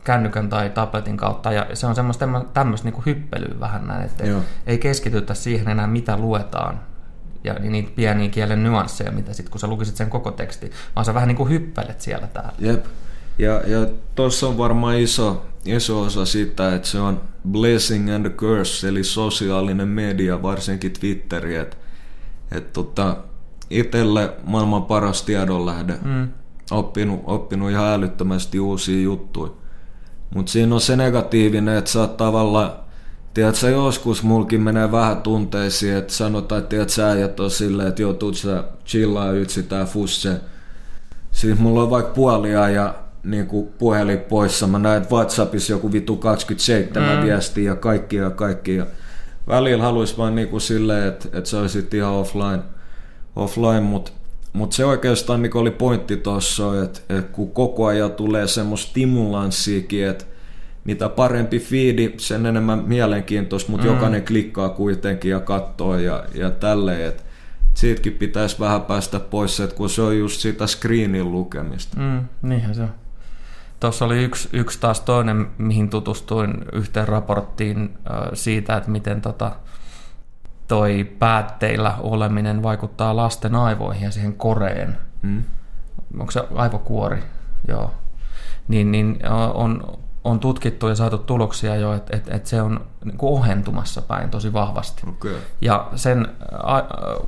kännykän 0.04 0.48
tai 0.48 0.70
tabletin 0.70 1.16
kautta, 1.16 1.52
ja 1.52 1.66
se 1.74 1.86
on 1.86 1.94
semmoista 1.94 2.28
tämmöistä 2.54 2.90
niin 2.90 3.02
hyppelyä 3.06 3.60
vähän 3.60 3.86
näin, 3.86 4.02
että 4.02 4.26
Joo. 4.26 4.40
ei 4.66 4.78
keskitytä 4.78 5.34
siihen 5.34 5.68
enää, 5.68 5.86
mitä 5.86 6.16
luetaan, 6.16 6.80
ja 7.44 7.54
niitä 7.54 7.90
pieniä 7.96 8.28
kielen 8.28 8.62
nyansseja, 8.62 9.12
mitä 9.12 9.32
sitten 9.32 9.50
kun 9.50 9.60
sä 9.60 9.66
lukisit 9.66 9.96
sen 9.96 10.10
koko 10.10 10.30
teksti, 10.30 10.70
vaan 10.96 11.04
sä 11.04 11.14
vähän 11.14 11.28
niin 11.28 11.36
kuin 11.36 11.48
hyppelet 11.48 12.00
siellä 12.00 12.26
täällä. 12.26 12.52
Jep. 12.58 12.84
Ja, 13.38 13.52
ja 13.66 13.86
tuossa 14.14 14.48
on 14.48 14.58
varmaan 14.58 14.98
iso, 14.98 15.46
iso 15.64 16.00
osa 16.00 16.24
sitä, 16.24 16.74
että 16.74 16.88
se 16.88 17.00
on 17.00 17.20
blessing 17.50 18.14
and 18.14 18.26
a 18.26 18.30
curse, 18.30 18.88
eli 18.88 19.04
sosiaalinen 19.04 19.88
media, 19.88 20.42
varsinkin 20.42 20.92
Twitteri. 20.92 21.56
Että 21.56 21.76
et 22.52 22.72
tota, 22.72 23.16
itselle 23.70 24.32
maailman 24.44 24.84
paras 24.84 25.22
tiedonlähde. 25.22 25.98
Mm. 26.04 26.28
Oppinut, 26.70 27.20
oppinut 27.24 27.70
ihan 27.70 27.92
älyttömästi 27.92 28.60
uusia 28.60 29.02
juttuja. 29.02 29.52
Mutta 30.34 30.52
siinä 30.52 30.74
on 30.74 30.80
se 30.80 30.96
negatiivinen, 30.96 31.76
että 31.76 31.90
sä 31.90 32.00
oot 32.00 32.16
tavallaan 32.16 32.72
Tiedätkö, 33.36 33.70
joskus 33.70 34.22
mulkin 34.22 34.60
menee 34.60 34.92
vähän 34.92 35.22
tunteisiin, 35.22 35.96
että 35.96 36.12
sanotaan, 36.12 36.58
että 36.58 36.68
tiedät, 36.68 36.90
sä 36.90 37.08
äijät 37.10 37.40
on 37.40 37.50
silleen, 37.50 37.88
että 37.88 38.02
joutuu 38.02 38.32
sä 38.32 38.64
chillaa 38.86 39.32
ytsi 39.32 39.62
tää 39.62 39.84
fusse. 39.84 40.40
Siis 41.30 41.58
mulla 41.58 41.82
on 41.82 41.90
vaikka 41.90 42.12
puolia 42.12 42.68
ja 42.68 42.94
niin 43.26 43.46
kuin 43.46 43.68
puhelin 43.78 44.18
poissa. 44.18 44.66
Mä 44.66 44.78
näen 44.78 45.06
WhatsAppissa 45.10 45.72
joku 45.72 45.92
vitu 45.92 46.16
27 46.16 47.18
mm. 47.18 47.24
viestiä 47.24 47.70
ja 47.70 47.76
kaikki 47.76 48.16
ja 48.16 48.30
kaikki. 48.30 48.76
Ja 48.76 48.86
välillä 49.48 49.82
haluaisi 49.82 50.18
vaan 50.18 50.34
niin 50.34 50.48
kuin 50.48 50.60
silleen, 50.60 51.08
että, 51.08 51.28
että 51.32 51.50
se 51.50 51.56
olisi 51.56 51.88
ihan 51.92 52.12
offline, 52.12 52.62
offline 53.36 53.80
mutta 53.80 54.12
mut 54.52 54.72
se 54.72 54.84
oikeastaan 54.84 55.40
mikä 55.40 55.58
oli 55.58 55.70
pointti 55.70 56.16
tuossa, 56.16 56.82
että, 56.82 57.00
että 57.08 57.32
kun 57.32 57.50
koko 57.50 57.86
ajan 57.86 58.12
tulee 58.12 58.46
semmoista 58.46 58.90
stimulanssiakin, 58.90 60.06
että 60.06 60.24
mitä 60.84 61.08
parempi 61.08 61.58
fiidi, 61.58 62.14
sen 62.16 62.46
enemmän 62.46 62.84
mielenkiintoista, 62.86 63.70
mutta 63.70 63.86
mm. 63.86 63.92
jokainen 63.92 64.24
klikkaa 64.24 64.68
kuitenkin 64.68 65.30
ja 65.30 65.40
katsoo 65.40 65.98
ja, 65.98 66.24
ja 66.34 66.50
tälleen. 66.50 67.08
Että 67.08 67.22
siitäkin 67.74 68.12
pitäisi 68.12 68.60
vähän 68.60 68.82
päästä 68.82 69.20
pois, 69.20 69.60
että 69.60 69.76
kun 69.76 69.90
se 69.90 70.02
on 70.02 70.18
just 70.18 70.40
sitä 70.40 70.66
screenin 70.66 71.32
lukemista. 71.32 72.00
Mm, 72.00 72.20
niinhän 72.42 72.74
se 72.74 72.82
on. 72.82 73.05
Tuossa 73.80 74.04
oli 74.04 74.24
yksi, 74.24 74.48
yksi 74.52 74.80
taas 74.80 75.00
toinen, 75.00 75.50
mihin 75.58 75.90
tutustuin 75.90 76.64
yhteen 76.72 77.08
raporttiin 77.08 77.98
siitä, 78.34 78.76
että 78.76 78.90
miten 78.90 79.20
tota, 79.20 79.52
toi 80.68 81.04
päätteillä 81.18 81.94
oleminen 82.00 82.62
vaikuttaa 82.62 83.16
lasten 83.16 83.54
aivoihin 83.54 84.04
ja 84.04 84.10
siihen 84.10 84.34
koreen. 84.34 84.98
Mm. 85.22 85.44
Onko 86.18 86.30
se 86.30 86.44
aivokuori? 86.54 87.22
Joo. 87.68 87.94
Niin, 88.68 88.92
niin 88.92 89.18
on, 89.54 89.98
on 90.24 90.40
tutkittu 90.40 90.88
ja 90.88 90.94
saatu 90.94 91.18
tuloksia 91.18 91.76
jo, 91.76 91.92
että 91.92 92.16
et, 92.16 92.28
et 92.28 92.46
se 92.46 92.62
on 92.62 92.86
niin 93.04 93.18
kuin 93.18 93.32
ohentumassa 93.32 94.02
päin 94.02 94.30
tosi 94.30 94.52
vahvasti. 94.52 95.02
Okay. 95.08 95.34
Ja 95.60 95.88
sen 95.94 96.28
a, 96.62 96.82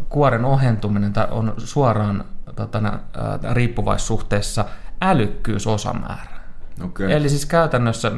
kuoren 0.09 0.45
ohentuminen 0.45 1.13
on 1.31 1.55
suoraan 1.59 2.25
tota, 2.57 2.79
ä, 2.79 2.99
riippuvaissuhteessa 3.53 4.65
älykkyysosamäärä. 5.01 6.38
Okay. 6.85 7.13
Eli 7.13 7.29
siis 7.29 7.47
käytännössä 7.47 8.13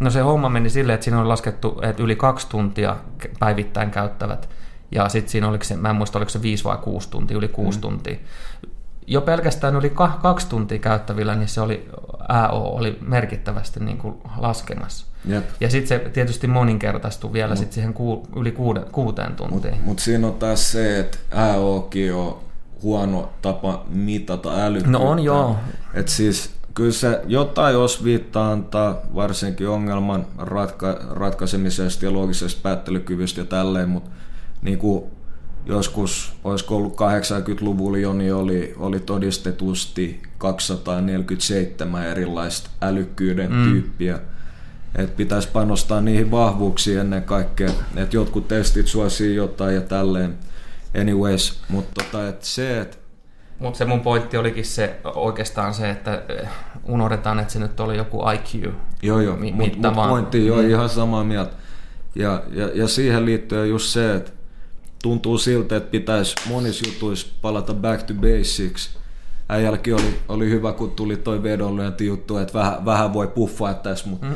No 0.00 0.10
se 0.10 0.20
homma 0.20 0.48
meni 0.48 0.70
silleen, 0.70 0.94
että 0.94 1.04
siinä 1.04 1.20
on 1.20 1.28
laskettu, 1.28 1.80
että 1.82 2.02
yli 2.02 2.16
kaksi 2.16 2.48
tuntia 2.48 2.96
päivittäin 3.38 3.90
käyttävät. 3.90 4.48
Ja 4.90 5.08
sitten 5.08 5.30
siinä 5.30 5.48
oliko 5.48 5.64
se, 5.64 5.76
mä 5.76 5.90
en 5.90 5.96
muista 5.96 6.18
oliko 6.18 6.28
se 6.28 6.42
viisi 6.42 6.64
vai 6.64 6.78
kuusi 6.78 7.10
tuntia, 7.10 7.36
yli 7.36 7.48
kuusi 7.48 7.78
mm. 7.78 7.82
tuntia. 7.82 8.16
Jo 9.06 9.20
pelkästään 9.20 9.76
yli 9.76 9.92
kaksi 10.22 10.48
tuntia 10.48 10.78
käyttävillä, 10.78 11.34
niin 11.34 11.48
se 11.48 11.60
oli, 11.60 11.88
AO 12.28 12.76
oli 12.76 12.98
merkittävästi 13.00 13.80
niin 13.80 13.98
kuin 13.98 14.14
laskemassa. 14.36 15.06
Jep. 15.24 15.44
Ja 15.60 15.70
sitten 15.70 15.88
se 15.88 16.10
tietysti 16.10 16.46
moninkertaistui 16.46 17.32
vielä 17.32 17.48
mut, 17.48 17.58
sit 17.58 17.72
siihen 17.72 17.94
ku, 17.94 18.28
yli 18.36 18.52
kuude, 18.52 18.80
kuuteen 18.92 19.36
tuntiin. 19.36 19.74
Mutta 19.74 19.84
mut 19.84 19.98
siinä 19.98 20.26
on 20.26 20.34
taas 20.34 20.72
se, 20.72 21.00
että 21.00 21.18
AOkin 21.32 22.14
on 22.14 22.38
huono 22.82 23.32
tapa 23.42 23.84
mitata 23.88 24.64
älykkyyttä. 24.64 24.98
No 24.98 25.10
on 25.10 25.20
joo. 25.20 25.56
Et 25.94 26.08
siis 26.08 26.54
kyllä 26.74 26.92
se 26.92 27.20
jotain 27.26 27.76
osviittaa 27.76 28.52
antaa, 28.52 29.00
varsinkin 29.14 29.68
ongelman 29.68 30.26
ratka- 30.38 31.06
ratkaisemisesta 31.10 32.04
ja 32.04 32.12
loogisesta 32.12 32.60
päättelykyvystä 32.62 33.40
ja 33.40 33.44
tälleen, 33.44 33.88
mutta 33.88 34.10
niin 34.62 34.78
kuin 34.78 35.04
joskus, 35.66 36.32
olisiko 36.44 36.76
ollut 36.76 36.96
80-luvulla 36.96 37.98
jo, 37.98 38.12
niin 38.12 38.34
oli, 38.34 38.74
oli 38.76 39.00
todistetusti 39.00 40.22
247 40.38 42.06
erilaista 42.06 42.70
älykkyyden 42.82 43.52
mm. 43.52 43.70
tyyppiä. 43.70 44.18
Et 44.96 45.16
pitäisi 45.16 45.48
panostaa 45.48 46.00
niihin 46.00 46.30
vahvuuksiin 46.30 46.98
ennen 46.98 47.22
kaikkea, 47.22 47.70
että 47.96 48.16
jotkut 48.16 48.48
testit 48.48 48.86
suosii 48.86 49.34
jotain 49.34 49.74
ja 49.74 49.80
tälleen. 49.80 50.38
Anyways, 51.00 51.60
mutta 51.68 52.04
tota, 52.04 52.28
et 52.28 52.42
se, 52.42 52.80
että 52.80 52.96
mutta 53.58 53.78
se 53.78 53.84
mun 53.84 54.00
pointti 54.00 54.36
olikin 54.36 54.64
se 54.64 54.96
oikeastaan 55.14 55.74
se, 55.74 55.90
että 55.90 56.22
eh, 56.28 56.48
unohdetaan, 56.84 57.40
että 57.40 57.52
se 57.52 57.58
nyt 57.58 57.80
oli 57.80 57.96
joku 57.96 58.22
IQ. 58.30 58.72
Joo, 59.02 59.20
joo, 59.20 59.36
mi- 59.36 59.52
mutta 59.52 59.90
mut 59.90 60.08
pointti 60.08 60.50
on 60.50 60.64
mm. 60.64 60.70
ihan 60.70 60.88
samaa 60.88 61.24
mieltä. 61.24 61.52
Ja, 62.14 62.42
ja, 62.50 62.70
ja 62.74 62.88
siihen 62.88 63.24
liittyy 63.24 63.66
just 63.66 63.86
se, 63.86 64.14
että 64.14 64.32
tuntuu 65.02 65.38
siltä, 65.38 65.76
että 65.76 65.90
pitäisi 65.90 66.34
monissa 66.48 66.88
jutuissa 66.88 67.26
palata 67.42 67.74
back 67.74 68.02
to 68.02 68.14
basics. 68.14 68.98
Äijälläkin 69.48 69.94
oli, 69.94 70.18
oli 70.28 70.50
hyvä, 70.50 70.72
kun 70.72 70.90
tuli 70.90 71.16
toi 71.16 71.42
vedonlyönti 71.42 72.06
juttu, 72.06 72.36
että 72.36 72.54
vähän, 72.54 72.84
vähän 72.84 73.12
voi 73.12 73.28
puffaa 73.28 73.74
tässä, 73.74 74.08
mutta 74.08 74.26
mm. 74.26 74.34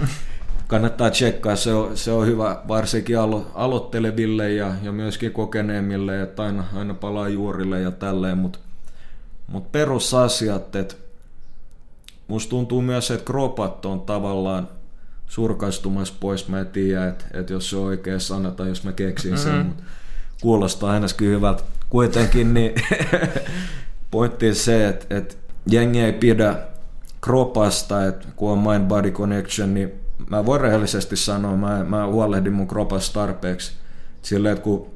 kannattaa 0.67 1.11
tsekkaa, 1.11 1.57
se 1.57 1.75
on, 1.75 1.97
se 1.97 2.13
on 2.13 2.27
hyvä 2.27 2.63
varsinkin 2.69 3.19
alo, 3.19 3.51
aloitteleville 3.55 4.53
ja, 4.53 4.73
ja 4.83 4.93
myöskin 4.93 5.33
kokeneemmille, 5.33 6.23
että 6.23 6.43
aina, 6.43 6.65
aina 6.75 6.95
palaa 6.95 7.29
juurille 7.29 7.81
ja 7.81 7.91
tälleen, 7.91 8.39
mutta 8.39 8.59
mutta 9.53 9.69
perusasiat, 9.73 10.77
että 10.77 10.95
musta 12.29 12.51
tuntuu 12.51 12.83
myös, 12.83 13.11
että 13.11 13.25
kropat 13.25 13.87
on 13.87 14.01
tavallaan 14.01 14.69
surkaistumassa 15.27 16.15
pois. 16.21 16.49
Mä 16.49 16.61
en 16.61 16.67
tiedä, 16.67 17.09
että, 17.09 17.25
että 17.35 17.53
jos 17.53 17.71
se 17.71 17.77
on 17.77 17.83
oikea 17.83 18.19
sana 18.19 18.51
tai 18.51 18.69
jos 18.69 18.85
mä 18.85 18.93
keksin 18.93 19.39
sen, 19.39 19.53
mm-hmm. 19.53 19.67
mutta 19.67 19.83
kuulostaa 20.41 20.91
ainakin 20.91 21.29
hyvältä. 21.29 21.63
Kuitenkin 21.91 22.55
niin 22.55 22.75
pointti 24.11 24.55
se, 24.55 24.89
että, 24.89 25.17
että 25.17 25.35
jengi 25.71 26.01
ei 26.01 26.13
pidä 26.13 26.57
kropasta, 27.21 28.07
että 28.07 28.29
kun 28.37 28.51
on 28.51 28.59
mind 28.59 28.89
body 28.89 29.11
connection, 29.11 29.75
niin 29.75 29.93
mä 30.31 30.47
voin 30.47 30.61
rehellisesti 30.61 31.17
sanoa, 31.17 31.57
mä, 31.57 31.85
mä 31.85 32.07
huolehdin 32.07 32.53
mun 32.53 32.69
kropasta 32.69 33.21
tarpeeksi. 33.21 33.73
Silleen, 34.23 34.53
että 34.53 34.65
kun 34.65 34.87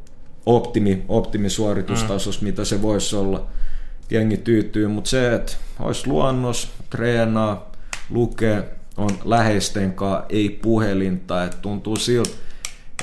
optimi, 0.47 1.05
optimisuoritustasos, 1.09 2.41
mm. 2.41 2.45
mitä 2.45 2.65
se 2.65 2.83
voisi 2.83 3.17
olla, 3.17 3.47
jengi 4.13 4.37
tyytyy, 4.37 4.89
mutta 4.89 5.11
se, 5.11 5.35
että 5.35 5.53
olisi 5.81 6.07
luonnos, 6.07 6.69
treenaa, 6.91 7.73
lukee, 8.11 8.69
on 8.97 9.11
läheisten 9.25 9.93
kanssa, 9.93 10.25
ei 10.29 10.49
puhelinta, 10.63 11.45
että 11.45 11.57
tuntuu 11.57 11.97
siltä, 11.97 12.31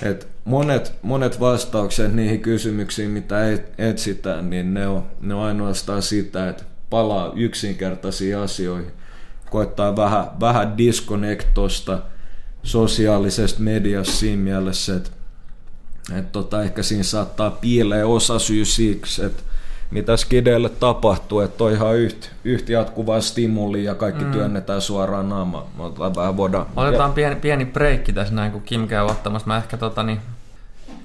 että 0.01 0.26
monet, 0.45 0.93
monet 1.01 1.39
vastaukset 1.39 2.14
niihin 2.14 2.41
kysymyksiin, 2.41 3.10
mitä 3.12 3.36
etsitään, 3.78 4.49
niin 4.49 4.74
ne 4.74 4.88
on, 4.88 5.03
ne 5.22 5.34
on 5.34 5.43
ainoastaan 5.43 6.01
sitä, 6.01 6.49
että 6.49 6.64
palaa 6.89 7.32
yksinkertaisiin 7.36 8.38
asioihin, 8.38 8.91
koittaa 9.49 9.95
vähän, 9.95 10.26
vähän 10.39 10.78
disconnectosta 10.78 12.01
sosiaalisesta 12.64 13.60
mediasta 13.60 14.14
siinä 14.14 14.41
mielessä, 14.43 14.95
että, 14.95 15.10
että 16.18 16.32
tota, 16.32 16.64
ehkä 16.64 16.84
siinä 16.84 17.03
saattaa 17.03 17.51
piilee 17.51 18.03
osa 18.05 18.39
syy 18.39 18.66
siksi, 18.66 19.24
että 19.24 19.43
mitä 19.92 20.18
skideille 20.18 20.70
tapahtuu, 20.70 21.40
että 21.40 21.64
on 21.64 21.72
ihan 21.72 21.96
yhtä, 21.96 22.28
yhtä 22.44 22.72
jatkuvaa 22.72 23.22
stimuli 23.22 23.84
ja 23.84 23.96
kaikki 23.96 24.24
mm. 24.24 24.32
työnnetään 24.32 24.82
suoraan 24.82 25.30
naamaan. 25.30 25.66
Otetaan 25.80 26.16
vähän 26.16 26.38
voidaan. 26.38 26.66
Otetaan 26.76 27.14
pieni, 27.14 27.36
pieni 27.36 27.66
breikki 27.66 28.14
tässä 28.14 28.34
näin, 28.34 28.52
kun 28.52 28.62
Kim 28.62 28.88
käy 28.88 29.06
ottamassa. 29.06 29.48
Mä 29.48 29.58
ehkä 29.58 29.78
tota, 29.78 30.04
niin, 30.04 30.22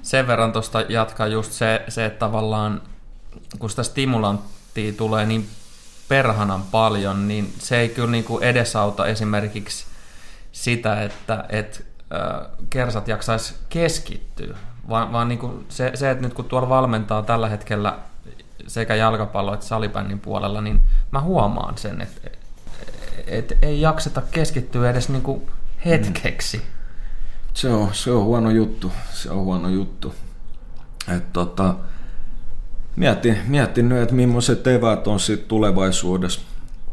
sen 0.01 0.27
verran 0.27 0.51
tuosta 0.51 0.81
jatkaa 0.89 1.27
just 1.27 1.51
se, 1.51 1.81
se, 1.87 2.05
että 2.05 2.19
tavallaan 2.19 2.81
kun 3.59 3.69
sitä 3.69 3.83
stimulanttia 3.83 4.93
tulee 4.93 5.25
niin 5.25 5.47
perhanan 6.09 6.63
paljon, 6.71 7.27
niin 7.27 7.53
se 7.59 7.77
ei 7.77 7.89
kyllä 7.89 8.11
niin 8.11 8.23
kuin 8.23 8.43
edesauta 8.43 9.07
esimerkiksi 9.07 9.85
sitä, 10.51 11.03
että 11.03 11.45
et, 11.49 11.85
äh, 12.13 12.47
kersat 12.69 13.07
jaksaisi 13.07 13.55
keskittyä, 13.69 14.57
vaan, 14.89 15.11
vaan 15.11 15.27
niin 15.27 15.39
kuin 15.39 15.65
se, 15.69 15.91
se, 15.93 16.11
että 16.11 16.23
nyt 16.23 16.33
kun 16.33 16.45
tuolla 16.45 16.69
valmentaa 16.69 17.21
tällä 17.21 17.49
hetkellä 17.49 17.99
sekä 18.67 18.95
jalkapallo- 18.95 19.53
että 19.53 19.65
salibändin 19.65 20.19
puolella, 20.19 20.61
niin 20.61 20.81
mä 21.11 21.21
huomaan 21.21 21.77
sen, 21.77 22.01
että 22.01 22.29
et 23.27 23.57
ei 23.61 23.81
jakseta 23.81 24.21
keskittyä 24.31 24.89
edes 24.89 25.09
niinku 25.09 25.49
hetkeksi. 25.85 26.61
Se 27.53 27.69
on, 27.69 27.89
se 27.93 28.11
on 28.11 28.23
huono 28.23 28.49
juttu, 28.49 28.91
se 29.11 29.31
on 29.31 29.43
huono 29.43 29.69
juttu. 29.69 30.15
Et 31.15 31.33
tota, 31.33 31.75
mietin, 32.95 33.37
mietin 33.47 33.89
nyt, 33.89 34.01
että 34.01 34.15
millaiset 34.15 34.67
eväät 34.67 35.07
on 35.07 35.19
sit 35.19 35.47
tulevaisuudessa, 35.47 36.41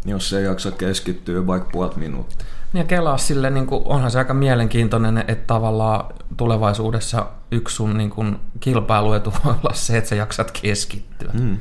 jos 0.04 0.32
ei 0.32 0.44
jaksa 0.44 0.70
keskittyä 0.70 1.46
vaikka 1.46 1.70
puolet 1.72 1.96
minuuttia. 1.96 2.46
Ja 2.74 2.84
kelaa 2.84 3.18
sille, 3.18 3.50
niin 3.50 3.66
kuin, 3.66 3.82
onhan 3.84 4.10
se 4.10 4.18
aika 4.18 4.34
mielenkiintoinen, 4.34 5.18
että 5.18 5.46
tavallaan 5.46 6.14
tulevaisuudessa 6.36 7.26
yksi 7.50 7.76
sun 7.76 7.98
niin 7.98 8.10
kuin, 8.10 8.36
kilpailuetu 8.60 9.32
voi 9.44 9.54
olla 9.64 9.74
se, 9.74 9.98
että 9.98 10.10
sä 10.10 10.14
jaksat 10.14 10.50
keskittyä. 10.62 11.30
Mm. 11.32 11.58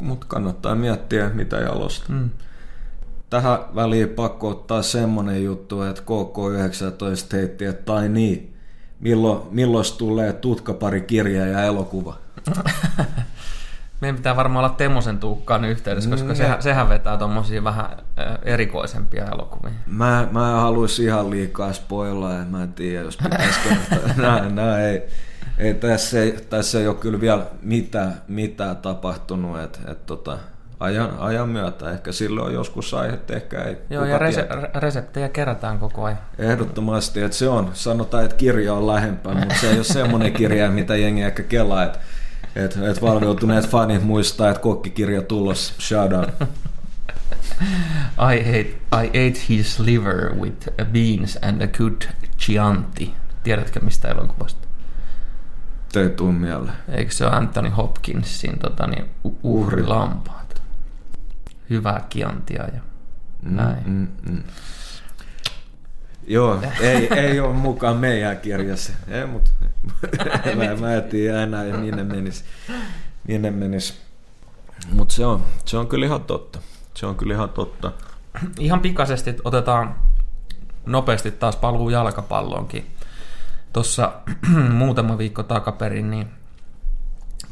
Mutta 0.00 0.26
kannattaa 0.28 0.74
miettiä, 0.74 1.30
mitä 1.34 1.56
jalosta. 1.56 2.12
Mm. 2.12 2.30
Tähän 3.30 3.58
väliin 3.74 4.08
pakko 4.08 4.48
ottaa 4.48 4.82
semmonen 4.82 5.44
juttu, 5.44 5.82
että 5.82 6.02
KK19 6.02 7.36
heitti, 7.36 7.64
että 7.64 7.82
tai 7.84 8.08
niin, 8.08 8.54
milloin, 9.00 9.42
milloin 9.50 9.84
tulee 9.98 10.32
tutkapari 10.32 11.00
kirja 11.00 11.46
ja 11.46 11.62
elokuva? 11.62 12.16
Meidän 14.00 14.16
pitää 14.16 14.36
varmaan 14.36 14.64
olla 14.64 14.76
Temosen 14.76 15.18
tuukkaan 15.18 15.64
yhteydessä, 15.64 16.10
koska 16.10 16.28
mm, 16.28 16.34
sehän, 16.34 16.62
sehän 16.62 16.88
vetää 16.88 17.16
tuommoisia 17.16 17.64
vähän 17.64 17.88
erikoisempia 18.42 19.24
elokuvia. 19.24 19.72
Mä, 19.86 20.28
mä 20.30 20.50
en 20.50 20.60
haluaisi 20.60 21.04
ihan 21.04 21.30
liikaa 21.30 21.72
spoilaa, 21.72 22.32
ja 22.32 22.44
mä 22.44 22.62
en 22.62 22.72
tiedä, 22.72 23.04
jos 23.04 23.16
pitäisi 23.16 23.60
nää, 24.22 24.48
nää 24.48 24.80
ei, 24.80 25.02
ei, 25.58 25.74
tässä, 25.74 26.20
ei, 26.20 26.32
tässä 26.50 26.80
ei 26.80 26.88
ole 26.88 26.96
kyllä 26.96 27.20
vielä 27.20 27.46
mitään, 27.62 28.14
mitään 28.28 28.76
tapahtunut, 28.76 29.60
että 29.60 29.78
et, 29.88 30.06
tota, 30.06 30.38
ajan, 30.80 31.18
ajan 31.18 31.48
myötä. 31.48 31.90
Ehkä 31.90 32.12
silloin 32.12 32.54
joskus 32.54 32.94
aihetta, 32.94 33.34
ehkä 33.34 33.62
ei. 33.62 33.76
Joo, 33.90 34.04
ja 34.04 34.18
rese- 34.18 34.70
reseptejä 34.74 35.28
kerätään 35.28 35.78
koko 35.78 36.04
ajan. 36.04 36.18
Ehdottomasti, 36.38 37.22
että 37.22 37.36
se 37.36 37.48
on. 37.48 37.70
Sanotaan, 37.72 38.24
että 38.24 38.36
kirja 38.36 38.74
on 38.74 38.86
lähempää, 38.86 39.34
mutta 39.34 39.54
se 39.60 39.70
ei 39.70 39.76
ole 39.76 39.84
semmoinen 39.84 40.32
kirja, 40.32 40.70
mitä 40.70 40.96
jengi 40.96 41.22
ehkä 41.22 41.42
kelaa, 41.42 41.84
että 41.84 41.98
että 42.64 42.90
et 42.90 43.02
valveutuneet 43.02 43.68
fanit 43.68 44.02
muistaa, 44.02 44.50
että 44.50 44.62
kokkikirja 44.62 45.22
tulos. 45.22 45.74
Shout 45.78 46.12
out. 46.12 46.28
I 48.18 48.40
ate, 48.40 48.76
I 49.04 49.08
ate 49.08 49.40
his 49.48 49.78
liver 49.78 50.34
with 50.34 50.68
beans 50.92 51.38
and 51.42 51.62
a 51.62 51.66
good 51.66 52.02
Chianti. 52.38 53.14
Tiedätkö 53.42 53.80
mistä 53.80 54.08
elokuvasta? 54.08 54.66
Ei 55.96 56.10
tuu 56.10 56.32
mieleen. 56.32 56.76
Eikö 56.88 57.12
se 57.12 57.26
ole 57.26 57.34
Anthony 57.34 57.68
Hopkinsin 57.68 58.58
tota, 58.58 58.86
niin, 58.86 59.04
uhrilampaat? 59.42 60.62
Hyvää 61.70 62.06
kiantia 62.08 62.62
ja 62.74 62.80
mm, 63.42 63.56
näin. 63.56 63.82
Mm, 63.86 64.08
mm. 64.30 64.42
Joo, 66.26 66.62
ei, 66.80 67.08
ei 67.14 67.40
ole 67.40 67.52
mukaan 67.54 67.96
meidän 67.96 68.38
kirjassa. 68.38 68.92
Ei, 69.08 69.26
mutta 69.26 69.50
mä, 70.56 70.76
mä 70.80 70.94
en 70.94 71.02
tiedä 71.02 71.42
enää, 71.42 71.64
minne 71.64 72.04
menisi. 72.04 72.44
Minne 73.28 73.50
menisi. 73.50 73.94
Mutta 74.92 75.14
se 75.14 75.26
on, 75.26 75.44
se 75.64 75.76
on 75.76 75.88
kyllä 75.88 76.06
ihan 76.06 76.24
totta. 76.24 76.58
Se 76.94 77.06
on 77.06 77.16
kyllä 77.16 77.34
ihan 77.34 77.48
totta. 77.48 77.92
Ihan 78.58 78.80
pikaisesti 78.80 79.36
otetaan 79.44 79.96
nopeasti 80.86 81.30
taas 81.30 81.56
paluu 81.56 81.90
jalkapalloonkin. 81.90 82.86
Tuossa 83.72 84.12
muutama 84.78 85.18
viikko 85.18 85.42
takaperin 85.42 86.10
niin 86.10 86.28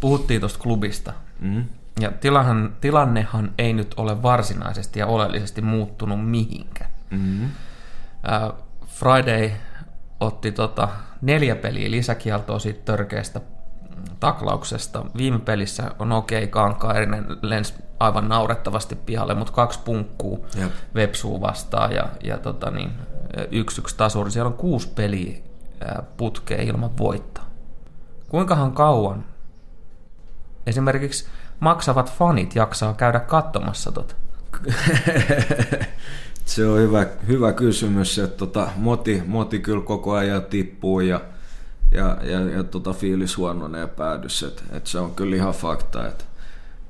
puhuttiin 0.00 0.40
tuosta 0.40 0.58
klubista. 0.58 1.12
Mm. 1.40 1.64
Ja 2.00 2.10
tilahan, 2.10 2.76
tilannehan 2.80 3.52
ei 3.58 3.72
nyt 3.72 3.94
ole 3.96 4.22
varsinaisesti 4.22 4.98
ja 4.98 5.06
oleellisesti 5.06 5.62
muuttunut 5.62 6.30
mihinkään. 6.30 6.90
Mm-hmm. 7.10 7.44
Uh, 7.44 8.54
Friday 8.86 9.50
otti 10.20 10.52
tota 10.52 10.88
neljä 11.24 11.56
peliä 11.56 11.90
lisäkieltoa 11.90 12.58
siitä 12.58 12.80
törkeästä 12.84 13.40
taklauksesta. 14.20 15.04
Viime 15.16 15.38
pelissä 15.38 15.90
on 15.98 16.12
okei, 16.12 16.44
okay, 16.44 16.50
Kankaerinen 16.50 17.26
lens 17.42 17.74
aivan 18.00 18.28
naurettavasti 18.28 18.94
pihalle, 18.94 19.34
mutta 19.34 19.52
kaksi 19.52 19.80
punkkuu 19.84 20.46
Jep. 20.60 20.72
Vepsuu 20.94 21.40
vastaan 21.40 21.92
ja, 21.92 22.08
ja 22.24 22.38
tota 22.38 22.70
niin, 22.70 22.90
yksi 23.50 23.80
yksi 23.80 23.96
tasuri. 23.96 24.30
Siellä 24.30 24.48
on 24.48 24.54
kuusi 24.54 24.88
peliä 24.88 25.36
putkea 26.16 26.62
ilman 26.62 26.98
voittaa. 26.98 27.50
Kuinkahan 28.28 28.72
kauan 28.72 29.24
esimerkiksi 30.66 31.26
maksavat 31.60 32.12
fanit 32.12 32.54
jaksaa 32.54 32.94
käydä 32.94 33.20
katsomassa 33.20 33.92
tota? 33.92 34.14
Se 36.44 36.66
on 36.66 36.78
hyvä, 36.78 37.06
hyvä 37.28 37.52
kysymys, 37.52 38.18
että 38.18 38.36
tota, 38.36 38.68
moti, 38.76 39.22
moti 39.26 39.58
kyllä 39.58 39.82
koko 39.82 40.12
ajan 40.12 40.42
tippuu 40.42 41.00
ja, 41.00 41.20
ja, 41.92 42.18
ja, 42.22 42.40
ja 42.40 42.64
tota, 42.64 42.92
fiilis 42.92 43.36
huononee 43.36 43.86
päädys, 43.86 44.42
että 44.42 44.62
et 44.72 44.86
se 44.86 44.98
on 44.98 45.14
kyllä 45.14 45.36
ihan 45.36 45.54
fakta, 45.54 46.06
että 46.06 46.24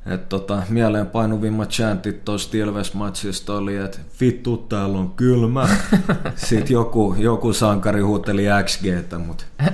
et 0.07 0.29
tota, 0.29 0.63
mieleenpainuvimmat 0.69 1.71
chantit 1.71 2.25
tuosta 2.25 2.57
Ilves-matsista 2.57 3.53
oli, 3.53 3.77
että 3.77 3.99
vittu 4.21 4.57
täällä 4.57 4.99
on 4.99 5.11
kylmä. 5.11 5.69
Sitten 6.37 6.75
joku, 6.75 7.15
joku 7.19 7.53
sankari 7.53 8.01
huuteli 8.01 8.45
XGtä, 8.65 9.19
mutta... 9.19 9.45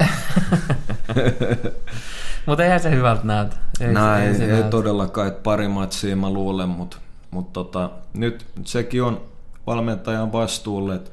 mutta 2.47 2.65
eihän 2.65 2.81
se 2.81 2.91
hyvältä 2.91 3.23
näytä. 3.25 3.57
Ei, 3.81 3.93
Näin, 3.93 4.43
ei, 4.43 4.43
ei, 4.43 4.51
ei 4.51 4.63
todellakaan, 4.63 5.29
että 5.29 5.43
pari 5.43 5.69
matsia 5.69 6.17
mä 6.17 6.31
luulen, 6.31 6.69
mutta 6.69 6.97
mut 7.31 7.53
tota, 7.53 7.91
nyt 8.15 8.47
sekin 8.65 9.03
on 9.03 9.30
valmentajan 9.71 10.33
vastuulle, 10.33 10.95
että 10.95 11.11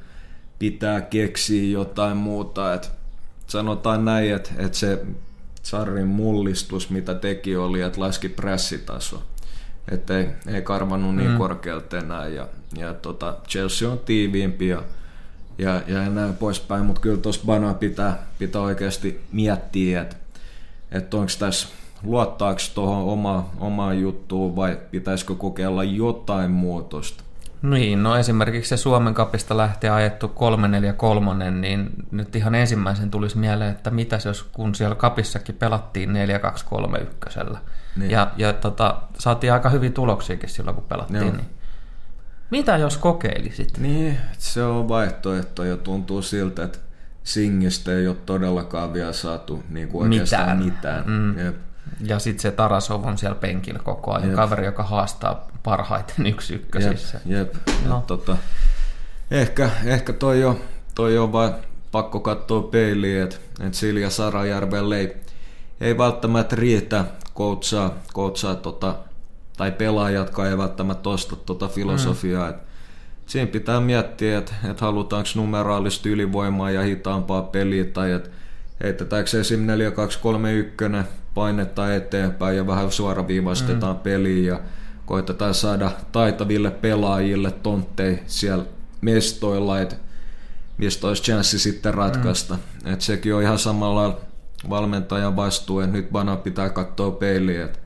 pitää 0.60 1.01
keksiä 1.01 1.72
jotain 1.72 2.18
muuta. 2.18 2.74
Että 2.74 2.88
sanotaan 3.47 4.05
näin, 4.05 4.36
että, 4.36 4.49
että 4.58 4.78
se 4.78 5.05
Sarrin 5.64 6.08
mullistus, 6.08 6.89
mitä 6.89 7.16
teki, 7.16 7.55
oli, 7.55 7.82
että 7.82 8.01
laski 8.01 8.30
pressitaso. 8.30 9.24
Että 9.91 10.18
ei, 10.18 10.28
ei 10.47 10.62
karvannut 10.62 11.16
niin 11.16 11.32
mm. 11.32 11.38
korkealta 11.38 11.97
enää. 11.97 12.28
Ja, 12.28 12.47
ja 12.78 12.93
tota, 12.93 13.38
Chelsea 13.47 13.89
on 13.89 13.99
tiiviimpi 13.99 14.68
ja, 14.68 14.84
ja, 15.58 15.82
ja 15.88 16.10
näin 16.10 16.34
poispäin. 16.34 16.86
Mutta 16.86 17.01
kyllä 17.01 17.18
tuossa 17.18 17.41
Bana 17.45 17.74
pitää, 17.74 18.28
pitää 18.39 18.62
oikeasti 18.62 19.22
miettiä, 19.32 20.01
että, 20.01 20.16
että 20.91 21.18
onko 21.18 21.32
tässä 21.39 21.68
luottaako 22.03 22.62
tuohon 22.76 23.03
oma, 23.03 23.49
omaan 23.60 23.99
juttuun 24.01 24.55
vai 24.55 24.78
pitäisikö 24.91 25.36
kokeilla 25.36 25.84
jotain 25.84 26.51
muutosta. 26.51 27.24
Niin, 27.62 28.03
no 28.03 28.18
esimerkiksi 28.18 28.70
se 28.70 28.78
Suomen 28.78 29.14
kapista 29.14 29.58
lähtee 29.58 29.89
ajettu 29.89 30.28
343, 30.28 31.51
niin 31.51 31.89
nyt 32.12 32.36
ihan 32.36 32.55
ensimmäisen 32.55 33.12
tulisi 33.12 33.38
mieleen, 33.38 33.72
että 33.72 33.91
mitä 33.91 34.20
jos 34.26 34.43
kun 34.43 34.76
siellä 34.76 34.95
kapissakin 34.95 35.55
pelattiin 35.55 36.14
4231. 36.14 37.39
Niin. 37.95 38.12
Ja, 38.12 38.32
ja 38.38 38.53
tota, 38.53 39.01
saatiin 39.20 39.53
aika 39.53 39.70
hyviä 39.70 39.89
tuloksiakin 39.89 40.49
silloin, 40.49 40.76
kun 40.76 40.84
pelattiin. 40.84 41.22
Joo. 41.22 41.32
Niin. 41.32 41.49
Mitä 42.51 42.78
jos 42.78 42.97
kokeilisit? 42.97 43.78
Niin, 43.78 44.18
se 44.38 44.64
on 44.64 44.88
vaihtoehto 44.88 45.64
ja 45.64 45.78
tuntuu 45.78 46.22
siltä, 46.22 46.64
että 46.64 46.80
Singistä 47.24 47.91
ei 47.91 48.08
ole 48.08 48.16
todellakaan 48.26 48.93
vielä 48.93 49.14
saatu 49.14 49.64
niin 49.70 49.88
kuin 49.88 50.03
oikeastaan 50.03 50.58
mitään. 50.58 50.64
mitään. 50.74 51.03
Mm. 51.08 51.45
Jep. 51.45 51.55
Ja 52.06 52.20
sitten 52.20 52.42
se 52.42 52.52
Tarasov 52.52 53.06
on 53.06 53.18
siellä 53.18 53.36
penkillä 53.36 53.80
koko 53.80 54.14
ajan, 54.14 54.28
Jep. 54.28 54.36
kaveri, 54.36 54.66
joka 54.66 54.84
haastaa 54.84 55.48
parhaiten 55.64 56.26
yksi 56.26 56.54
ykkösissä. 56.56 57.22
Jep, 57.26 57.56
jep. 57.56 57.86
No. 57.88 58.04
tota, 58.08 58.38
ehkä, 59.32 59.70
ehkä 59.86 60.14
toi, 60.14 60.42
jo, 60.42 60.60
toi 60.96 61.18
on 61.18 61.32
vain 61.32 61.54
pakko 61.92 62.20
katsoa 62.20 62.62
peiliin, 62.62 63.24
että 63.24 63.38
et 63.60 63.74
Silja 63.74 64.10
Sarajärvelle 64.10 64.98
ei, 64.98 65.18
ei 65.82 65.98
välttämättä 65.98 66.56
riitä 66.56 67.06
koutsaa, 67.34 67.94
koutsaa 68.14 68.56
tota, 68.56 68.96
tai 69.58 69.72
pelaajatkaan 69.72 70.50
ei 70.50 70.58
välttämättä 70.58 71.10
osta 71.10 71.36
tota 71.36 71.68
filosofiaa. 71.68 72.48
Mm. 72.48 72.50
Et 72.50 72.58
siinä 73.26 73.52
pitää 73.52 73.80
miettiä, 73.80 74.38
että 74.38 74.54
et 74.72 74.82
halutaanko 74.82 75.30
numeraalista 75.36 76.10
ylivoimaa 76.10 76.72
ja 76.72 76.82
hitaampaa 76.82 77.42
peliä 77.42 77.86
tai 77.86 78.12
että 78.12 78.30
heitetäänkö 78.84 79.40
esim. 79.40 79.68
4-2-3-1 81.02 81.04
painetta 81.34 81.96
eteenpäin 81.96 82.58
ja 82.58 82.68
vähän 82.68 82.92
suoraviivaistetaan 82.92 83.96
mm. 83.96 84.02
peliä 84.02 84.54
ja 84.54 84.60
koitetaan 85.06 85.54
saada 85.54 85.92
taitaville 86.12 86.72
pelaajille 86.72 87.52
tonttei 87.52 88.20
siellä 88.28 88.66
mestoilla, 89.02 89.80
että 89.80 89.96
mistä 90.78 91.08
olisi 91.08 91.24
chanssi 91.24 91.60
sitten 91.60 91.94
ratkaista. 91.94 92.54
Mm. 92.54 92.94
Et 92.94 93.02
sekin 93.02 93.36
on 93.36 93.42
ihan 93.42 93.60
samalla 93.60 94.22
valmentajan 94.70 95.36
vastuu, 95.36 95.80
että 95.80 95.98
nyt 95.98 96.12
Bana 96.12 96.36
pitää 96.36 96.70
katsoa 96.70 97.12
peiliä, 97.12 97.66
että 97.66 97.80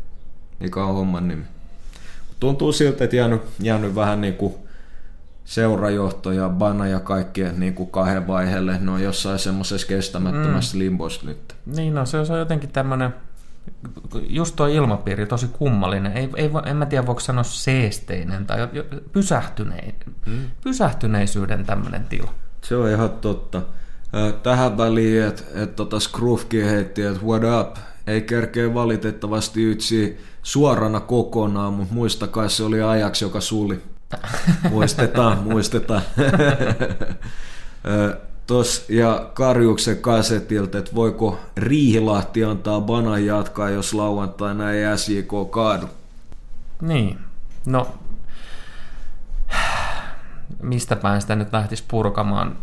mikä 0.60 0.84
on 0.84 0.96
homman 0.96 1.28
nimi. 1.28 1.44
Tuntuu 2.40 2.72
siltä, 2.72 3.04
että 3.04 3.16
jäänyt, 3.16 3.42
jäänyt 3.60 3.96
vähän 3.96 4.22
niin 4.22 4.34
kuin 4.34 4.54
seurajohto 5.52 6.32
ja 6.32 6.50
Bana 6.50 6.88
ja 6.88 7.00
kaikkien 7.00 7.60
niin 7.60 7.74
kuin 7.74 7.90
kahden 7.90 8.28
vaiheelle. 8.28 8.78
Ne 8.80 8.92
on 8.92 9.04
jossain 9.04 9.40
semmoisessa 9.40 9.88
kestämättömässä 9.88 10.78
mm. 10.78 10.80
limbossa 10.80 11.26
nyt. 11.26 11.56
Niin 11.66 11.94
no, 11.94 12.06
se 12.06 12.18
on 12.18 12.40
jotenkin 12.40 12.70
tämmöinen 12.70 13.14
just 14.28 14.56
tuo 14.56 14.68
ilmapiiri 14.68 15.26
tosi 15.26 15.48
kummallinen. 15.48 16.18
Ei, 16.18 16.30
ei, 16.36 16.52
en 16.66 16.78
mä 16.78 16.86
tiedä, 16.86 17.08
voiko 17.08 17.20
sanoa 17.20 17.44
seesteinen 17.44 18.46
tai 18.46 18.60
pysähtynei, 19.12 19.96
mm. 20.26 20.42
pysähtyneisyyden 20.64 21.66
tämmöinen 21.66 22.04
tila. 22.04 22.34
Se 22.64 22.76
on 22.76 22.90
ihan 22.90 23.10
totta. 23.10 23.62
Tähän 24.44 24.78
väliin, 24.78 25.24
että 25.24 25.44
et 25.56 25.76
tota 25.76 26.00
Scroofkin 26.00 26.66
heitti, 26.66 27.02
että 27.02 27.26
what 27.26 27.44
up, 27.62 27.78
ei 28.08 28.22
kerkeä 28.22 28.74
valitettavasti 28.74 29.64
yksi 29.64 30.18
suorana 30.44 31.00
kokonaan, 31.00 31.74
mutta 31.74 31.94
muistakaa 31.94 32.50
se 32.50 32.64
oli 32.64 32.82
ajaksi, 32.82 33.26
joka 33.26 33.42
suli. 33.42 33.82
Muistetaan, 34.70 35.38
muistetaan. 35.38 36.02
Tos, 38.48 38.86
ja 38.90 39.30
Karjuksen 39.34 39.98
kasetilta, 39.98 40.78
että 40.78 40.96
voiko 40.96 41.40
Riihilahti 41.58 42.44
antaa 42.44 42.82
banan 42.82 43.26
jatkaa, 43.26 43.70
jos 43.70 43.94
lauantaina 43.94 44.72
ei 44.72 44.98
SJK 44.98 45.52
kaadu. 45.52 45.90
Niin, 46.82 47.20
no 47.66 47.88
mistä 50.62 50.96
päin 50.96 51.22
sitä 51.22 51.36
nyt 51.36 51.54
lähtisi 51.54 51.84
purkamaan? 51.88 52.58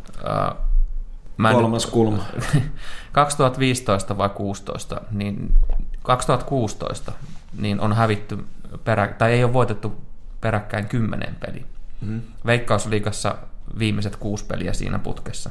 Mä 1.36 1.52
Kolmas 1.52 1.84
nyt, 1.84 1.92
kulma. 1.92 2.24
2015 3.12 4.18
vai 4.18 4.28
16, 4.28 5.00
niin 5.10 5.54
2016 6.02 7.12
niin 7.58 7.80
on 7.80 7.92
hävitty 7.92 8.44
perä, 8.84 9.06
tai 9.18 9.32
ei 9.32 9.44
ole 9.44 9.52
voitettu 9.52 9.96
peräkkäin 10.40 10.88
kymmenen 10.88 11.36
peli. 11.40 11.66
Mm-hmm. 12.00 12.22
Veikkausliigassa 12.46 13.34
viimeiset 13.78 14.16
kuusi 14.16 14.44
peliä 14.44 14.72
siinä 14.72 14.98
putkessa. 14.98 15.50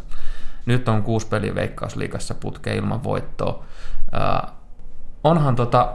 Nyt 0.66 0.90
on 0.90 1.04
kuusi 1.04 1.28
peliä 1.28 1.56
Veikkausliigassa 1.56 2.34
putke 2.34 2.76
ilman 2.76 3.04
voittoa. 3.04 3.66
Äh, 4.16 4.52
onhan 5.24 5.56
tota 5.56 5.94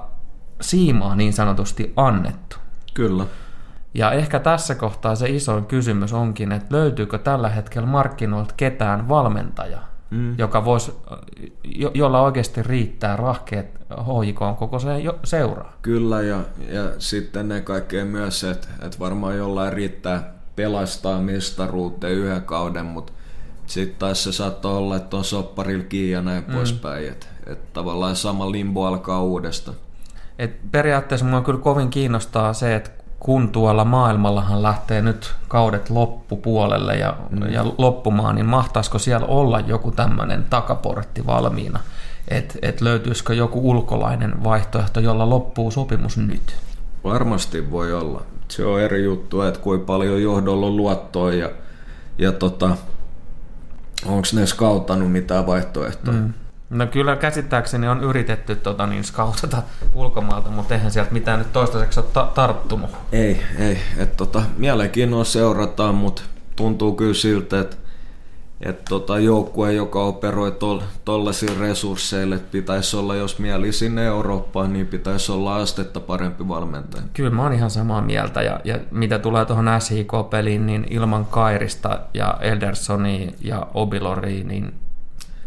siimaa 0.61 1.15
niin 1.15 1.33
sanotusti 1.33 1.93
annettu. 1.97 2.57
Kyllä. 2.95 3.27
Ja 3.95 4.13
ehkä 4.13 4.39
tässä 4.39 4.75
kohtaa 4.75 5.15
se 5.15 5.29
isoin 5.29 5.67
kysymys 5.67 6.13
onkin, 6.13 6.53
että 6.53 6.75
löytyykö 6.75 7.19
tällä 7.19 7.49
hetkellä 7.49 7.87
markkinoilta 7.87 8.55
ketään 8.57 9.09
valmentajaa, 9.09 9.89
mm. 10.13 10.35
joka 10.39 10.65
voisi, 10.65 10.93
jo, 11.65 11.91
jolla 11.95 12.23
oikeasti 12.23 12.63
riittää 12.63 13.17
rahkeet 13.17 13.67
HJK 13.91 14.59
koko 14.59 14.79
se 14.79 14.89
seuraa. 15.25 15.73
Kyllä, 15.83 16.23
ja, 16.23 16.41
ja 16.69 16.91
sitten 16.99 17.49
ne 17.49 17.61
kaikkea 17.61 18.05
myös, 18.05 18.45
että, 18.45 18.69
että 18.83 18.99
varmaan 18.99 19.37
jollain 19.37 19.73
riittää 19.73 20.33
pelastaa 20.57 21.21
mestaruuteen 21.21 22.13
yhden 22.13 22.43
kauden, 22.43 22.87
mutta 22.87 23.13
Sitten 23.67 23.99
taas 23.99 24.25
se 24.25 24.33
saattaa 24.33 24.73
olla, 24.73 24.97
että 24.97 25.17
on 25.17 25.25
sopparilla 25.25 25.85
kiinni 25.85 26.11
ja 26.11 26.23
näin 26.23 26.45
mm. 26.47 26.55
poispäin. 26.55 27.09
Että 27.09 27.27
et 27.47 27.73
tavallaan 27.73 28.17
sama 28.17 28.53
limbo 28.53 28.85
alkaa 28.85 29.23
uudestaan. 29.23 29.77
Et 30.39 30.73
periaatteessa 30.73 31.27
mua 31.27 31.41
kyllä 31.41 31.61
kovin 31.61 31.91
kiinnostaa 31.91 32.53
se, 32.53 32.75
että 32.75 32.91
kun 33.23 33.49
tuolla 33.49 33.85
maailmallahan 33.85 34.63
lähtee 34.63 35.03
nyt 35.03 35.35
kaudet 35.49 35.91
loppupuolelle 35.91 36.97
ja, 36.97 37.17
mm. 37.31 37.43
ja 37.43 37.65
loppumaan, 37.79 38.35
niin 38.35 38.47
mahtaisiko 38.47 38.99
siellä 38.99 39.27
olla 39.27 39.61
joku 39.61 39.91
tämmöinen 39.91 40.45
takaportti 40.51 41.27
valmiina? 41.27 41.81
Että 42.29 42.59
et 42.63 42.81
löytyisikö 42.81 43.35
joku 43.35 43.71
ulkolainen 43.71 44.45
vaihtoehto, 44.45 45.01
jolla 45.01 45.31
loppuu 45.31 45.71
sopimus 45.71 46.17
nyt? 46.17 46.57
Varmasti 47.05 47.71
voi 47.71 47.93
olla. 47.93 48.23
Se 48.49 48.65
on 48.65 48.81
eri 48.81 49.05
juttu, 49.05 49.43
että 49.43 49.61
kuinka 49.61 49.87
paljon 49.87 50.23
johdolla 50.23 50.67
on 50.67 50.77
luottoa 50.77 51.33
ja, 51.33 51.51
ja 52.19 52.33
tota, 52.33 52.77
onko 54.07 54.29
ne 54.33 54.47
skauttanut 54.47 55.13
mitään 55.13 55.47
vaihtoehtoja. 55.47 56.21
Mm. 56.21 56.33
No 56.73 56.87
kyllä 56.87 57.17
käsittääkseni 57.17 57.89
on 57.89 58.05
yritetty 58.05 58.57
tota, 58.57 58.87
niin, 58.87 59.05
skautata 59.05 59.63
ulkomaalta, 59.95 60.51
mutta 60.51 60.75
eihän 60.75 60.91
sieltä 60.91 61.13
mitään 61.13 61.39
nyt 61.39 61.53
toistaiseksi 61.53 62.01
ole 62.01 62.09
ta- 62.13 62.31
tarttunut. 62.35 62.91
Ei, 63.13 63.43
ei. 63.59 63.79
Et, 63.99 64.17
tota, 64.17 64.43
mielenkiinnolla 64.57 65.25
seurataan, 65.25 65.95
mutta 65.95 66.23
tuntuu 66.57 66.95
kyllä 66.95 67.15
siltä, 67.15 67.61
että 67.61 67.77
et, 68.61 68.85
tota, 68.85 69.19
joukkue, 69.19 69.73
joka 69.73 70.05
operoi 70.05 70.57
tuollaisilla 71.05 71.61
resursseilla, 71.61 72.35
että 72.35 72.53
pitäisi 72.53 72.97
olla, 72.97 73.15
jos 73.15 73.39
mieli 73.39 73.73
sinne 73.73 74.05
Eurooppaan, 74.05 74.73
niin 74.73 74.87
pitäisi 74.87 75.33
olla 75.33 75.57
astetta 75.57 76.01
parempi 76.01 76.49
valmentaja. 76.49 77.03
Kyllä 77.13 77.31
mä 77.31 77.43
oon 77.43 77.53
ihan 77.53 77.71
samaa 77.71 78.03
mieltä, 78.03 78.43
ja, 78.43 78.61
ja 78.65 78.79
mitä 78.91 79.19
tulee 79.19 79.45
tuohon 79.45 79.71
SHK-peliin, 79.79 80.67
niin 80.67 80.87
ilman 80.91 81.27
Kairista 81.27 82.01
ja 82.15 82.35
Eldersoni 82.41 83.35
ja 83.41 83.67
Obilori, 83.75 84.45
niin 84.45 84.75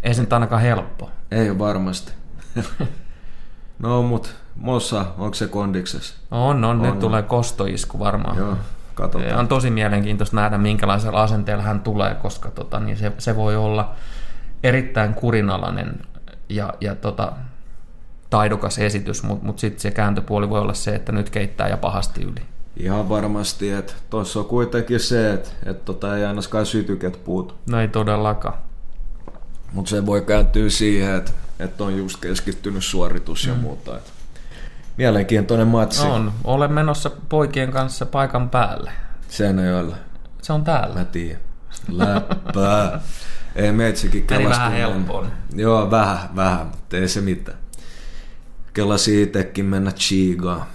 ei 0.05 0.13
se 0.13 0.21
nyt 0.21 0.33
ainakaan 0.33 0.61
helppo. 0.61 1.09
Ei 1.31 1.59
varmasti. 1.59 2.11
no 3.79 4.03
mut 4.03 4.35
Mossa, 4.55 5.05
onko 5.17 5.33
se 5.33 5.47
kondiksessa? 5.47 6.15
On, 6.31 6.63
on, 6.63 6.85
on. 6.85 6.97
tulee 6.97 7.21
kostoisku 7.21 7.99
varmaan. 7.99 8.37
Joo, 8.37 8.57
katsotaan. 8.93 9.39
On 9.39 9.47
tosi 9.47 9.69
mielenkiintoista 9.69 10.35
nähdä, 10.35 10.57
minkälaisella 10.57 11.23
asenteella 11.23 11.63
hän 11.63 11.79
tulee, 11.79 12.15
koska 12.15 12.51
tota, 12.51 12.79
niin 12.79 12.97
se, 12.97 13.11
se 13.17 13.35
voi 13.35 13.55
olla 13.55 13.93
erittäin 14.63 15.13
kurinalainen 15.13 15.99
ja, 16.49 16.73
ja 16.81 16.95
tota, 16.95 17.31
taidokas 18.29 18.79
esitys, 18.79 19.23
mutta 19.23 19.45
mut 19.45 19.59
sitten 19.59 19.81
se 19.81 19.91
kääntöpuoli 19.91 20.49
voi 20.49 20.59
olla 20.59 20.73
se, 20.73 20.95
että 20.95 21.11
nyt 21.11 21.29
keittää 21.29 21.67
ja 21.67 21.77
pahasti 21.77 22.23
yli. 22.23 22.41
Ihan 22.77 23.09
varmasti, 23.09 23.71
että 23.71 23.93
tuossa 24.09 24.39
on 24.39 24.45
kuitenkin 24.45 24.99
se, 24.99 25.33
että 25.33 25.49
et 25.65 25.85
tota 25.85 26.17
ei 26.17 26.25
ainakaan 26.25 26.65
sytyket 26.65 27.23
puutu. 27.23 27.53
No 27.69 27.81
ei 27.81 27.87
todellakaan. 27.87 28.64
Mutta 29.75 29.89
se 29.89 30.05
voi 30.05 30.21
kääntyä 30.21 30.69
siihen, 30.69 31.15
että, 31.15 31.31
että 31.59 31.83
on 31.83 31.97
just 31.97 32.19
keskittynyt 32.21 32.83
suoritus 32.83 33.45
ja 33.45 33.53
mm. 33.53 33.59
muuta. 33.59 33.97
Että 33.97 34.11
mielenkiintoinen 34.97 35.67
matsi. 35.67 36.01
On. 36.01 36.33
Olen 36.43 36.73
menossa 36.73 37.11
poikien 37.29 37.71
kanssa 37.71 38.05
paikan 38.05 38.49
päälle. 38.49 38.91
Seinäjoella. 39.29 39.95
Se 40.41 40.53
on 40.53 40.63
täällä. 40.63 40.95
Mä 40.95 41.05
tiedän. 41.05 41.41
Läppää. 41.89 43.01
ei 43.55 43.71
meitsikin 43.71 44.25
Meni 44.29 44.49
vähän 44.49 44.71
helppoon. 44.71 45.31
Joo, 45.55 45.91
vähän, 45.91 46.29
vähän, 46.35 46.67
mutta 46.67 46.97
ei 46.97 47.07
se 47.07 47.21
mitään. 47.21 47.57
Kellasi 48.73 49.21
itsekin 49.21 49.65
mennä 49.65 49.91
Chigaan. 49.91 50.65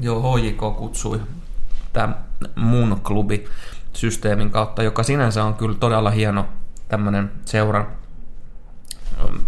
Joo, 0.00 0.36
HJK 0.36 0.60
kutsui 0.76 1.20
tämä 1.92 2.14
mun 2.54 3.00
klubi 3.02 3.44
systeemin 3.92 4.50
kautta, 4.50 4.82
joka 4.82 5.02
sinänsä 5.02 5.44
on 5.44 5.54
kyllä 5.54 5.76
todella 5.80 6.10
hieno 6.10 6.46
tämmöinen 6.88 7.30
seuran 7.44 7.86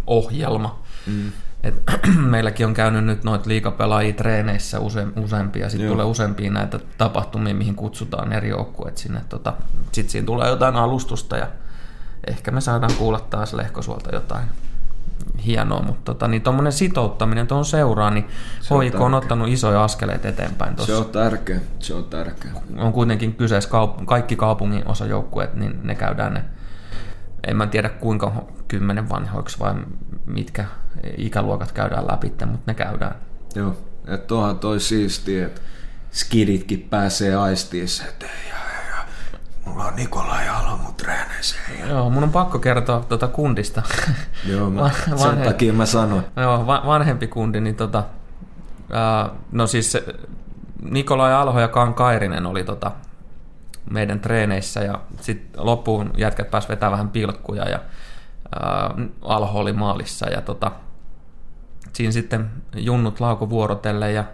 ohjelma. 0.07 0.83
Mm. 1.07 1.33
Et, 1.63 1.83
meilläkin 2.17 2.67
on 2.67 2.75
käynyt 2.75 3.05
nyt 3.05 3.25
noita 3.25 3.49
liikapelaajia 3.49 4.13
treeneissä 4.13 4.81
use, 4.81 5.07
useampia, 5.17 5.71
sitten 5.71 5.89
tulee 5.89 6.05
useampia 6.05 6.51
näitä 6.51 6.81
tapahtumia, 6.99 7.55
mihin 7.55 7.75
kutsutaan 7.75 8.33
eri 8.33 8.49
joukkueet 8.49 8.99
sinne. 8.99 9.21
Tota, 9.29 9.53
sitten 9.93 10.11
siinä 10.11 10.27
tulee 10.27 10.49
jotain 10.49 10.77
alustusta 10.77 11.37
ja 11.37 11.47
ehkä 12.27 12.51
me 12.51 12.61
saadaan 12.61 12.93
kuulla 12.99 13.21
taas 13.21 13.53
Lehkosuolta 13.53 14.15
jotain 14.15 14.45
hienoa, 15.47 15.83
mutta 15.83 16.05
tota, 16.05 16.29
niin 16.29 16.43
tuommoinen 16.43 16.73
sitouttaminen 16.73 17.47
tuohon 17.47 17.65
seuraan, 17.65 18.15
niin 18.15 18.29
HIK 18.85 18.95
on, 18.95 19.01
on 19.03 19.15
ottanut 19.15 19.49
isoja 19.49 19.85
askeleita 19.85 20.29
eteenpäin 20.29 20.77
tossa. 20.77 20.93
Se 20.93 20.99
on 20.99 21.07
tärkeä, 21.07 21.61
se 21.79 21.95
on 21.95 22.05
tärkeä. 22.05 22.51
On 22.77 22.93
kuitenkin 22.93 23.35
kyseessä 23.35 23.71
kaup- 23.71 24.05
kaikki 24.05 24.37
kaupungin 24.37 24.89
osajoukkueet, 24.89 25.55
niin 25.55 25.81
ne 25.83 25.95
käydään 25.95 26.35
ne 26.35 26.45
en 27.47 27.57
mä 27.57 27.67
tiedä 27.67 27.89
kuinka 27.89 28.45
kymmenen 28.69 29.09
vanhoiksi 29.09 29.59
vai 29.59 29.75
mitkä 30.27 30.65
ikäluokat 31.17 31.73
käydään 31.73 32.07
läpi, 32.07 32.33
mutta 32.47 32.63
ne 32.67 32.75
käydään. 32.75 33.15
Joo, 33.55 33.77
että 34.07 34.35
onhan 34.35 34.59
toi 34.59 34.81
siistiä, 34.81 35.47
että 35.47 35.61
skiditkin 36.13 36.87
pääsee 36.91 37.37
aistiissa, 37.37 38.05
että 38.09 38.27
ja, 38.27 38.57
ja, 38.91 39.05
mulla 39.65 39.85
on 39.85 39.95
treeneissä. 40.97 41.57
Ja... 41.81 41.87
Joo, 41.87 42.11
mun 42.11 42.23
on 42.23 42.31
pakko 42.31 42.59
kertoa 42.59 43.05
tuota 43.09 43.29
kundista. 43.29 43.83
Joo, 44.53 44.71
mä, 44.71 44.91
sen 45.07 45.19
vanhe... 45.19 45.45
takia 45.45 45.73
mä 45.73 45.87
sanoin. 45.87 46.25
Joo, 46.37 46.67
vanhempi 46.67 47.27
kundi, 47.27 47.61
niin 47.61 47.77
tota, 47.77 48.05
ää, 48.93 49.31
no 49.53 49.67
siis 49.67 49.97
Nikolai 50.83 51.35
Alho 51.35 51.61
ja 51.61 51.69
Kan 51.69 51.95
Kairinen 51.95 52.47
oli 52.47 52.65
tota, 52.65 52.93
meidän 53.91 54.21
treeneissä 54.21 54.81
ja 54.81 55.01
sitten 55.21 55.67
loppuun 55.67 56.11
jätkät 56.17 56.51
pääs 56.51 56.69
vetää 56.69 56.91
vähän 56.91 57.09
pilkkuja 57.09 57.69
ja 57.69 57.81
ää, 58.61 58.95
Alho 59.23 59.59
oli 59.59 59.73
maalissa 59.73 60.31
ja 60.31 60.43
tota, 60.43 60.73
siinä 61.93 62.13
sitten 62.13 62.51
junnut 62.77 63.21
lauko 63.21 63.51
vuorotelle 63.51 64.13
ja 64.13 64.25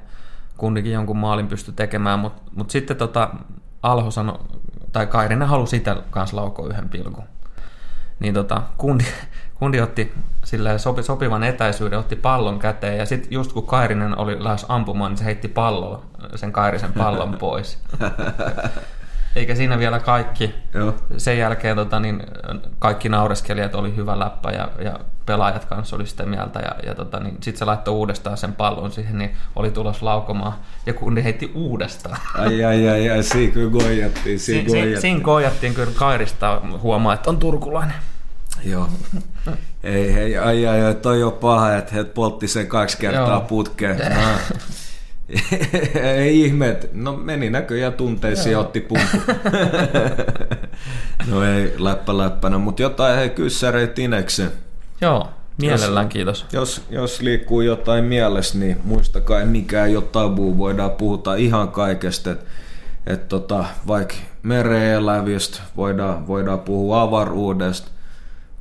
kunnikin 0.56 0.92
jonkun 0.92 1.16
maalin 1.16 1.48
pysty 1.48 1.72
tekemään, 1.72 2.18
mutta 2.18 2.42
mut 2.56 2.70
sitten 2.70 2.96
tota, 2.96 3.30
Alho 3.82 4.10
sanoi, 4.10 4.38
tai 4.92 5.06
Kairinen 5.06 5.48
halusi 5.48 5.76
itse 5.76 5.96
kanssa 6.10 6.36
laukoa 6.36 6.68
yhden 6.68 6.88
pilkun. 6.88 7.24
Niin 8.20 8.34
tota, 8.34 8.62
kundi, 8.76 9.04
kundi 9.54 9.80
otti 9.80 10.14
sopi, 10.76 11.02
sopivan 11.02 11.42
etäisyyden, 11.42 11.98
otti 11.98 12.16
pallon 12.16 12.58
käteen 12.58 12.98
ja 12.98 13.06
sitten 13.06 13.32
just 13.32 13.52
kun 13.52 13.66
Kairinen 13.66 14.18
oli 14.18 14.44
lähes 14.44 14.66
ampumaan, 14.68 15.10
niin 15.10 15.18
se 15.18 15.24
heitti 15.24 15.48
palloa, 15.48 16.02
sen 16.34 16.52
Kairisen 16.52 16.92
pallon 16.92 17.36
pois. 17.38 17.78
Eikä 19.36 19.54
siinä 19.54 19.78
vielä 19.78 20.00
kaikki. 20.00 20.54
Joo. 20.74 20.94
Sen 21.16 21.38
jälkeen 21.38 21.76
tota, 21.76 22.00
niin, 22.00 22.22
kaikki 22.78 23.08
naureskelijat 23.08 23.74
oli 23.74 23.96
hyvä 23.96 24.18
läppä 24.18 24.50
ja, 24.50 24.68
ja 24.78 25.00
pelaajat 25.26 25.64
kanssa 25.64 25.96
oli 25.96 26.06
sitä 26.06 26.26
mieltä. 26.26 26.60
Ja, 26.60 26.74
ja 26.86 26.94
tota, 26.94 27.20
niin, 27.20 27.34
sitten 27.40 27.58
se 27.58 27.64
laittoi 27.64 27.94
uudestaan 27.94 28.36
sen 28.36 28.54
pallon 28.54 28.92
siihen, 28.92 29.18
niin 29.18 29.36
oli 29.56 29.70
tulos 29.70 30.02
laukomaan. 30.02 30.52
Ja 30.86 30.94
kun 30.94 31.14
ne 31.14 31.24
heitti 31.24 31.52
uudestaan. 31.54 32.18
Ai 32.38 32.64
ai 32.64 32.88
ai, 32.88 33.10
ai 33.10 33.22
siinä 33.22 33.52
kyllä 33.52 33.70
gojattiin. 33.70 34.40
Siinä, 34.40 34.68
si, 34.68 34.70
gojattiin. 34.70 35.00
siinä 35.00 35.20
gojattiin 35.20 35.74
kyllä 35.74 35.92
Kairista 35.94 36.60
huomaa, 36.82 37.14
että 37.14 37.30
on 37.30 37.36
turkulainen. 37.36 37.96
Joo. 38.64 38.88
Ei, 39.82 40.14
hei, 40.14 40.38
ai 40.38 40.66
ai 40.66 40.82
ai, 40.82 40.94
toi 40.94 41.22
on 41.22 41.32
paha, 41.32 41.76
että 41.76 41.94
he 41.94 42.04
poltti 42.04 42.48
sen 42.48 42.66
kaksi 42.66 42.98
kertaa 42.98 43.28
Joo. 43.28 43.40
putkeen. 43.40 44.00
Ei 46.16 46.40
ihme, 46.40 46.76
no 46.92 47.16
meni 47.16 47.50
näköjään 47.50 47.92
tunteisiin 47.92 48.52
ja 48.52 48.58
otti 48.58 48.80
pumpu. 48.80 49.16
no 51.30 51.44
ei 51.44 51.74
läppä 51.78 52.18
läppänä, 52.18 52.58
mutta 52.58 52.82
jotain 52.82 53.16
hei 53.16 53.30
kyssäreitä 53.30 54.02
ineksen. 54.02 54.50
Joo, 55.00 55.28
mielellään 55.60 56.06
jos, 56.06 56.12
kiitos. 56.12 56.46
Jos, 56.52 56.82
jos 56.90 57.20
liikkuu 57.20 57.60
jotain 57.60 58.04
mielessä, 58.04 58.58
niin 58.58 58.76
muistakaa, 58.84 59.44
mikä 59.44 59.84
ei 59.84 59.96
ole 59.96 60.04
tabu, 60.04 60.58
voidaan 60.58 60.90
puhuta 60.90 61.34
ihan 61.34 61.68
kaikesta. 61.68 62.30
Että 62.30 62.44
et 63.06 63.28
tota, 63.28 63.64
vaikka 63.86 64.14
mereelävistä, 64.42 65.60
voidaan, 65.76 66.26
voidaan 66.26 66.60
puhua 66.60 67.02
avaruudesta, 67.02 67.90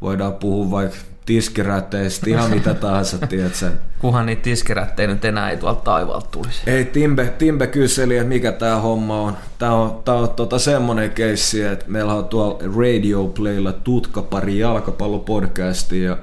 voidaan 0.01 0.34
puhua 0.34 0.72
vaikka 0.72 0.97
tiskirätteistä, 1.26 2.30
ihan 2.30 2.50
mitä 2.50 2.74
tahansa, 2.74 3.28
tiedätkö? 3.28 3.72
Kunhan 4.00 4.26
niitä 4.26 4.42
tiskirättejä 4.42 5.08
nyt 5.08 5.26
enää 5.26 5.50
ei 5.50 5.58
tuolta 5.58 5.82
taivaalta 5.82 6.28
tulisi. 6.32 6.62
Ei, 6.68 6.86
Timbe, 6.86 7.34
Timbe 7.38 7.68
kyseli, 7.68 8.18
että 8.18 8.30
mikä 8.30 8.52
tämä 8.52 8.76
homma 8.76 9.22
on. 9.22 9.38
Tämä 9.60 9.74
on, 9.74 10.02
tää 10.06 10.16
on 10.16 10.30
tota 10.30 10.60
semmoinen 10.60 11.12
keissi, 11.12 11.64
että 11.64 11.86
meillä 11.88 12.14
on 12.14 12.26
tuolla 12.26 12.60
Radio 12.78 13.26
Playlla 13.26 13.74
tutkapari 13.74 14.60
jalkapallopodcasti 14.60 16.04
ja 16.04 16.18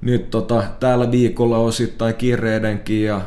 nyt 0.00 0.30
tota, 0.30 0.62
täällä 0.80 1.10
viikolla 1.10 1.58
osittain 1.58 2.14
kirjeidenkin 2.14 3.04
ja 3.04 3.20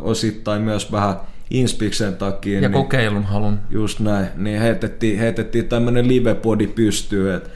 osittain 0.00 0.62
myös 0.62 0.92
vähän 0.92 1.16
Inspiksen 1.50 2.16
takia. 2.16 2.60
Ja 2.60 2.68
niin, 2.68 2.72
kokeilun 2.72 3.24
halun. 3.24 3.58
Just 3.70 4.00
näin, 4.00 4.26
niin 4.36 4.60
heitettiin, 4.60 5.18
heitettiin 5.18 5.68
tämmöinen 5.68 6.08
livepodi 6.08 6.66
pystyyn, 6.66 7.34
että 7.34 7.50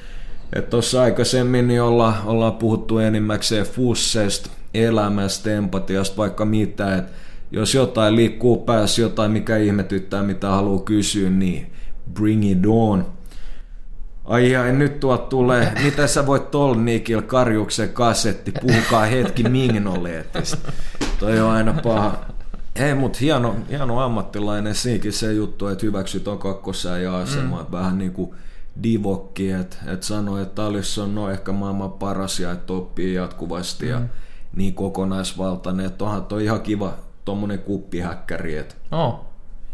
Tuossa 0.71 1.03
aikaisemmin 1.03 1.69
niin 1.69 1.83
olla, 1.83 2.15
ollaan 2.25 2.53
puhuttu 2.53 2.99
enimmäkseen 2.99 3.67
fussesta, 3.67 4.51
elämästä, 4.75 5.51
empatiasta, 5.51 6.17
vaikka 6.17 6.45
mitä. 6.45 6.97
Et 6.97 7.05
jos 7.51 7.75
jotain 7.75 8.17
liikkuu 8.17 8.57
päässä, 8.57 9.03
jotain 9.03 9.31
mikä 9.31 9.57
ihmetyttää, 9.57 10.23
mitä 10.23 10.49
haluaa 10.49 10.83
kysyä, 10.83 11.31
niin 11.31 11.73
bring 12.15 12.51
it 12.51 12.59
on. 12.67 13.07
Ai 14.25 14.57
ai, 14.57 14.73
nyt 14.73 15.01
tuot 15.01 15.29
tulee. 15.29 15.73
Mitä 15.83 16.07
sä 16.07 16.27
voit 16.27 16.51
tol 16.51 16.75
Nikil 16.75 17.23
Karjuksen 17.23 17.89
kassetti? 17.89 18.53
Puhukaa 18.61 19.05
hetki 19.05 19.43
Mignoletista. 19.43 20.73
Toi 21.19 21.41
on 21.41 21.51
aina 21.51 21.73
paha. 21.83 22.19
Ei, 22.77 22.95
mut 22.95 23.21
hieno, 23.21 23.57
hieno 23.71 24.01
ammattilainen 24.01 24.75
siinkin 24.75 25.13
se 25.13 25.33
juttu, 25.33 25.69
että 25.69 25.87
hyväksyt 25.87 26.29
on 26.29 26.39
kakkosään 26.39 27.03
ja 27.03 27.17
asema. 27.17 27.63
Mm. 27.63 27.73
Vähän 27.73 27.99
niin 27.99 28.13
kuin 28.13 28.31
divokki, 28.83 29.51
että 29.51 29.77
et 29.87 30.03
sanoi, 30.03 30.43
että 30.43 30.65
Alisson 30.65 31.19
on 31.19 31.33
ehkä 31.33 31.53
maailman 31.53 31.93
paras 31.93 32.41
ja 32.41 32.53
että 32.53 32.73
oppii 32.73 33.15
jatkuvasti 33.15 33.85
mm. 33.85 33.91
ja 33.91 34.01
niin 34.57 34.75
kokonaisvaltainen, 34.75 35.87
että 35.87 36.05
onhan 36.05 36.25
toi 36.25 36.45
ihan 36.45 36.61
kiva 36.61 36.95
tommonen 37.25 37.59
kuppihäkkäri. 37.59 38.57
Että... 38.57 38.75
Oh. 38.91 39.25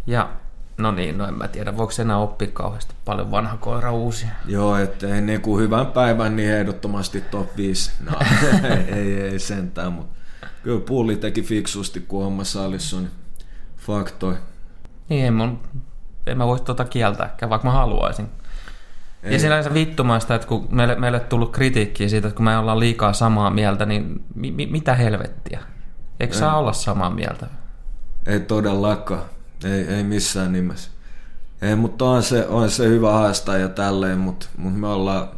Ja 0.06 0.30
No 0.78 0.92
niin, 0.92 1.18
no 1.18 1.28
en 1.28 1.34
mä 1.34 1.48
tiedä, 1.48 1.76
voiko 1.76 1.92
enää 2.00 2.18
oppia 2.18 2.48
kauheasti 2.52 2.94
paljon 3.04 3.30
vanha 3.30 3.56
koira 3.56 3.92
uusia. 3.92 4.28
Joo, 4.46 4.76
että 4.76 5.06
niin 5.06 5.40
kuin 5.40 5.62
hyvän 5.62 5.86
päivän, 5.86 6.36
niin 6.36 6.50
ehdottomasti 6.50 7.20
top 7.20 7.56
5. 7.56 7.92
No, 8.04 8.12
ei, 8.96 9.20
ei 9.20 9.38
sentään, 9.38 9.92
mutta 9.92 10.14
kyllä 10.62 10.80
Pulli 10.80 11.16
teki 11.16 11.42
fiksusti, 11.42 12.00
kun 12.00 12.24
hommassa 12.24 12.64
Alisson 12.64 13.08
faktoi. 13.76 14.36
Niin, 15.08 15.26
en, 15.26 15.34
mun, 15.34 15.60
en 16.26 16.38
mä 16.38 16.46
voisi 16.46 16.64
tuota 16.64 16.84
kieltääkään, 16.84 17.50
vaikka 17.50 17.68
mä 17.68 17.72
haluaisin. 17.72 18.28
Ei. 19.24 19.32
Ja 19.32 19.38
sinänsä 19.38 19.74
vittumaista, 19.74 20.34
että 20.34 20.48
kun 20.48 20.68
meille, 20.70 20.94
meille 20.94 21.20
tullut 21.20 21.52
kritiikkiä 21.52 22.08
siitä, 22.08 22.28
että 22.28 22.36
kun 22.36 22.44
me 22.44 22.58
ollaan 22.58 22.80
liikaa 22.80 23.12
samaa 23.12 23.50
mieltä, 23.50 23.86
niin 23.86 24.24
mi, 24.34 24.50
mi, 24.50 24.66
mitä 24.66 24.94
helvettiä? 24.94 25.60
Eikö 26.20 26.34
saa 26.34 26.58
olla 26.58 26.72
samaa 26.72 27.10
mieltä? 27.10 27.46
Ei 28.26 28.40
todellakaan. 28.40 29.22
Ei, 29.64 29.86
ei 29.94 30.02
missään 30.02 30.52
nimessä. 30.52 30.90
Ei, 31.62 31.76
mutta 31.76 32.04
on 32.04 32.22
se, 32.22 32.46
on 32.46 32.70
se 32.70 32.88
hyvä 32.88 33.12
haastaa 33.12 33.56
ja 33.56 33.68
tälleen, 33.68 34.18
mutta, 34.18 34.46
mutta 34.56 34.78
me, 34.78 34.88
ollaan, 34.88 35.28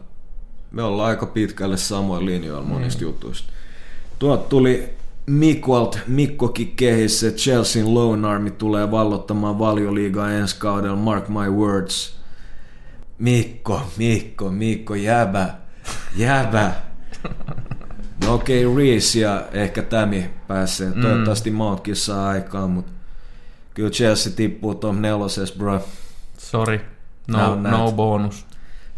me 0.70 0.82
ollaan 0.82 1.08
aika 1.08 1.26
pitkälle 1.26 1.76
samoin 1.76 2.26
linjoilla 2.26 2.62
monista 2.62 3.00
mm. 3.00 3.06
jutuista. 3.06 3.52
Tuot 4.18 4.48
tuli 4.48 4.96
Mikolt, 5.26 5.98
Mikkokin 6.06 6.72
kehissä, 6.76 7.30
Chelsean 7.30 7.94
Lone 7.94 8.28
Army 8.28 8.50
tulee 8.50 8.90
vallottamaan 8.90 9.58
valioliigaa 9.58 10.30
ensi 10.30 10.56
kaudella, 10.58 10.96
mark 10.96 11.28
my 11.28 11.50
words. 11.50 12.16
Mikko, 13.18 13.82
Mikko, 13.96 14.50
Mikko, 14.50 14.94
jäbä, 14.94 15.54
jäbä. 16.16 16.72
No 18.24 18.34
okei, 18.34 18.66
okay, 18.66 18.78
Reese 18.78 19.18
ja 19.18 19.44
ehkä 19.52 19.82
Tämi 19.82 20.30
pääsee. 20.48 20.90
Mm. 20.94 21.02
Toivottavasti 21.02 21.50
Mountkin 21.50 21.96
saa 21.96 22.28
aikaan, 22.28 22.70
mutta 22.70 22.92
Kyllä 23.76 23.90
Chelsea 23.90 24.32
tippuu 24.36 24.74
tuon 24.74 25.02
neloses, 25.02 25.52
bro. 25.52 25.80
Sorry. 26.38 26.80
No, 27.28 27.54
no 27.54 27.92
bonus. 27.92 28.46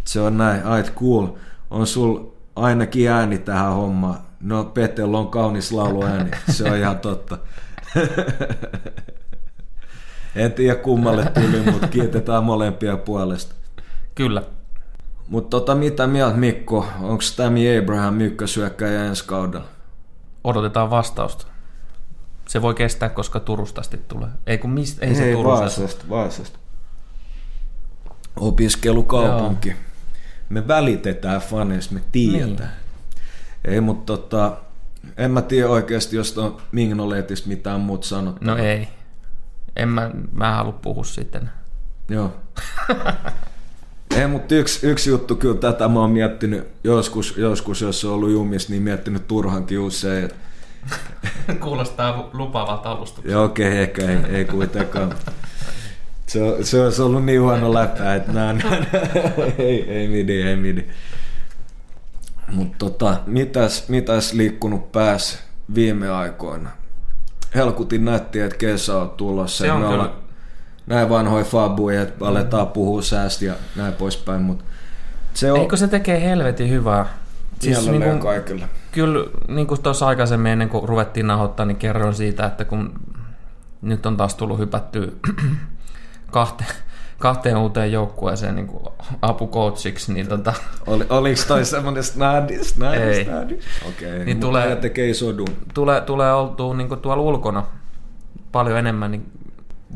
Se 0.04 0.20
on 0.20 0.38
näin. 0.38 0.66
Ait 0.66 0.94
cool. 0.94 1.26
On 1.70 1.86
sul 1.86 2.24
ainakin 2.56 3.10
ääni 3.10 3.38
tähän 3.38 3.72
hommaan. 3.72 4.18
No, 4.40 4.64
Petel 4.64 5.14
on 5.14 5.28
kaunis 5.28 5.72
lauluääni. 5.72 6.30
Se 6.50 6.64
on 6.64 6.76
ihan 6.76 6.98
totta. 6.98 7.38
en 10.36 10.52
tiedä 10.52 10.74
kummalle 10.74 11.24
tuli, 11.24 11.72
mutta 11.72 11.88
kiitetään 11.88 12.44
molempia 12.44 12.96
puolesta. 12.96 13.54
Kyllä. 14.18 14.42
Mutta 15.28 15.50
tota, 15.50 15.74
mitä 15.74 16.06
mieltä 16.06 16.36
Mikko? 16.36 16.86
Onko 17.00 17.22
Tammy 17.36 17.78
Abraham 17.78 18.14
mykkäsyökkäjä 18.14 19.04
ensi 19.04 19.24
kaudella? 19.24 19.66
Odotetaan 20.44 20.90
vastausta. 20.90 21.46
Se 22.48 22.62
voi 22.62 22.74
kestää, 22.74 23.08
koska 23.08 23.40
Turusta 23.40 23.80
asti 23.80 23.96
tulee. 24.08 24.28
Ei, 24.46 24.58
kun 24.58 24.70
mistä, 24.70 25.06
ei, 25.06 25.08
ei 25.08 25.14
se 25.14 25.32
Turusta. 25.32 25.60
Vaasasta, 25.60 26.04
Vaasasta. 26.08 26.58
Opiskelukaupunki. 28.36 29.68
Joo. 29.68 29.78
Me 30.48 30.68
välitetään 30.68 31.40
faneista, 31.40 31.94
me 31.94 32.00
tiedetään. 32.12 32.72
Niin. 33.64 33.74
Ei, 33.74 33.80
mutta 33.80 34.16
tota, 34.16 34.56
en 35.16 35.30
mä 35.30 35.42
tiedä 35.42 35.68
oikeasti, 35.68 36.16
jos 36.16 36.38
on 36.38 36.56
Mignoletista 36.72 37.48
mitään 37.48 37.80
muuta 37.80 38.06
sanottavaa. 38.06 38.54
No 38.54 38.62
ei. 38.62 38.88
En 39.76 39.88
mä, 39.88 40.10
mä 40.32 40.54
halua 40.54 40.72
puhua 40.72 41.04
sitten. 41.04 41.50
Joo. 42.08 42.32
ei, 44.20 44.26
mutta 44.26 44.54
yksi, 44.54 44.86
yksi 44.86 45.10
juttu 45.10 45.36
kyllä 45.36 45.58
tätä 45.58 45.88
mä 45.88 46.00
oon 46.00 46.10
miettinyt 46.10 46.68
joskus, 46.84 47.34
joskus 47.36 47.80
jos 47.80 48.04
on 48.04 48.12
ollut 48.12 48.30
jumissa, 48.30 48.70
niin 48.70 48.82
miettinyt 48.82 49.28
turhankin 49.28 49.78
usein, 49.78 50.24
että 50.24 50.36
Kuulostaa 51.60 52.30
lupaavalta 52.32 52.90
alustukselta. 52.90 53.32
Joo, 53.32 53.44
okei, 53.44 53.68
okay, 53.68 53.78
ehkä 53.78 54.02
ei, 54.10 54.36
ei 54.36 54.44
kuitenkaan. 54.44 55.14
Se 56.26 56.40
se 56.64 57.02
on 57.02 57.06
ollut 57.06 57.24
niin 57.24 57.42
huono 57.42 57.74
läppä, 57.74 58.14
että 58.14 58.32
nää, 58.32 58.52
nää, 58.52 58.86
ei, 59.58 59.90
ei 59.90 60.08
midi, 60.08 60.42
ei 60.42 60.56
midi. 60.56 60.84
Mutta 62.52 62.76
tota, 62.78 63.16
mitäs, 63.26 63.88
mitäs 63.88 64.32
liikkunut 64.32 64.92
pääs 64.92 65.38
viime 65.74 66.10
aikoina? 66.10 66.70
Helkutin 67.54 68.04
nätti, 68.04 68.40
että 68.40 68.56
kesä 68.56 68.98
on 68.98 69.10
tulossa. 69.10 69.64
Se 69.64 69.72
on 69.72 69.80
me 69.80 69.88
kyllä. 69.88 70.10
Näin 70.89 71.09
vanhoja 71.09 71.45
fabuja, 71.45 72.03
että 72.03 72.26
aletaan 72.26 72.66
mm. 72.66 72.72
puhua 72.72 73.03
säästä 73.03 73.45
ja 73.45 73.55
näin 73.76 73.93
poispäin. 73.93 74.43
Mut 74.43 74.64
se 75.34 75.53
on... 75.53 75.61
Eikö 75.61 75.76
se 75.76 75.89
tekee 75.89 76.22
helvetin 76.24 76.70
hyvää? 76.70 77.07
Siis 77.61 77.89
niin 77.91 78.03
kuin, 78.03 78.20
kaikille 78.20 78.68
kyllä 78.93 79.24
niin 79.49 79.66
kuin 79.66 79.82
tuossa 79.82 80.07
aikaisemmin 80.07 80.53
ennen 80.53 80.68
kuin 80.68 80.89
ruvettiin 80.89 81.26
nahoittaa, 81.26 81.66
niin 81.66 81.76
kerron 81.76 82.14
siitä, 82.14 82.47
että 82.47 82.64
kun 82.64 83.01
nyt 83.82 84.07
on 84.07 84.16
taas 84.16 84.34
tullut 84.34 84.59
hypättyä 84.59 85.09
kahteen, 86.30 86.70
kahteen 87.18 87.57
uuteen 87.57 87.93
joukkueeseen 87.93 88.55
niin 88.55 88.66
kuin 88.66 88.82
apukoutsiksi, 89.22 90.12
niin 90.12 90.28
tota... 90.28 90.55
Oli, 90.86 91.07
oliko 91.11 91.41
toi 91.49 91.64
semmoinen 91.64 92.03
snadi, 92.03 92.64
snadi, 92.64 93.01
Ei. 93.01 93.24
snadi? 93.24 93.59
Okei, 93.89 94.12
okay, 94.12 94.24
niin 94.24 94.41
tulee, 94.41 94.76
tekee 94.76 95.14
sodun. 95.14 95.49
Tulee, 95.74 96.01
tulee 96.01 96.34
oltua 96.34 96.74
niin 96.74 96.89
kuin 96.89 97.01
tuolla 97.01 97.22
ulkona 97.22 97.64
paljon 98.53 98.78
enemmän, 98.78 99.11
niin 99.11 99.32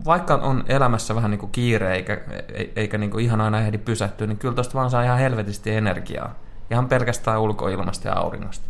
vaikka 0.04 0.34
on 0.34 0.64
elämässä 0.68 1.14
vähän 1.14 1.30
niin 1.30 1.38
kuin 1.38 1.52
kiire 1.52 1.94
eikä, 1.94 2.20
eikä 2.76 2.98
niin 2.98 3.10
kuin 3.10 3.24
ihan 3.24 3.40
aina 3.40 3.60
ehdi 3.60 3.78
pysähtyä, 3.78 4.26
niin 4.26 4.38
kyllä 4.38 4.54
tuosta 4.54 4.74
vaan 4.74 4.90
saa 4.90 5.04
ihan 5.04 5.18
helvetisti 5.18 5.70
energiaa. 5.70 6.38
Ihan 6.70 6.88
pelkästään 6.88 7.40
ulkoilmasta 7.40 8.08
ja 8.08 8.14
auringosta. 8.14 8.66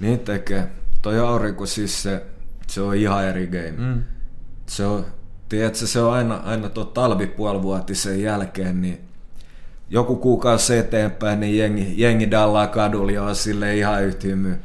Niin 0.00 0.18
tekee. 0.18 0.68
Toi 1.02 1.18
aurinko 1.18 1.66
siis 1.66 2.02
se, 2.02 2.26
se 2.66 2.80
on 2.80 2.94
ihan 2.94 3.24
eri 3.24 3.46
game. 3.46 3.74
Mm. 3.76 4.02
Se 4.66 4.86
on, 4.86 5.06
tiedätkö, 5.48 5.86
se 5.86 6.00
on 6.00 6.12
aina, 6.12 6.40
aina 6.44 6.68
tuo 6.68 6.84
talvipuolivuotisen 6.84 8.22
jälkeen, 8.22 8.82
niin 8.82 9.00
joku 9.90 10.16
kuukausi 10.16 10.76
eteenpäin, 10.76 11.40
niin 11.40 11.58
jengi, 11.58 11.94
jengi 11.96 12.30
dallaa 12.30 12.66
kadulla 12.66 13.12
ja 13.12 13.22
on 13.22 13.36
sille 13.36 13.76
ihan 13.76 14.04
yhtymy. 14.04 14.60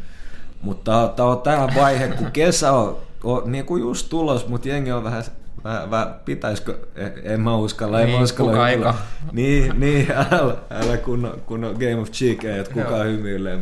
Mutta 0.62 1.14
tämä 1.16 1.30
on 1.30 1.41
tämä 1.41 1.68
vaihe, 1.76 2.07
kun 2.07 2.32
kesä 2.32 2.72
on, 2.72 2.97
on 3.24 3.51
niin 3.51 3.66
kuin 3.66 3.82
just 3.82 4.09
tulos, 4.09 4.47
mutta 4.47 4.70
jengi 4.70 4.91
on 4.91 5.03
vähän 5.03 5.24
Mä, 5.63 5.87
mä, 5.89 6.19
pitäisikö, 6.25 6.79
en 7.23 7.41
mä 7.41 7.55
uskalla, 7.55 7.99
en 7.99 8.05
niin, 8.05 8.17
mä 8.17 8.23
uskalla. 8.23 8.51
Kuka 8.51 8.69
eikä. 8.69 8.93
Niin, 9.31 9.79
niin 9.79 10.11
älä, 10.11 10.55
älä 10.69 10.97
kun, 10.97 11.25
on, 11.25 11.41
kun 11.45 11.63
on 11.63 11.73
Game 11.73 11.95
of 11.95 12.11
Cheek, 12.11 12.43
että 12.43 12.73
kuka 12.73 13.03
hymyilee. 13.03 13.59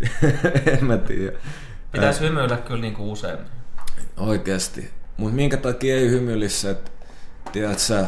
en 0.78 0.84
mä 0.84 0.96
tiedä. 0.96 1.32
Pitäisi 1.92 2.20
hymyillä 2.20 2.56
kyllä 2.56 2.80
niin 2.80 2.94
kuin 2.94 3.08
usein. 3.08 3.38
Oikeasti. 4.16 4.90
Mutta 5.16 5.36
minkä 5.36 5.56
takia 5.56 5.96
ei 5.96 6.10
hymyilisi, 6.10 6.68
että 6.68 6.90
tiedät 7.52 7.78
sä, 7.78 8.06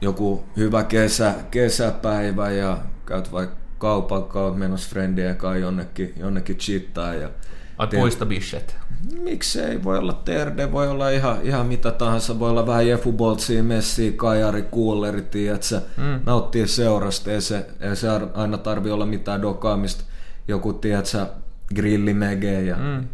joku 0.00 0.44
hyvä 0.56 0.84
kesä, 0.84 1.34
kesäpäivä 1.50 2.50
ja 2.50 2.78
käyt 3.06 3.32
vaikka 3.32 3.56
kaupan 3.78 4.24
kautta 4.24 4.58
menossa 4.58 4.90
friendien 4.90 5.36
kanssa 5.36 5.58
jonnekin, 5.58 6.12
jonnekin 6.16 6.56
chittaa. 6.56 7.14
Ja 7.14 7.30
Ai 7.78 7.86
puista 7.86 8.26
bishet. 8.26 8.76
Miksei, 9.22 9.84
voi 9.84 9.98
olla 9.98 10.12
terde, 10.12 10.72
voi 10.72 10.88
olla 10.88 11.10
ihan, 11.10 11.38
ihan 11.42 11.66
mitä 11.66 11.90
tahansa, 11.90 12.38
voi 12.38 12.50
olla 12.50 12.66
vähän 12.66 12.88
jefuboltsia, 12.88 13.62
messiä, 13.62 14.12
kajari, 14.16 14.62
kuuleri, 14.62 15.22
tiedätkö, 15.22 15.80
mm. 15.96 16.20
nauttii 16.26 16.68
seurasta, 16.68 17.30
ei 17.30 17.40
se, 17.40 17.66
ei 17.80 17.96
se 17.96 18.08
aina 18.34 18.58
tarvi 18.58 18.90
olla 18.90 19.06
mitään 19.06 19.42
dokaamista 19.42 20.04
joku, 20.48 20.72
tiedätkö, 20.72 21.26
grillimege 21.74 22.62
ja 22.62 22.76
mm. 22.76 23.08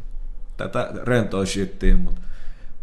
tätä 0.57 0.91
rentoa 1.03 1.47
shittiin, 1.47 1.97
mutta 1.97 2.21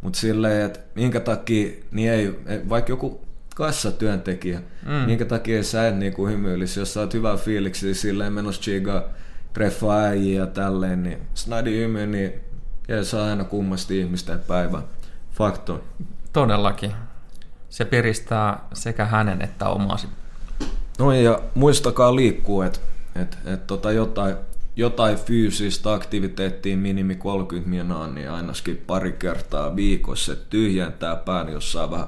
mut 0.02 0.16
silleen, 0.16 0.66
että 0.66 0.80
minkä 0.96 1.20
takia, 1.20 1.72
niin 1.92 2.12
ei, 2.12 2.40
vaikka 2.70 2.92
joku 2.92 3.22
kassatyöntekijä, 3.56 4.60
mm. 4.86 4.92
minkä 4.92 5.26
takia 5.26 5.64
sä 5.64 5.88
et 5.88 5.96
niinku 5.96 6.28
hymyilisi, 6.28 6.80
jos 6.80 6.94
sä 6.94 7.00
oot 7.00 7.14
hyvä 7.14 7.38
fiiliksi, 7.38 7.94
silleen 7.94 8.34
menossa 8.34 8.62
chigaa, 8.62 9.04
treffa 9.54 10.00
äijiä 10.00 10.41
ja 10.41 10.47
tälleen, 10.47 11.04
niin 11.04 11.22
snadi 11.34 11.78
hymy, 11.78 12.08
niin 12.08 12.34
ei 12.89 13.06
saa 13.06 13.30
aina 13.30 13.43
kummasti 13.43 14.00
ihmisten 14.00 14.39
päivän. 14.39 14.84
Fakto. 15.32 15.84
Todellakin. 16.34 16.91
Se 17.70 17.86
piristää 17.86 18.60
sekä 18.74 19.06
hänen 19.06 19.41
että 19.41 19.70
omasi. 19.70 20.08
No 21.00 21.12
ja 21.12 21.39
muistakaa 21.56 22.16
liikkua, 22.16 22.66
että 22.66 22.80
et, 23.16 23.38
et 23.45 23.68
tota 23.68 23.91
jotain, 23.91 24.36
jotain 24.76 25.18
fyysistä 25.18 25.93
aktiviteettia 25.93 26.78
minimi 26.78 27.16
30 27.16 27.70
minaa, 27.70 28.08
niin 28.08 28.32
ainakin 28.32 28.84
pari 28.88 29.12
kertaa 29.12 29.76
viikossa, 29.76 30.34
että 30.34 30.45
tyhjentää 30.50 31.16
pään, 31.16 31.52
jos 31.52 31.72
saa 31.72 31.91
vähän 31.91 32.08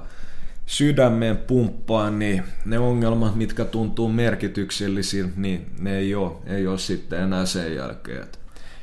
sydämeen 0.65 1.37
pumppaa, 1.37 2.09
niin 2.09 2.43
ne 2.65 2.79
ongelmat, 2.79 3.35
mitkä 3.35 3.65
tuntuu 3.65 4.09
merkityksellisiltä, 4.09 5.33
niin 5.35 5.71
ne 5.79 5.97
ei 5.97 6.15
ole, 6.15 6.31
ei 6.45 6.67
ole 6.67 6.77
sitten 6.77 7.19
enää 7.19 7.45
sen 7.45 7.75
jälkeen. 7.75 8.27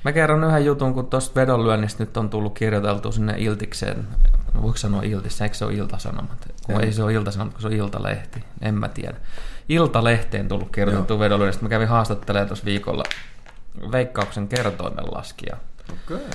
Mä 0.04 0.12
kerron 0.12 0.44
yhden 0.44 0.64
jutun, 0.64 0.94
kun 0.94 1.06
tuosta 1.06 1.40
vedonlyönnistä 1.40 2.04
nyt 2.04 2.16
on 2.16 2.30
tullut 2.30 2.58
kirjoiteltu 2.58 3.12
sinne 3.12 3.34
Iltikseen. 3.38 4.08
Voiko 4.62 4.76
sanoa 4.78 5.02
Iltissä, 5.02 5.44
eikö 5.44 5.56
se 5.56 5.64
ole 5.64 5.74
Iltasanomat? 5.74 6.48
Kun 6.66 6.80
ei 6.80 6.92
se 6.92 7.02
ole 7.02 7.12
Iltasanomat, 7.12 7.54
kun 7.54 7.62
se 7.62 7.66
on 7.66 7.72
Iltalehti. 7.72 8.44
En 8.60 8.74
mä 8.74 8.88
tiedä. 8.88 9.16
Iltalehteen 9.68 10.48
tullut 10.48 10.72
kirjoiteltu 10.72 11.18
vedonlyönnistä. 11.18 11.62
Mä 11.62 11.68
kävin 11.68 11.88
haastattelemaan 11.88 12.48
tuossa 12.48 12.64
viikolla 12.64 13.02
veikkauksen 13.92 14.48
kertoimen 14.48 15.04
laskija. 15.12 15.56
Okay. 15.92 16.26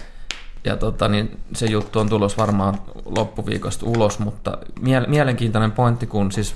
Ja 0.66 0.78
tota, 0.78 1.08
niin 1.08 1.40
se 1.54 1.66
juttu 1.66 2.00
on 2.00 2.10
tulos 2.10 2.38
varmaan 2.38 2.78
loppuviikosta 3.06 3.86
ulos, 3.86 4.20
mutta 4.20 4.58
mie- 4.82 5.08
mielenkiintoinen 5.08 5.72
pointti, 5.72 6.08
kun 6.08 6.32
siis 6.32 6.56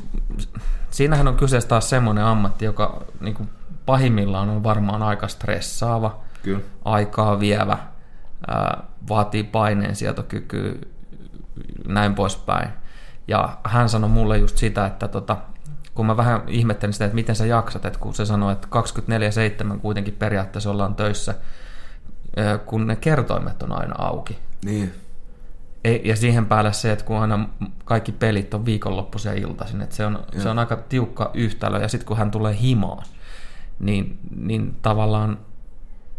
siinähän 0.92 1.28
on 1.28 1.38
kyseessä 1.38 1.70
taas 1.70 1.90
semmoinen 1.90 2.24
ammatti, 2.24 2.66
joka 2.66 3.04
niin 3.20 3.34
kuin 3.34 3.50
pahimmillaan 3.86 4.50
on 4.50 4.64
varmaan 4.64 5.04
aika 5.04 5.28
stressaava, 5.28 6.20
Kyllä. 6.44 6.60
aikaa 6.86 7.40
vievä, 7.40 7.78
ää, 8.48 8.84
vaatii 9.10 9.44
paineensietokykyä, 9.44 10.74
näin 11.88 12.16
poispäin. 12.16 12.70
Ja 13.28 13.58
hän 13.64 13.90
sanoi 13.90 14.10
mulle 14.10 14.38
just 14.38 14.58
sitä, 14.58 14.86
että 14.86 15.08
tota, 15.08 15.38
kun 15.94 16.06
mä 16.06 16.18
vähän 16.18 16.42
ihmettelin 16.48 16.94
sitä, 16.94 17.06
että 17.06 17.16
miten 17.16 17.36
sä 17.36 17.46
jaksat, 17.46 17.86
että 17.86 18.00
kun 18.00 18.16
se 18.16 18.26
sanoi, 18.26 18.54
että 18.54 18.68
24-7 19.76 19.80
kuitenkin 19.80 20.14
periaatteessa 20.14 20.72
ollaan 20.72 20.96
töissä, 20.96 21.34
kun 22.66 22.88
ne 22.88 22.96
kertoimet 22.96 23.64
on 23.64 23.72
aina 23.72 23.96
auki. 23.98 24.38
Niin. 24.66 24.94
Ja 26.04 26.16
siihen 26.16 26.46
päälle 26.46 26.74
se, 26.74 26.92
että 26.92 27.06
kun 27.06 27.18
aina 27.18 27.50
kaikki 27.86 28.12
pelit 28.12 28.54
on 28.54 28.66
viikonloppuisia 28.66 29.34
iltaisin, 29.34 29.82
että 29.82 29.96
se 29.96 30.06
on, 30.06 30.20
se 30.38 30.50
on 30.50 30.60
aika 30.60 30.76
tiukka 30.76 31.32
yhtälö. 31.34 31.82
Ja 31.82 31.88
sitten 31.88 32.08
kun 32.08 32.18
hän 32.18 32.32
tulee 32.32 32.58
himaan, 32.62 33.06
niin, 33.80 34.20
niin 34.36 34.76
tavallaan 34.82 35.40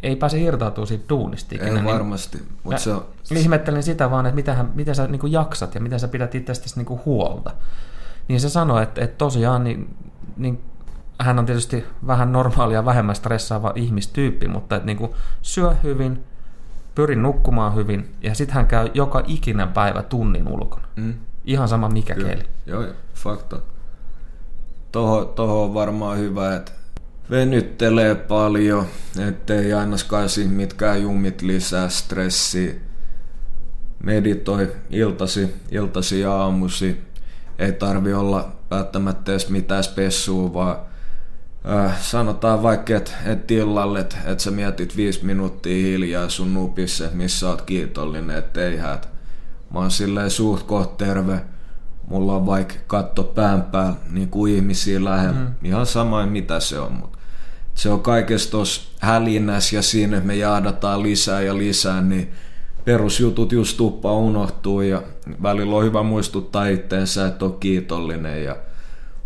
ei 0.02 0.16
pääse 0.16 0.38
irtautumaan 0.38 0.86
siitä 0.86 1.04
duunista 1.08 1.54
ikinä. 1.54 1.68
Ei 1.68 1.74
niin 1.74 1.84
varmasti. 1.84 2.38
Mutta 2.62 2.78
se 2.78 2.92
on... 2.92 3.06
Ihmettelin 3.36 3.82
sitä 3.82 4.10
vaan, 4.10 4.26
että 4.26 4.34
miten, 4.34 4.68
miten 4.74 4.94
sä 4.94 5.06
niin 5.06 5.32
jaksat 5.32 5.74
ja 5.74 5.80
miten 5.80 6.00
sä 6.00 6.08
pidät 6.08 6.34
itsestäsi 6.34 6.82
niin 6.82 7.00
huolta. 7.04 7.50
Niin 8.28 8.40
se 8.40 8.48
sanoi, 8.48 8.82
että, 8.82 9.04
että 9.04 9.18
tosiaan 9.18 9.64
niin, 9.64 9.96
niin 10.36 10.62
hän 11.18 11.38
on 11.38 11.46
tietysti 11.46 11.84
vähän 12.06 12.32
normaalia, 12.32 12.84
vähemmän 12.84 13.16
stressaava 13.16 13.72
ihmistyyppi, 13.74 14.48
mutta 14.48 14.76
että 14.76 14.86
niin 14.86 14.96
kuin 14.96 15.10
syö 15.42 15.74
hyvin, 15.82 16.24
pyrin 16.94 17.22
nukkumaan 17.22 17.74
hyvin 17.74 18.14
ja 18.22 18.34
sitten 18.34 18.54
hän 18.54 18.66
käy 18.66 18.88
joka 18.94 19.22
ikinen 19.26 19.68
päivä 19.68 20.02
tunnin 20.02 20.48
ulkona. 20.48 20.88
Mm. 20.96 21.14
Ihan 21.44 21.68
sama 21.68 21.88
mikä 21.88 22.14
Kyllä. 22.14 22.28
keli. 22.28 22.42
Joo, 22.66 22.84
fakta. 23.14 23.60
Toho, 24.92 25.24
toho 25.24 25.64
on 25.64 25.74
varmaan 25.74 26.18
hyvä, 26.18 26.56
että 26.56 26.72
venyttelee 27.30 28.14
paljon, 28.14 28.86
ettei 29.28 29.72
ainakaan 29.72 30.28
mitkään 30.48 31.02
jumit 31.02 31.42
lisää 31.42 31.88
stressiä. 31.88 32.74
Meditoi 34.02 34.72
iltasi, 34.90 35.54
iltasi 35.70 36.20
ja 36.20 36.32
aamusi. 36.32 37.02
Ei 37.58 37.72
tarvi 37.72 38.12
olla 38.12 38.52
välttämättä 38.70 39.32
edes 39.32 39.50
mitään 39.50 39.84
spessua, 39.84 40.52
vaan 40.52 40.87
äh, 41.66 42.02
sanotaan 42.02 42.62
vaikka, 42.62 42.96
että 42.96 43.12
et 43.24 43.46
tilalle, 43.46 44.00
että 44.00 44.16
et 44.26 44.40
sä 44.40 44.50
mietit 44.50 44.96
viisi 44.96 45.24
minuuttia 45.24 45.86
hiljaa 45.86 46.28
sun 46.28 46.54
nupissa, 46.54 47.04
missä 47.12 47.48
oot 47.48 47.62
kiitollinen, 47.62 48.36
ettei 48.36 48.76
häät. 48.76 49.08
Mä 49.70 49.78
oon 49.78 49.90
silleen 49.90 50.30
suht 50.30 50.66
koht 50.66 50.96
terve. 50.96 51.40
Mulla 52.08 52.34
on 52.34 52.46
vaikka 52.46 52.74
katto 52.86 53.24
pään 53.24 53.62
päällä 53.62 53.96
niin 54.10 54.28
kuin 54.28 54.54
ihmisiä 54.54 55.04
lähellä. 55.04 55.40
Mm. 55.40 55.54
Ihan 55.62 55.86
sama 55.86 56.26
mitä 56.26 56.60
se 56.60 56.78
on, 56.78 56.92
mutta 56.92 57.18
se 57.74 57.90
on 57.90 58.00
kaikessa 58.00 58.50
tuossa 58.50 58.90
hälinässä 59.00 59.76
ja 59.76 59.82
siinä, 59.82 60.16
että 60.16 60.26
me 60.26 60.36
jaadataan 60.36 61.02
lisää 61.02 61.42
ja 61.42 61.58
lisää, 61.58 62.02
niin 62.02 62.32
perusjutut 62.84 63.52
just 63.52 63.76
tuppaa 63.76 64.12
unohtuu 64.12 64.80
ja 64.80 65.02
välillä 65.42 65.76
on 65.76 65.84
hyvä 65.84 66.02
muistuttaa 66.02 66.66
itteensä, 66.66 67.26
että 67.26 67.44
on 67.44 67.60
kiitollinen 67.60 68.44
ja 68.44 68.56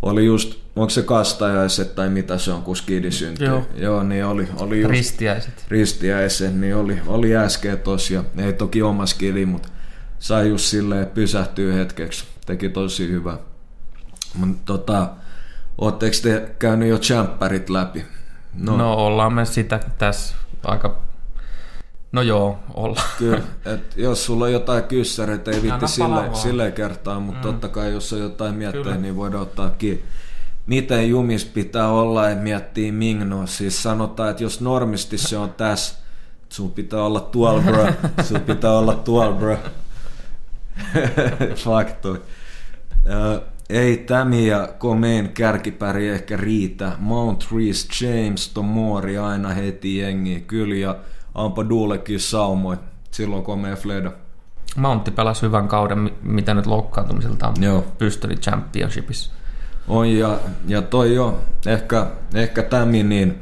oli 0.01 0.25
just, 0.25 0.62
onko 0.75 0.89
se 0.89 1.01
kastajaiset 1.01 1.95
tai 1.95 2.09
mitä 2.09 2.37
se 2.37 2.51
on, 2.51 2.63
kun 2.63 2.75
skidi 2.75 3.11
syntyy. 3.11 3.47
Joo. 3.47 3.67
Joo, 3.75 4.03
niin 4.03 4.25
oli, 4.25 4.47
oli 4.59 4.81
just, 4.81 4.91
ristiäiset. 4.91 5.65
Ristiäiset, 5.67 6.55
niin 6.55 6.75
oli, 6.75 7.01
oli 7.07 7.35
äsken 7.35 7.79
tossa 7.79 8.13
ja 8.13 8.23
ei 8.37 8.53
toki 8.53 8.81
oma 8.81 9.05
skidi, 9.05 9.45
mutta 9.45 9.69
sai 10.19 10.49
just 10.49 10.65
silleen 10.65 11.07
pysähtyä 11.07 11.73
hetkeksi. 11.73 12.25
Teki 12.45 12.69
tosi 12.69 13.07
hyvä. 13.07 13.37
Mutta 14.35 14.61
tota, 14.65 15.09
ootteko 15.77 16.15
te 16.23 16.55
käynyt 16.59 16.89
jo 16.89 16.97
champerit 16.97 17.69
läpi? 17.69 18.05
No, 18.53 18.77
no 18.77 18.93
ollaan 18.93 19.33
me 19.33 19.45
sitä 19.45 19.79
tässä 19.97 20.35
aika 20.63 21.03
No 22.13 22.21
joo, 22.21 22.59
olla. 22.73 23.01
Kyllä, 23.17 23.41
et 23.65 23.93
jos 23.97 24.25
sulla 24.25 24.45
on 24.45 24.51
jotain 24.51 24.83
kyssäreitä, 24.83 25.51
ei 25.51 25.61
vitti 25.61 25.87
sille, 25.87 26.29
sille 26.33 26.71
kertaa, 26.71 27.19
mutta 27.19 27.47
mm. 27.47 27.51
totta 27.51 27.69
kai 27.69 27.91
jos 27.91 28.13
on 28.13 28.19
jotain 28.19 28.55
miettiä, 28.55 28.95
niin 28.95 29.15
voidaan 29.15 29.43
ottaa 29.43 29.69
kiinni. 29.69 30.03
Miten 30.67 31.09
jumis 31.09 31.45
pitää 31.45 31.91
olla, 31.91 32.29
että 32.29 32.43
miettii 32.43 32.91
Mingno. 32.91 33.47
Siis 33.47 33.83
sanotaan, 33.83 34.29
että 34.29 34.43
jos 34.43 34.61
normisti 34.61 35.17
se 35.17 35.37
on 35.37 35.53
tässä, 35.53 35.95
sun 36.49 36.71
pitää 36.71 37.03
olla 37.03 37.19
tuolla 37.19 37.61
bro, 37.61 37.87
sun 38.27 38.41
pitää 38.41 38.71
olla 38.71 38.95
tuolla 38.95 39.35
bro. 39.35 39.57
Faktoi. 41.63 42.21
Ei 43.69 43.97
Tämi 43.97 44.47
ja 44.47 44.69
Komeen 44.77 45.29
kärkipäri 45.29 46.09
ehkä 46.09 46.37
riitä. 46.37 46.91
Mount 46.99 47.47
Reese 47.55 48.05
James, 48.05 48.49
Tomori 48.49 49.17
aina 49.17 49.49
heti 49.49 49.97
jengi. 49.97 50.43
Kyllä 50.47 50.75
ja 50.75 50.95
Ampa 51.35 51.69
Duulekin 51.69 52.19
saumoi 52.19 52.77
silloin 53.11 53.43
komea 53.43 53.75
Fleda. 53.75 54.11
Mountti 54.75 55.11
pelasi 55.11 55.41
hyvän 55.41 55.67
kauden, 55.67 56.11
mitä 56.21 56.53
nyt 56.53 56.65
loukkaantumisilta 56.65 57.47
on 57.47 57.53
Joo. 57.63 57.85
pystynyt 57.97 58.41
championshipissa. 58.41 59.31
On 59.87 60.09
ja, 60.09 60.39
ja 60.67 60.81
toi 60.81 61.15
jo, 61.15 61.41
ehkä, 61.65 62.07
ehkä 62.33 62.63
Tämi, 62.63 63.03
niin 63.03 63.39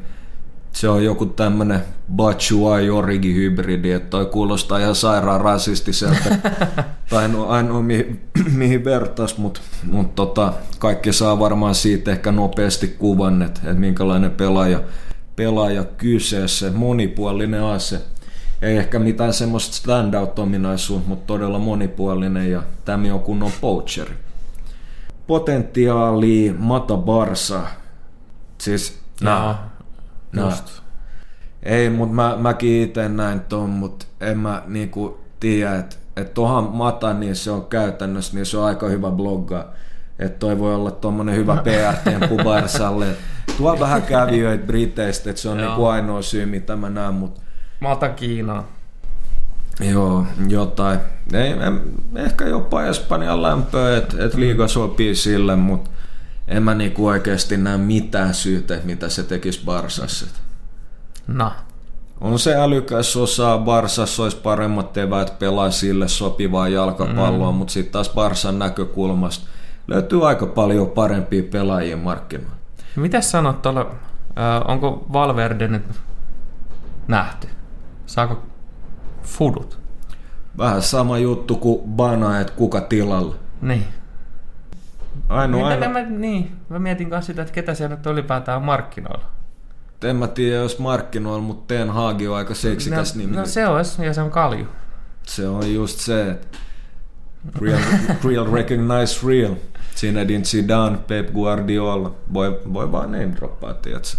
se 0.71 0.89
on 0.89 1.03
joku 1.03 1.25
tämmönen 1.25 1.81
Bachuai 2.15 2.89
Origi 2.89 3.35
hybridi, 3.35 3.91
että 3.91 4.09
toi 4.09 4.25
kuulostaa 4.25 4.77
ihan 4.77 4.95
sairaan 4.95 5.41
rasistiselta. 5.41 6.29
tai 7.09 7.27
no 7.27 7.47
ainoa 7.47 7.81
mihin, 7.81 8.21
mihin 8.53 8.85
vertais, 8.85 9.37
mutta 9.37 9.61
mut 9.91 10.15
tota, 10.15 10.53
kaikki 10.79 11.13
saa 11.13 11.39
varmaan 11.39 11.75
siitä 11.75 12.11
ehkä 12.11 12.31
nopeasti 12.31 12.87
kuvan, 12.87 13.41
että, 13.41 13.59
että 13.63 13.79
minkälainen 13.79 14.31
pelaaja 14.31 14.79
pelaaja 15.35 15.83
kyseessä, 15.83 16.71
monipuolinen 16.71 17.63
ase. 17.63 18.01
Ei 18.61 18.77
ehkä 18.77 18.99
mitään 18.99 19.33
semmoista 19.33 19.75
standout-ominaisuutta, 19.75 21.09
mutta 21.09 21.27
todella 21.27 21.59
monipuolinen 21.59 22.51
ja 22.51 22.63
tämä 22.85 23.13
on 23.13 23.19
kunnon 23.19 23.51
poacheri. 23.61 24.13
Potentiaali 25.31 26.55
Mata 26.57 26.97
Barsa. 26.97 27.61
Siis, 28.57 29.01
no, 29.21 29.55
no. 30.31 30.45
Just. 30.45 30.81
Ei, 31.63 31.89
mutta 31.89 32.15
mä, 32.15 32.37
mäkin 32.37 32.81
itse 32.81 33.09
näin 33.09 33.39
ton, 33.39 33.69
mutta 33.69 34.05
en 34.21 34.39
mä 34.39 34.63
niinku 34.67 35.19
tiedä, 35.39 35.75
että 35.75 35.95
et 36.15 36.33
tuohan 36.33 36.63
Mata, 36.63 37.13
niin 37.13 37.35
se 37.35 37.51
on 37.51 37.65
käytännössä, 37.65 38.35
niin 38.35 38.45
se 38.45 38.57
on 38.57 38.65
aika 38.65 38.87
hyvä 38.87 39.11
blogga. 39.11 39.67
Että 40.19 40.39
toi 40.39 40.59
voi 40.59 40.75
olla 40.75 40.91
tuommoinen 40.91 41.35
hyvä 41.35 41.63
PR-temppu 41.63 42.37
Barsalle. 42.43 43.05
Tuo 43.57 43.79
vähän 43.79 44.01
kävijöitä 44.01 44.65
Briteistä, 44.65 45.29
että 45.29 45.41
se 45.41 45.49
on 45.49 45.57
niinku 45.57 45.85
ainoa 45.85 46.21
syy, 46.21 46.45
mitä 46.45 46.75
mä 46.75 46.89
näen. 46.89 47.13
Mut... 47.13 47.41
Mä 47.79 47.91
otan 47.91 48.15
Kiinaa. 48.15 48.67
Joo, 49.79 50.25
jotain. 50.47 50.99
Ei, 51.33 51.51
en, 51.51 51.81
ehkä 52.15 52.45
jopa 52.45 52.83
Espanjan 52.83 53.41
lämpöä, 53.41 53.97
että 53.97 54.25
et 54.25 54.33
liiga 54.33 54.67
sopii 54.67 55.15
sille, 55.15 55.55
mutta 55.55 55.89
en 56.47 56.63
mä 56.63 56.75
niinku 56.75 57.07
oikeasti 57.07 57.57
näe 57.57 57.77
mitään 57.77 58.33
syytä, 58.33 58.77
mitä 58.83 59.09
se 59.09 59.23
tekisi 59.23 59.61
Barsassa. 59.65 60.25
No. 61.27 61.51
On 62.21 62.39
se 62.39 62.55
älykäs 62.55 63.17
osa, 63.17 63.57
Barsassa 63.57 64.23
olisi 64.23 64.37
paremmat 64.37 64.97
eväät 64.97 65.39
pelaa 65.39 65.71
sille 65.71 66.07
sopivaa 66.07 66.67
jalkapalloa, 66.67 67.51
mm. 67.51 67.57
mutta 67.57 67.73
sitten 67.73 67.91
taas 67.91 68.09
Barsan 68.09 68.59
näkökulmasta 68.59 69.47
löytyy 69.87 70.27
aika 70.27 70.45
paljon 70.45 70.89
parempia 70.89 71.43
pelaajia 71.51 71.97
markkinoilla. 71.97 72.55
Mitä 72.95 73.21
sanot 73.21 73.61
tuolla, 73.61 73.91
onko 74.67 75.05
Valverde 75.13 75.67
nyt 75.67 75.83
nähty? 77.07 77.47
Saako 78.05 78.41
fudut? 79.23 79.79
Vähän 80.57 80.81
sama 80.81 81.17
juttu 81.17 81.55
kuin 81.55 81.89
Bana, 81.89 82.39
että 82.39 82.53
kuka 82.53 82.81
tilalla. 82.81 83.35
Niin. 83.61 83.85
Ainoa, 85.29 85.67
aino... 85.67 85.89
Mä, 85.89 86.01
niin, 86.01 86.51
mä 86.69 86.79
mietin 86.79 87.09
myös 87.09 87.25
sitä, 87.25 87.41
että 87.41 87.53
ketä 87.53 87.73
siellä 87.73 87.95
nyt 87.95 88.05
ylipäätään 88.05 88.57
on 88.57 88.63
markkinoilla. 88.63 89.25
En 90.03 90.15
mä 90.15 90.27
tiedä, 90.27 90.55
jos 90.55 90.79
markkinoilla, 90.79 91.41
mutta 91.41 91.73
Ten 91.73 91.89
Hagi 91.89 92.27
on 92.27 92.37
aika 92.37 92.53
seksikäs 92.53 93.15
no, 93.15 93.21
nimi. 93.21 93.35
No 93.35 93.45
se 93.45 93.67
olisi, 93.67 94.05
ja 94.05 94.13
se 94.13 94.21
on 94.21 94.31
kalju. 94.31 94.65
Se 95.23 95.47
on 95.47 95.73
just 95.73 95.99
se, 95.99 96.31
että 96.31 96.57
real, 97.61 97.81
real 98.25 98.51
recognize 98.53 99.27
real. 99.27 99.55
Zinedine 99.95 100.43
Zidane, 100.43 100.97
Pep 101.07 101.33
Guardiola, 101.33 102.15
voi, 102.33 102.61
voi 102.73 102.91
vaan 102.91 103.11
name 103.11 103.31
droppaa, 103.35 103.73
tiedätkö? 103.73 104.17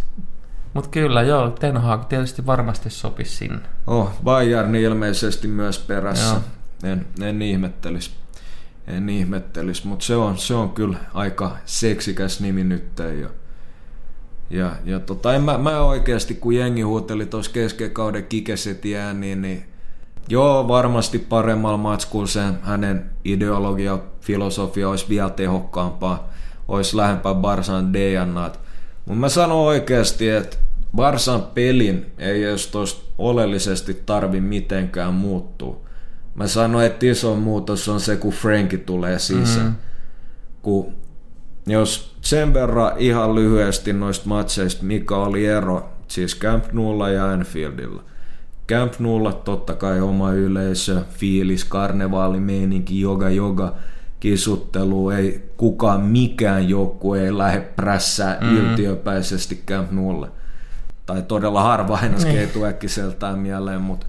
Mutta 0.74 0.90
kyllä, 0.90 1.22
joo, 1.22 1.50
Ten 1.50 1.76
Hag 1.76 2.04
tietysti 2.04 2.46
varmasti 2.46 2.90
sopisi 2.90 3.36
sinne. 3.36 3.60
Oh, 3.86 4.10
Bayern 4.24 4.74
ilmeisesti 4.74 5.48
myös 5.48 5.78
perässä. 5.78 6.36
En, 6.84 7.06
en 7.20 7.42
ihmettelisi. 7.42 8.10
En 8.86 9.08
ihmettelisi, 9.08 9.86
mutta 9.86 10.04
se 10.04 10.16
on, 10.16 10.38
se 10.38 10.54
on 10.54 10.70
kyllä 10.70 10.98
aika 11.14 11.56
seksikäs 11.64 12.40
nimi 12.40 12.64
nyt. 12.64 12.84
Ja, 12.98 13.28
ja, 14.50 14.72
ja 14.84 15.00
tota, 15.00 15.34
en 15.34 15.42
mä, 15.42 15.58
mä 15.58 15.80
oikeasti, 15.80 16.34
kun 16.34 16.54
jengi 16.54 16.82
huuteli 16.82 17.26
tuossa 17.26 17.52
kesken 17.52 17.90
kauden 17.90 18.26
kikeset 18.26 18.82
ääniin, 18.98 19.42
niin 19.42 19.64
joo, 20.28 20.68
varmasti 20.68 21.18
paremmalla 21.18 21.78
matskulla 21.78 22.26
se 22.26 22.40
hänen 22.62 23.10
ideologia, 23.24 23.98
filosofia 24.20 24.88
olisi 24.88 25.08
vielä 25.08 25.30
tehokkaampaa, 25.30 26.28
olisi 26.68 26.96
lähempää 26.96 27.34
Barsan 27.34 27.92
DNAt. 27.92 28.61
Mutta 29.06 29.20
mä 29.20 29.28
sanon 29.28 29.58
oikeasti, 29.58 30.28
että 30.28 30.56
Barsan 30.96 31.42
pelin 31.42 32.12
ei 32.18 32.44
edes 32.44 32.66
tuosta 32.66 33.12
oleellisesti 33.18 34.02
tarvi 34.06 34.40
mitenkään 34.40 35.14
muuttua. 35.14 35.80
Mä 36.34 36.46
sanoin, 36.46 36.86
että 36.86 37.06
iso 37.06 37.36
muutos 37.36 37.88
on 37.88 38.00
se, 38.00 38.16
kun 38.16 38.32
Franki 38.32 38.78
tulee 38.78 39.18
sisään. 39.18 39.66
Mm. 39.66 39.74
Kun 40.62 40.94
jos 41.66 42.16
sen 42.20 42.54
verran 42.54 42.92
ihan 42.98 43.34
lyhyesti 43.34 43.92
noista 43.92 44.28
matseista, 44.28 44.84
mikä 44.84 45.16
oli 45.16 45.46
ero, 45.46 45.90
siis 46.08 46.38
Camp 46.38 46.72
Nulla 46.72 47.08
ja 47.08 47.30
Anfieldilla. 47.30 48.02
Camp 48.68 48.92
Nulla 48.98 49.32
totta 49.32 49.74
kai 49.74 50.00
oma 50.00 50.32
yleisö, 50.32 51.02
fiilis, 51.10 51.64
karnevaalimeininki, 51.64 53.00
joga 53.00 53.30
joga, 53.30 53.74
kisuttelu, 54.22 55.10
ei 55.10 55.48
kukaan 55.56 56.00
mikään 56.00 56.68
joku 56.68 57.14
ei 57.14 57.38
lähde 57.38 57.60
prässää 57.60 58.38
mm. 58.40 58.56
yltiöpäisesti 58.56 59.62
Camp 59.66 59.90
Nulla. 59.90 60.28
Tai 61.06 61.22
todella 61.22 61.62
harva 61.62 61.98
aina 62.02 62.16
niin. 62.18 62.64
äkkiseltään 62.68 63.38
mieleen, 63.38 63.80
mutta 63.80 64.06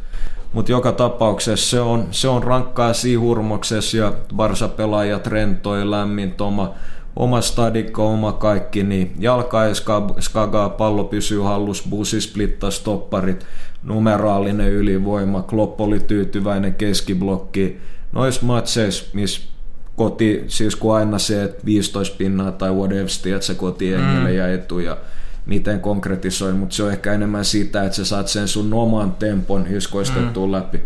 mutta 0.53 0.71
joka 0.71 0.91
tapauksessa 0.91 1.69
se 1.69 1.79
on, 1.79 2.07
se 2.11 2.27
on 2.27 2.43
rankkaa 2.43 2.93
siihurmoksessa 2.93 3.97
ja 3.97 4.13
Barsa-pelaajat 4.35 5.27
rentoi 5.27 5.91
lämmin 5.91 6.31
toma 6.31 6.73
oma 7.15 7.41
stadikko, 7.41 8.13
oma 8.13 8.31
kaikki, 8.31 8.83
niin 8.83 9.15
jalka 9.19 9.65
ei 9.65 9.73
skagaa, 10.19 10.69
pallo 10.69 11.03
pysyy 11.03 11.41
hallus, 11.41 11.87
busi 11.89 12.21
splittaa 12.21 12.71
stopparit, 12.71 13.45
numeraalinen 13.83 14.71
ylivoima, 14.71 15.41
Klopp 15.41 15.81
oli 15.81 15.99
tyytyväinen 15.99 16.73
keskiblokki. 16.73 17.79
Nois 18.11 18.41
matseissa, 18.41 19.05
missä 19.13 19.52
koti, 19.95 20.43
siis 20.47 20.75
kun 20.75 20.95
aina 20.95 21.19
se, 21.19 21.43
että 21.43 21.65
15 21.65 22.15
pinnaa 22.17 22.51
tai 22.51 22.71
whatever, 22.71 23.07
että 23.35 23.45
se 23.45 23.55
koti 23.55 23.93
mm. 23.97 24.27
ja 24.27 24.47
etu 24.47 24.79
ja 24.79 24.97
miten 25.45 25.79
konkretisoi, 25.79 26.53
mutta 26.53 26.75
se 26.75 26.83
on 26.83 26.91
ehkä 26.91 27.13
enemmän 27.13 27.45
sitä, 27.45 27.83
että 27.83 27.95
sä 27.95 28.05
saat 28.05 28.27
sen 28.27 28.47
sun 28.47 28.73
oman 28.73 29.11
tempon 29.11 29.65
hiskoistettua 29.65 30.45
mm. 30.45 30.51
läpi. 30.51 30.79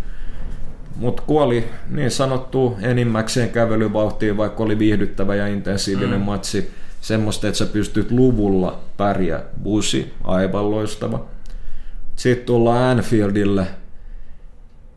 Mutta 0.96 1.24
kuoli 1.28 1.68
niin 1.90 2.12
sanottu 2.12 2.78
enimmäkseen 2.82 3.50
kävelyvauhtiin, 3.50 4.38
vaikka 4.38 4.64
oli 4.64 4.80
viihdyttävä 4.80 5.36
ja 5.36 5.48
intensiivinen 5.48 6.20
mm. 6.20 6.26
matsi. 6.26 6.72
Semmoista, 7.02 7.48
että 7.48 7.58
sä 7.58 7.66
pystyt 7.66 8.12
luvulla 8.12 8.80
pärjää. 8.98 9.44
Busi, 9.64 10.14
aivan 10.24 10.72
loistava. 10.72 11.26
Sitten 12.16 12.46
tullaan 12.46 12.98
Anfieldille. 12.98 13.68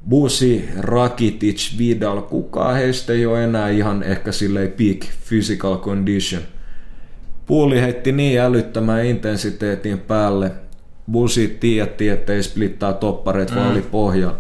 Busi, 0.09 0.69
Rakitic, 0.79 1.79
Vidal, 1.79 2.21
kukaan 2.21 2.75
heistä 2.75 3.13
ei 3.13 3.27
ole 3.27 3.45
enää 3.45 3.69
ihan 3.69 4.03
ehkä 4.03 4.33
silleen 4.33 4.73
peak 4.73 4.99
physical 5.29 5.79
condition– 5.79 6.43
Puuli 7.51 7.81
heitti 7.81 8.13
niin 8.13 8.41
älyttömän 8.41 9.05
intensiteetin 9.05 9.99
päälle. 9.99 10.53
Busi 11.13 11.57
tiedätti, 11.61 12.09
ettei 12.09 12.43
splittaa 12.43 12.93
toppareet, 12.93 13.51
mm. 13.51 13.57
vaan 13.57 13.71
oli 13.71 13.83
pohja. 13.83 14.35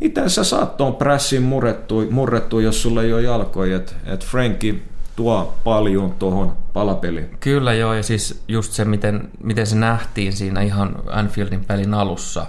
Miten 0.00 0.30
sä 0.30 0.44
saat 0.44 0.76
tuon 0.76 0.94
pressin 0.94 1.42
murrettu, 1.42 2.04
murrettu, 2.10 2.60
jos 2.60 2.82
sulla 2.82 3.02
ei 3.02 3.12
ole 3.12 3.22
jalkoja? 3.22 3.76
Että 3.76 3.92
et 4.06 4.24
Franki 4.24 4.82
tuo 5.16 5.54
paljon 5.64 6.12
tuohon 6.18 6.52
palapeliin. 6.72 7.30
Kyllä 7.40 7.74
joo, 7.74 7.94
ja 7.94 8.02
siis 8.02 8.42
just 8.48 8.72
se, 8.72 8.84
miten, 8.84 9.28
miten 9.42 9.66
se 9.66 9.76
nähtiin 9.76 10.32
siinä 10.32 10.62
ihan 10.62 10.96
Anfieldin 11.06 11.64
pelin 11.64 11.94
alussa. 11.94 12.46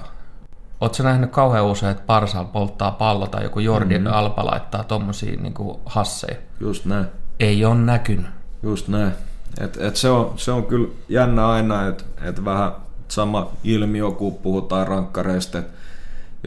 Oletko 0.82 1.04
nähnyt 1.04 1.32
kauhean 1.32 1.66
usein, 1.66 1.92
että 1.92 2.04
Parsal 2.06 2.46
polttaa 2.46 2.92
pallo 2.92 3.28
tai 3.28 3.44
joku 3.44 3.60
Jordi 3.60 4.00
mm-hmm. 4.00 4.14
Alpa 4.14 4.46
laittaa 4.46 4.84
tommosia 4.84 5.42
niin 5.42 5.54
hasseja? 5.86 6.38
Just 6.60 6.86
näin. 6.86 7.06
Ei 7.40 7.66
ole 7.66 7.76
näkynyt. 7.76 8.26
Just 8.64 8.88
näin. 8.88 9.12
Et, 9.60 9.78
et 9.82 9.96
se, 9.96 10.10
on, 10.10 10.34
se 10.36 10.52
on 10.52 10.66
kyllä 10.66 10.88
jännä 11.10 11.48
aina, 11.48 11.88
että 11.88 12.04
et 12.24 12.46
vähän 12.46 12.72
sama 13.08 13.52
ilmiö, 13.64 14.12
kun 14.12 14.36
puhutaan 14.36 14.88
rankkareista, 14.88 15.58
että 15.58 15.78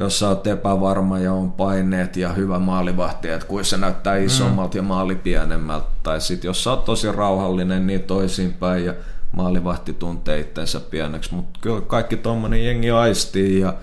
jos 0.01 0.19
sä 0.19 0.29
oot 0.29 0.47
epävarma 0.47 1.19
ja 1.19 1.33
on 1.33 1.53
paineet 1.53 2.17
ja 2.17 2.29
hyvä 2.33 2.59
maalivahti, 2.59 3.29
että 3.29 3.47
kuin 3.47 3.65
se 3.65 3.77
näyttää 3.77 4.19
mm. 4.19 4.25
isommalta 4.25 4.75
mm. 4.75 4.79
ja 4.79 4.83
maali 4.83 5.15
pienemmältä. 5.15 5.87
Tai 6.03 6.21
sitten 6.21 6.49
jos 6.49 6.65
sä 6.65 6.71
oot 6.71 6.85
tosi 6.85 7.13
rauhallinen, 7.13 7.87
niin 7.87 8.03
toisinpäin 8.03 8.85
ja 8.85 8.95
maalivahti 9.33 9.93
tuntee 9.93 10.41
itsensä 10.41 10.81
pieneksi. 10.81 11.35
Mutta 11.35 11.59
kyllä 11.63 11.81
kaikki 11.81 12.17
tuommoinen 12.17 12.65
jengi 12.65 12.91
aistii 12.91 13.61
ja 13.61 13.75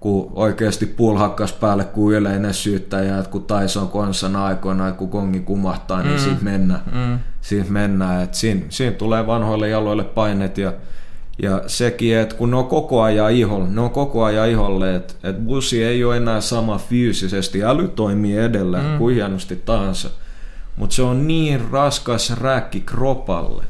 kun 0.00 0.32
oikeasti 0.34 0.86
puol 0.86 1.16
hakkas 1.16 1.52
päälle 1.52 1.84
kuin 1.84 2.16
yleinen 2.16 2.54
syyttäjä, 2.54 3.18
että 3.18 3.30
kun 3.30 3.44
Tyson 3.44 3.88
konsana 3.88 4.44
aikoina, 4.44 4.88
että 4.88 4.98
kun 4.98 5.10
kongi 5.10 5.40
kumahtaa, 5.40 6.02
niin 6.02 6.14
mm. 6.14 6.18
siitä 6.18 6.44
mennään. 6.44 6.82
Mm. 6.92 7.18
Siitä 7.40 7.70
mennään. 7.70 8.22
Että 8.22 8.36
siinä, 8.36 8.62
siinä, 8.68 8.96
tulee 8.96 9.26
vanhoille 9.26 9.68
jaloille 9.68 10.04
painet 10.04 10.58
ja, 10.58 10.72
ja 11.42 11.62
sekin, 11.66 12.16
että 12.16 12.34
kun 12.34 12.50
ne 12.50 12.56
on 12.56 12.66
koko 12.66 13.02
ajan 13.02 13.32
iholle, 13.32 13.68
ne 13.68 13.80
on 13.80 13.90
koko 13.90 14.24
ajan 14.24 14.48
iholle, 14.48 14.94
että, 14.94 15.14
että 15.22 15.42
bussi 15.42 15.84
ei 15.84 16.04
ole 16.04 16.16
enää 16.16 16.40
sama 16.40 16.78
fyysisesti, 16.78 17.64
äly 17.64 17.88
toimii 17.88 18.38
edelleen 18.38 18.86
mm. 18.92 18.98
kuin 18.98 19.14
hienosti 19.14 19.56
tahansa, 19.56 20.10
mutta 20.76 20.94
se 20.94 21.02
on 21.02 21.26
niin 21.26 21.60
raskas 21.70 22.30
räkki 22.30 22.80
kropalle. 22.80 23.64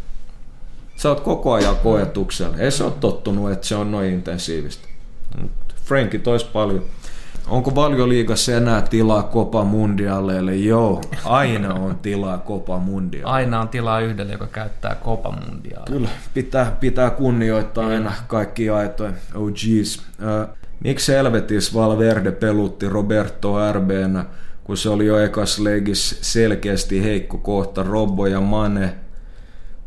Sä 0.97 1.09
oot 1.09 1.20
koko 1.20 1.53
ajan 1.53 1.76
koetuksella. 1.76 2.57
Ei 2.57 2.70
se 2.70 2.85
ole 2.85 2.93
tottunut, 3.01 3.53
että 3.53 3.66
se 3.66 3.74
on 3.74 3.91
noin 3.91 4.12
intensiivistä. 4.12 4.88
Franki 5.89 6.18
tois 6.18 6.45
paljon. 6.45 6.84
Onko 7.47 7.74
valioliigassa 7.74 8.53
enää 8.53 8.82
tilaa 8.82 9.30
Copa 9.32 9.64
Mundialeille? 9.64 10.57
Joo, 10.57 11.01
aina 11.24 11.74
on 11.74 11.99
tilaa 11.99 12.39
Copa 12.47 12.78
Mundialeille. 12.78 13.32
Aina 13.32 13.61
on 13.61 13.68
tilaa 13.68 14.01
yhdelle, 14.01 14.32
joka 14.32 14.47
käyttää 14.47 14.97
Copa 15.05 15.32
Mundialeille. 15.32 15.91
Kyllä, 15.91 16.09
pitää, 16.34 16.76
pitää 16.80 17.11
kunnioittaa 17.11 17.84
mm. 17.84 17.91
aina 17.91 18.12
kaikki 18.26 18.70
aitoja. 18.70 19.12
Oh 19.34 19.49
jeez. 19.49 19.97
Uh, 19.99 20.55
miksi 20.84 21.12
helvetis 21.12 21.74
Valverde 21.74 22.32
pelutti 22.32 22.89
Roberto 22.89 23.72
RBnä, 23.72 24.24
kun 24.64 24.76
se 24.76 24.89
oli 24.89 25.07
jo 25.07 25.18
ekas 25.18 25.59
legis 25.59 26.18
selkeästi 26.22 27.05
heikko 27.05 27.39
kohta, 27.39 27.82
Robbo 27.82 28.26
ja 28.26 28.41
Mane– 28.41 28.95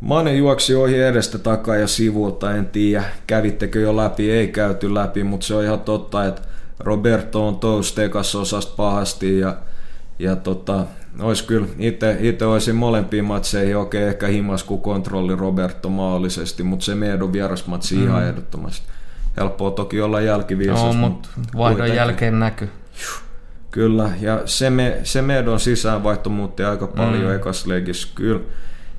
Mane 0.02 0.34
juoksi 0.34 0.74
ohi 0.74 1.02
edestä 1.02 1.38
takaa 1.38 1.76
ja 1.76 1.86
sivulta, 1.86 2.54
en 2.54 2.66
tiedä 2.66 3.04
kävittekö 3.26 3.80
jo 3.80 3.96
läpi, 3.96 4.30
ei 4.30 4.48
käyty 4.48 4.94
läpi, 4.94 5.24
mutta 5.24 5.46
se 5.46 5.54
on 5.54 5.64
ihan 5.64 5.80
totta, 5.80 6.24
että 6.24 6.42
Roberto 6.78 7.48
on 7.48 7.58
tous 7.58 7.92
tekas 7.92 8.34
osasta 8.34 8.72
pahasti 8.76 9.38
ja, 9.38 9.56
ja 10.18 10.36
tota, 10.36 10.86
ois 11.20 11.42
kyllä, 11.42 11.66
itse 12.20 12.46
olisin 12.46 12.76
molempiin 12.76 13.24
matseihin 13.24 13.76
okei, 13.76 14.02
ehkä 14.02 14.26
himas 14.26 14.64
kuin 14.64 14.80
kontrolli 14.80 15.36
Roberto 15.36 15.88
maallisesti, 15.88 16.62
mutta 16.62 16.84
se 16.84 16.94
meidän 16.94 17.32
vierasmatsi 17.32 17.94
mm. 17.94 18.02
ihan 18.02 18.24
ehdottomasti. 18.24 18.86
Helppoa 19.36 19.70
toki 19.70 20.00
olla 20.00 20.20
jälkiviisas. 20.20 20.82
No, 20.84 20.92
mutta 20.92 21.28
vaihdon 21.56 21.94
jälkeen 21.94 22.38
näkyy. 22.38 22.68
Kyllä, 23.70 24.10
ja 24.20 24.42
se, 24.44 24.70
me, 24.70 25.00
se 25.04 25.22
meidän 25.22 25.60
sisäänvaihto 25.60 26.30
muutti 26.30 26.64
aika 26.64 26.86
paljon 26.86 27.24
mm. 27.24 27.36
ekas. 27.36 27.66
Kyllä, 28.14 28.40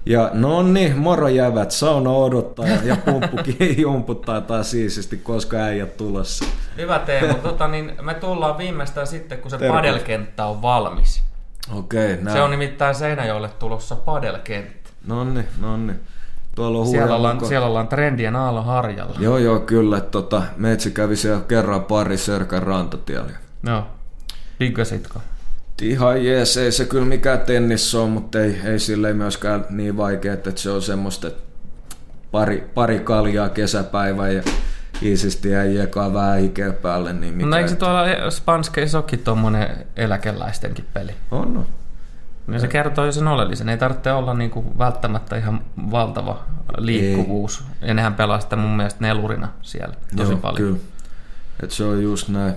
ja 0.05 0.29
no 0.33 0.63
niin, 0.63 0.97
moro 0.97 1.27
jävät, 1.27 1.71
sauna 1.71 2.09
odottaa 2.09 2.65
ja 2.65 2.97
pumppukin 3.05 3.77
jumputtaa 3.81 4.41
taas 4.41 4.71
siististi, 4.71 5.17
koska 5.17 5.57
äijät 5.57 5.97
tulossa. 5.97 6.45
Hyvä 6.77 6.99
Teemu, 6.99 7.33
tota, 7.43 7.67
niin 7.67 7.93
me 8.01 8.13
tullaan 8.13 8.57
viimeistään 8.57 9.07
sitten, 9.07 9.37
kun 9.37 9.51
se 9.51 9.57
Terve. 9.57 9.73
padelkenttä 9.73 10.45
on 10.45 10.61
valmis. 10.61 11.23
Okei, 11.73 12.13
okay, 12.13 12.33
Se 12.33 12.41
on 12.41 12.51
nimittäin 12.51 12.95
Seinäjoelle 12.95 13.49
tulossa 13.59 13.95
padelkenttä. 13.95 14.89
No 15.07 15.23
niin, 15.23 15.47
no 15.61 15.77
niin. 15.77 15.99
Tuolla 16.55 16.79
on 16.79 16.87
siellä, 16.87 17.15
ollaan, 17.15 17.45
siellä 17.45 17.67
ollaan 17.67 17.87
trendien 17.87 18.35
aallon 18.35 18.65
harjalla. 18.65 19.15
Joo, 19.19 19.37
joo, 19.37 19.59
kyllä. 19.59 20.01
Tota, 20.01 20.43
Metsi 20.57 20.91
kävi 20.91 21.15
siellä 21.15 21.41
kerran 21.47 21.83
pari 21.83 22.17
Sörkän 22.17 22.63
rantatiellä. 22.63 23.31
Joo. 23.63 23.83
Diggasitko? 24.59 25.19
Ihan 25.81 26.25
jees, 26.25 26.57
ei 26.57 26.71
se 26.71 26.85
kyllä 26.85 27.05
mikään 27.05 27.39
tennis 27.39 27.95
on, 27.95 28.09
mutta 28.09 28.39
ei, 28.39 28.61
ei 28.65 28.79
sille 28.79 29.13
myöskään 29.13 29.65
niin 29.69 29.97
vaikea, 29.97 30.33
että 30.33 30.51
se 30.55 30.69
on 30.69 30.81
semmoista, 30.81 31.31
pari, 32.31 32.69
pari 32.73 32.99
kaljaa 32.99 33.49
kesäpäivä 33.49 34.29
ja 34.29 34.43
iisisti 35.01 35.49
ja 35.49 35.65
jekaa 35.65 36.13
vähän 36.13 36.39
hikeä 36.39 36.73
päälle. 36.73 37.13
Niin 37.13 37.33
mikä 37.33 37.49
no 37.49 37.57
eikö 37.57 37.69
se 37.69 37.75
tuolla 37.75 38.29
Spanskeissa 38.29 38.97
olekin 38.97 39.19
tuommoinen 39.19 39.85
eläkeläistenkin 39.95 40.85
peli? 40.93 41.11
On, 41.31 41.53
no. 41.53 41.65
Niin 42.47 42.61
se 42.61 42.67
kertoo 42.67 43.05
jo 43.05 43.11
sen 43.11 43.27
oleellisen. 43.27 43.69
Ei 43.69 43.77
tarvitse 43.77 44.11
olla 44.11 44.33
niin 44.33 44.51
kuin 44.51 44.77
välttämättä 44.77 45.37
ihan 45.37 45.61
valtava 45.91 46.43
liikkuvuus. 46.77 47.63
Ei. 47.81 47.87
Ja 47.87 47.93
nehän 47.93 48.13
pelaa 48.13 48.39
sitä 48.39 48.55
mun 48.55 48.77
mielestä 48.77 49.01
nelurina 49.01 49.49
siellä 49.61 49.95
tosi 50.15 50.31
Joo, 50.31 50.39
paljon. 50.39 50.57
Kyllä. 50.57 50.79
Et 51.63 51.71
se 51.71 51.83
on 51.83 52.03
just 52.03 52.29
näin. 52.29 52.53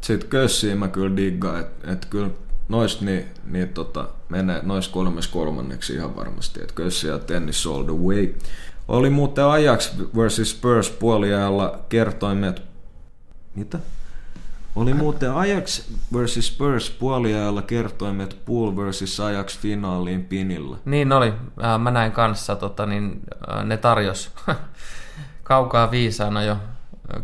Sitten 0.00 0.28
kössiä 0.28 0.76
mä 0.76 0.88
kyllä 0.88 1.16
diggaan, 1.16 1.60
että 1.60 1.92
et 1.92 2.06
kyllä 2.10 2.30
noista 2.70 3.04
niin, 3.04 3.24
niin 3.44 3.68
tota, 3.68 4.08
menee 4.28 4.60
noista 4.62 4.92
kolmes 4.92 5.28
kolmanneksi 5.28 5.94
ihan 5.94 6.16
varmasti. 6.16 6.62
Että 6.62 6.74
kössi 6.74 7.08
ja 7.08 7.18
tennis 7.18 7.66
all 7.66 7.82
the 7.82 7.92
way. 7.92 8.34
Oli 8.88 9.10
muuten 9.10 9.44
Ajax 9.44 9.92
versus 10.16 10.50
Spurs 10.50 10.90
puoliajalla 10.90 11.80
kertoimet... 11.88 12.62
Mitä? 13.54 13.78
Oli 14.76 14.94
muuten 14.94 15.32
Ajax 15.32 15.90
versus 16.12 16.46
Spurs 16.46 16.90
puoliajalla 16.90 17.62
kertoimet 17.62 18.36
Pool 18.44 18.76
versus 18.76 19.20
Ajax 19.20 19.58
finaaliin 19.58 20.24
pinilla. 20.24 20.78
Niin 20.84 21.12
oli. 21.12 21.32
Äh, 21.64 21.78
mä 21.80 21.90
näin 21.90 22.12
kanssa, 22.12 22.56
tota, 22.56 22.86
niin, 22.86 23.20
äh, 23.52 23.64
ne 23.64 23.76
tarjos 23.76 24.30
kaukaa 25.42 25.90
viisaana 25.90 26.42
jo 26.42 26.56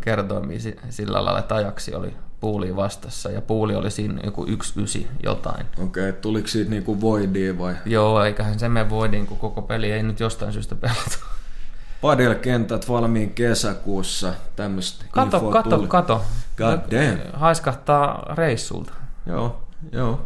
kertoimia 0.01 0.59
sillä 0.89 1.25
lailla, 1.25 1.39
että 1.39 1.55
Ajaksi 1.55 1.95
oli 1.95 2.13
puuliin 2.39 2.75
vastassa 2.75 3.31
ja 3.31 3.41
puuli 3.41 3.75
oli 3.75 3.91
siinä 3.91 4.21
joku 4.23 4.45
yksi 4.47 4.83
ysi 4.83 5.07
jotain. 5.23 5.65
Okei, 5.83 6.09
okay, 6.09 6.21
tuliko 6.21 6.47
siitä 6.47 6.69
niinku 6.71 7.01
voidiin 7.01 7.59
vai? 7.59 7.75
Joo, 7.85 8.23
eiköhän 8.23 8.59
se 8.59 8.69
mene 8.69 8.89
voidiin, 8.89 9.27
kun 9.27 9.37
koko 9.37 9.61
peli 9.61 9.91
ei 9.91 10.03
nyt 10.03 10.19
jostain 10.19 10.53
syystä 10.53 10.75
pelata. 10.75 11.17
Padel-kentät 12.01 12.89
valmiin 12.89 13.33
kesäkuussa, 13.33 14.33
tämmöistä 14.55 15.05
Kato, 15.11 15.39
kato, 15.39 15.75
tuli. 15.77 15.87
kato. 15.87 16.21
God 16.57 16.79
damn. 16.91 17.19
Haiskahtaa 17.33 18.33
reissulta. 18.35 18.93
Joo, 19.25 19.61
joo, 19.91 20.21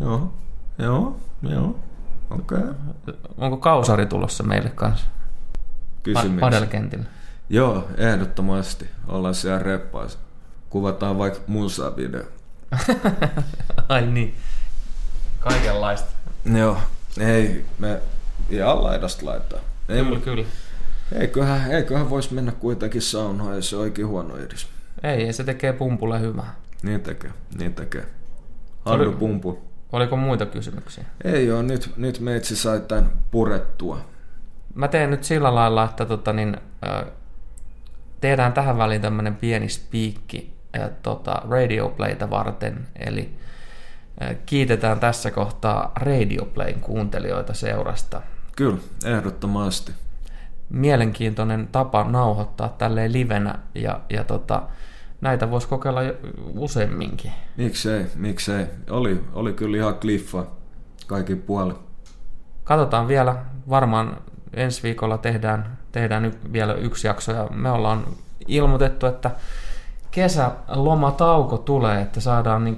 joo, 0.00 0.32
joo, 0.78 1.16
joo. 1.42 1.78
Okei. 2.30 2.58
Okay. 2.58 2.74
Onko 3.38 3.56
kausari 3.56 4.06
tulossa 4.06 4.42
meille 4.42 4.70
kanssa? 4.70 5.06
Kysymys. 6.02 6.40
Padelkentillä. 6.40 7.04
Joo, 7.48 7.88
ehdottomasti. 7.96 8.90
Ollaan 9.08 9.34
siellä 9.34 9.58
reppaissa. 9.58 10.18
Kuvataan 10.74 11.18
vaikka 11.18 11.40
musa-video. 11.46 12.24
Ai 13.88 14.06
niin. 14.06 14.34
Kaikenlaista. 15.40 16.08
Joo, 16.58 16.78
ei, 17.20 17.64
me 17.78 18.00
ihan 18.50 18.84
laidasta 18.84 19.26
laittaa. 19.26 19.58
Ei, 19.88 20.04
kyllä, 20.04 20.20
kyllä. 20.20 20.44
Eiköhän, 21.12 21.70
eiköhän 21.70 22.10
voisi 22.10 22.34
mennä 22.34 22.52
kuitenkin 22.52 23.02
saunaan, 23.02 23.54
ei 23.54 23.62
se 23.62 23.76
oikein 23.76 24.08
huono 24.08 24.36
edes. 24.36 24.66
Ei, 25.02 25.32
se 25.32 25.44
tekee 25.44 25.72
pumpulle 25.72 26.20
hyvää. 26.20 26.54
Niin 26.82 27.00
tekee, 27.00 27.30
niin 27.58 27.74
tekee. 27.74 28.06
Hannu 28.84 29.08
Oli, 29.08 29.16
pumpu. 29.16 29.62
Oliko 29.92 30.16
muita 30.16 30.46
kysymyksiä? 30.46 31.04
Ei 31.24 31.52
ole, 31.52 31.62
nyt, 31.62 31.90
nyt 31.96 32.20
meitsi 32.20 32.56
sai 32.56 32.80
tämän 32.80 33.12
purettua. 33.30 33.98
Mä 34.74 34.88
teen 34.88 35.10
nyt 35.10 35.24
sillä 35.24 35.54
lailla, 35.54 35.84
että 35.84 36.04
tota, 36.04 36.32
niin, 36.32 36.56
äh, 36.86 37.04
tehdään 38.20 38.52
tähän 38.52 38.78
väliin 38.78 39.02
tämmöinen 39.02 39.36
pieni 39.36 39.68
spiikki 39.68 40.53
tota, 41.02 41.42
Radioplayta 41.50 42.30
varten, 42.30 42.88
eli 42.96 43.34
kiitetään 44.46 45.00
tässä 45.00 45.30
kohtaa 45.30 45.92
Radioplayn 45.96 46.80
kuuntelijoita 46.80 47.54
seurasta. 47.54 48.22
Kyllä, 48.56 48.78
ehdottomasti 49.04 49.92
mielenkiintoinen 50.68 51.68
tapa 51.72 52.04
nauhoittaa 52.04 52.68
tälleen 52.68 53.12
livenä 53.12 53.58
ja, 53.74 54.00
ja 54.10 54.24
tota, 54.24 54.62
näitä 55.20 55.50
voisi 55.50 55.68
kokeilla 55.68 56.00
useamminkin. 56.56 57.32
Miksei, 57.56 58.06
miksei. 58.16 58.66
Oli, 58.90 59.24
oli 59.32 59.52
kyllä 59.52 59.76
ihan 59.76 59.94
kliffa 59.94 60.46
kaikki 61.06 61.36
puoli. 61.36 61.74
Katsotaan 62.64 63.08
vielä, 63.08 63.36
varmaan 63.68 64.16
ensi 64.54 64.82
viikolla 64.82 65.18
tehdään, 65.18 65.78
tehdään 65.92 66.32
vielä 66.52 66.74
yksi 66.74 67.06
jakso 67.06 67.32
ja 67.32 67.48
me 67.50 67.70
ollaan 67.70 68.06
ilmoitettu, 68.48 69.06
että 69.06 69.30
kesälomatauko 70.14 71.58
tulee, 71.58 72.00
että 72.00 72.20
saadaan 72.20 72.64
niin 72.64 72.76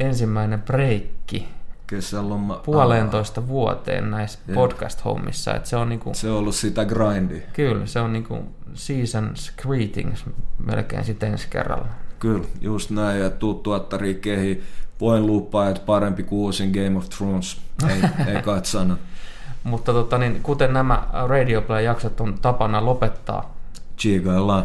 ensimmäinen 0.00 0.62
breikki 0.62 1.48
kesäloma... 1.86 2.54
Puolentoista 2.54 3.48
vuoteen 3.48 4.10
näissä 4.10 4.38
podcast-hommissa. 4.54 5.54
Että 5.56 5.68
se, 5.68 5.76
on 5.76 5.88
niinku, 5.88 6.14
se 6.14 6.30
on 6.30 6.38
ollut 6.38 6.54
sitä 6.54 6.84
grindia. 6.84 7.40
Kyllä, 7.52 7.86
se 7.86 8.00
on 8.00 8.12
niinku 8.12 8.38
seasons 8.74 9.52
greetings 9.62 10.24
melkein 10.66 11.04
sitten 11.04 11.32
ensi 11.32 11.46
kerralla. 11.50 11.86
Kyllä, 12.18 12.44
just 12.60 12.90
näin. 12.90 13.20
Ja 13.20 13.30
tuu 13.30 13.54
tuottari 13.54 14.14
kehi. 14.14 14.62
Voin 15.00 15.26
lupaa, 15.26 15.68
että 15.68 15.82
parempi 15.86 16.22
kuin 16.22 16.40
uusin 16.40 16.70
Game 16.70 16.98
of 16.98 17.08
Thrones. 17.08 17.60
Ei, 17.88 18.02
ei 18.34 18.42
katsana. 18.42 18.96
Mutta 19.64 19.92
tota, 19.92 20.18
niin, 20.18 20.40
kuten 20.42 20.72
nämä 20.72 21.06
Radio 21.26 21.62
Play-jaksot 21.62 22.20
on 22.20 22.38
tapana 22.42 22.84
lopettaa. 22.84 23.54
Chigaillaan. 23.98 24.64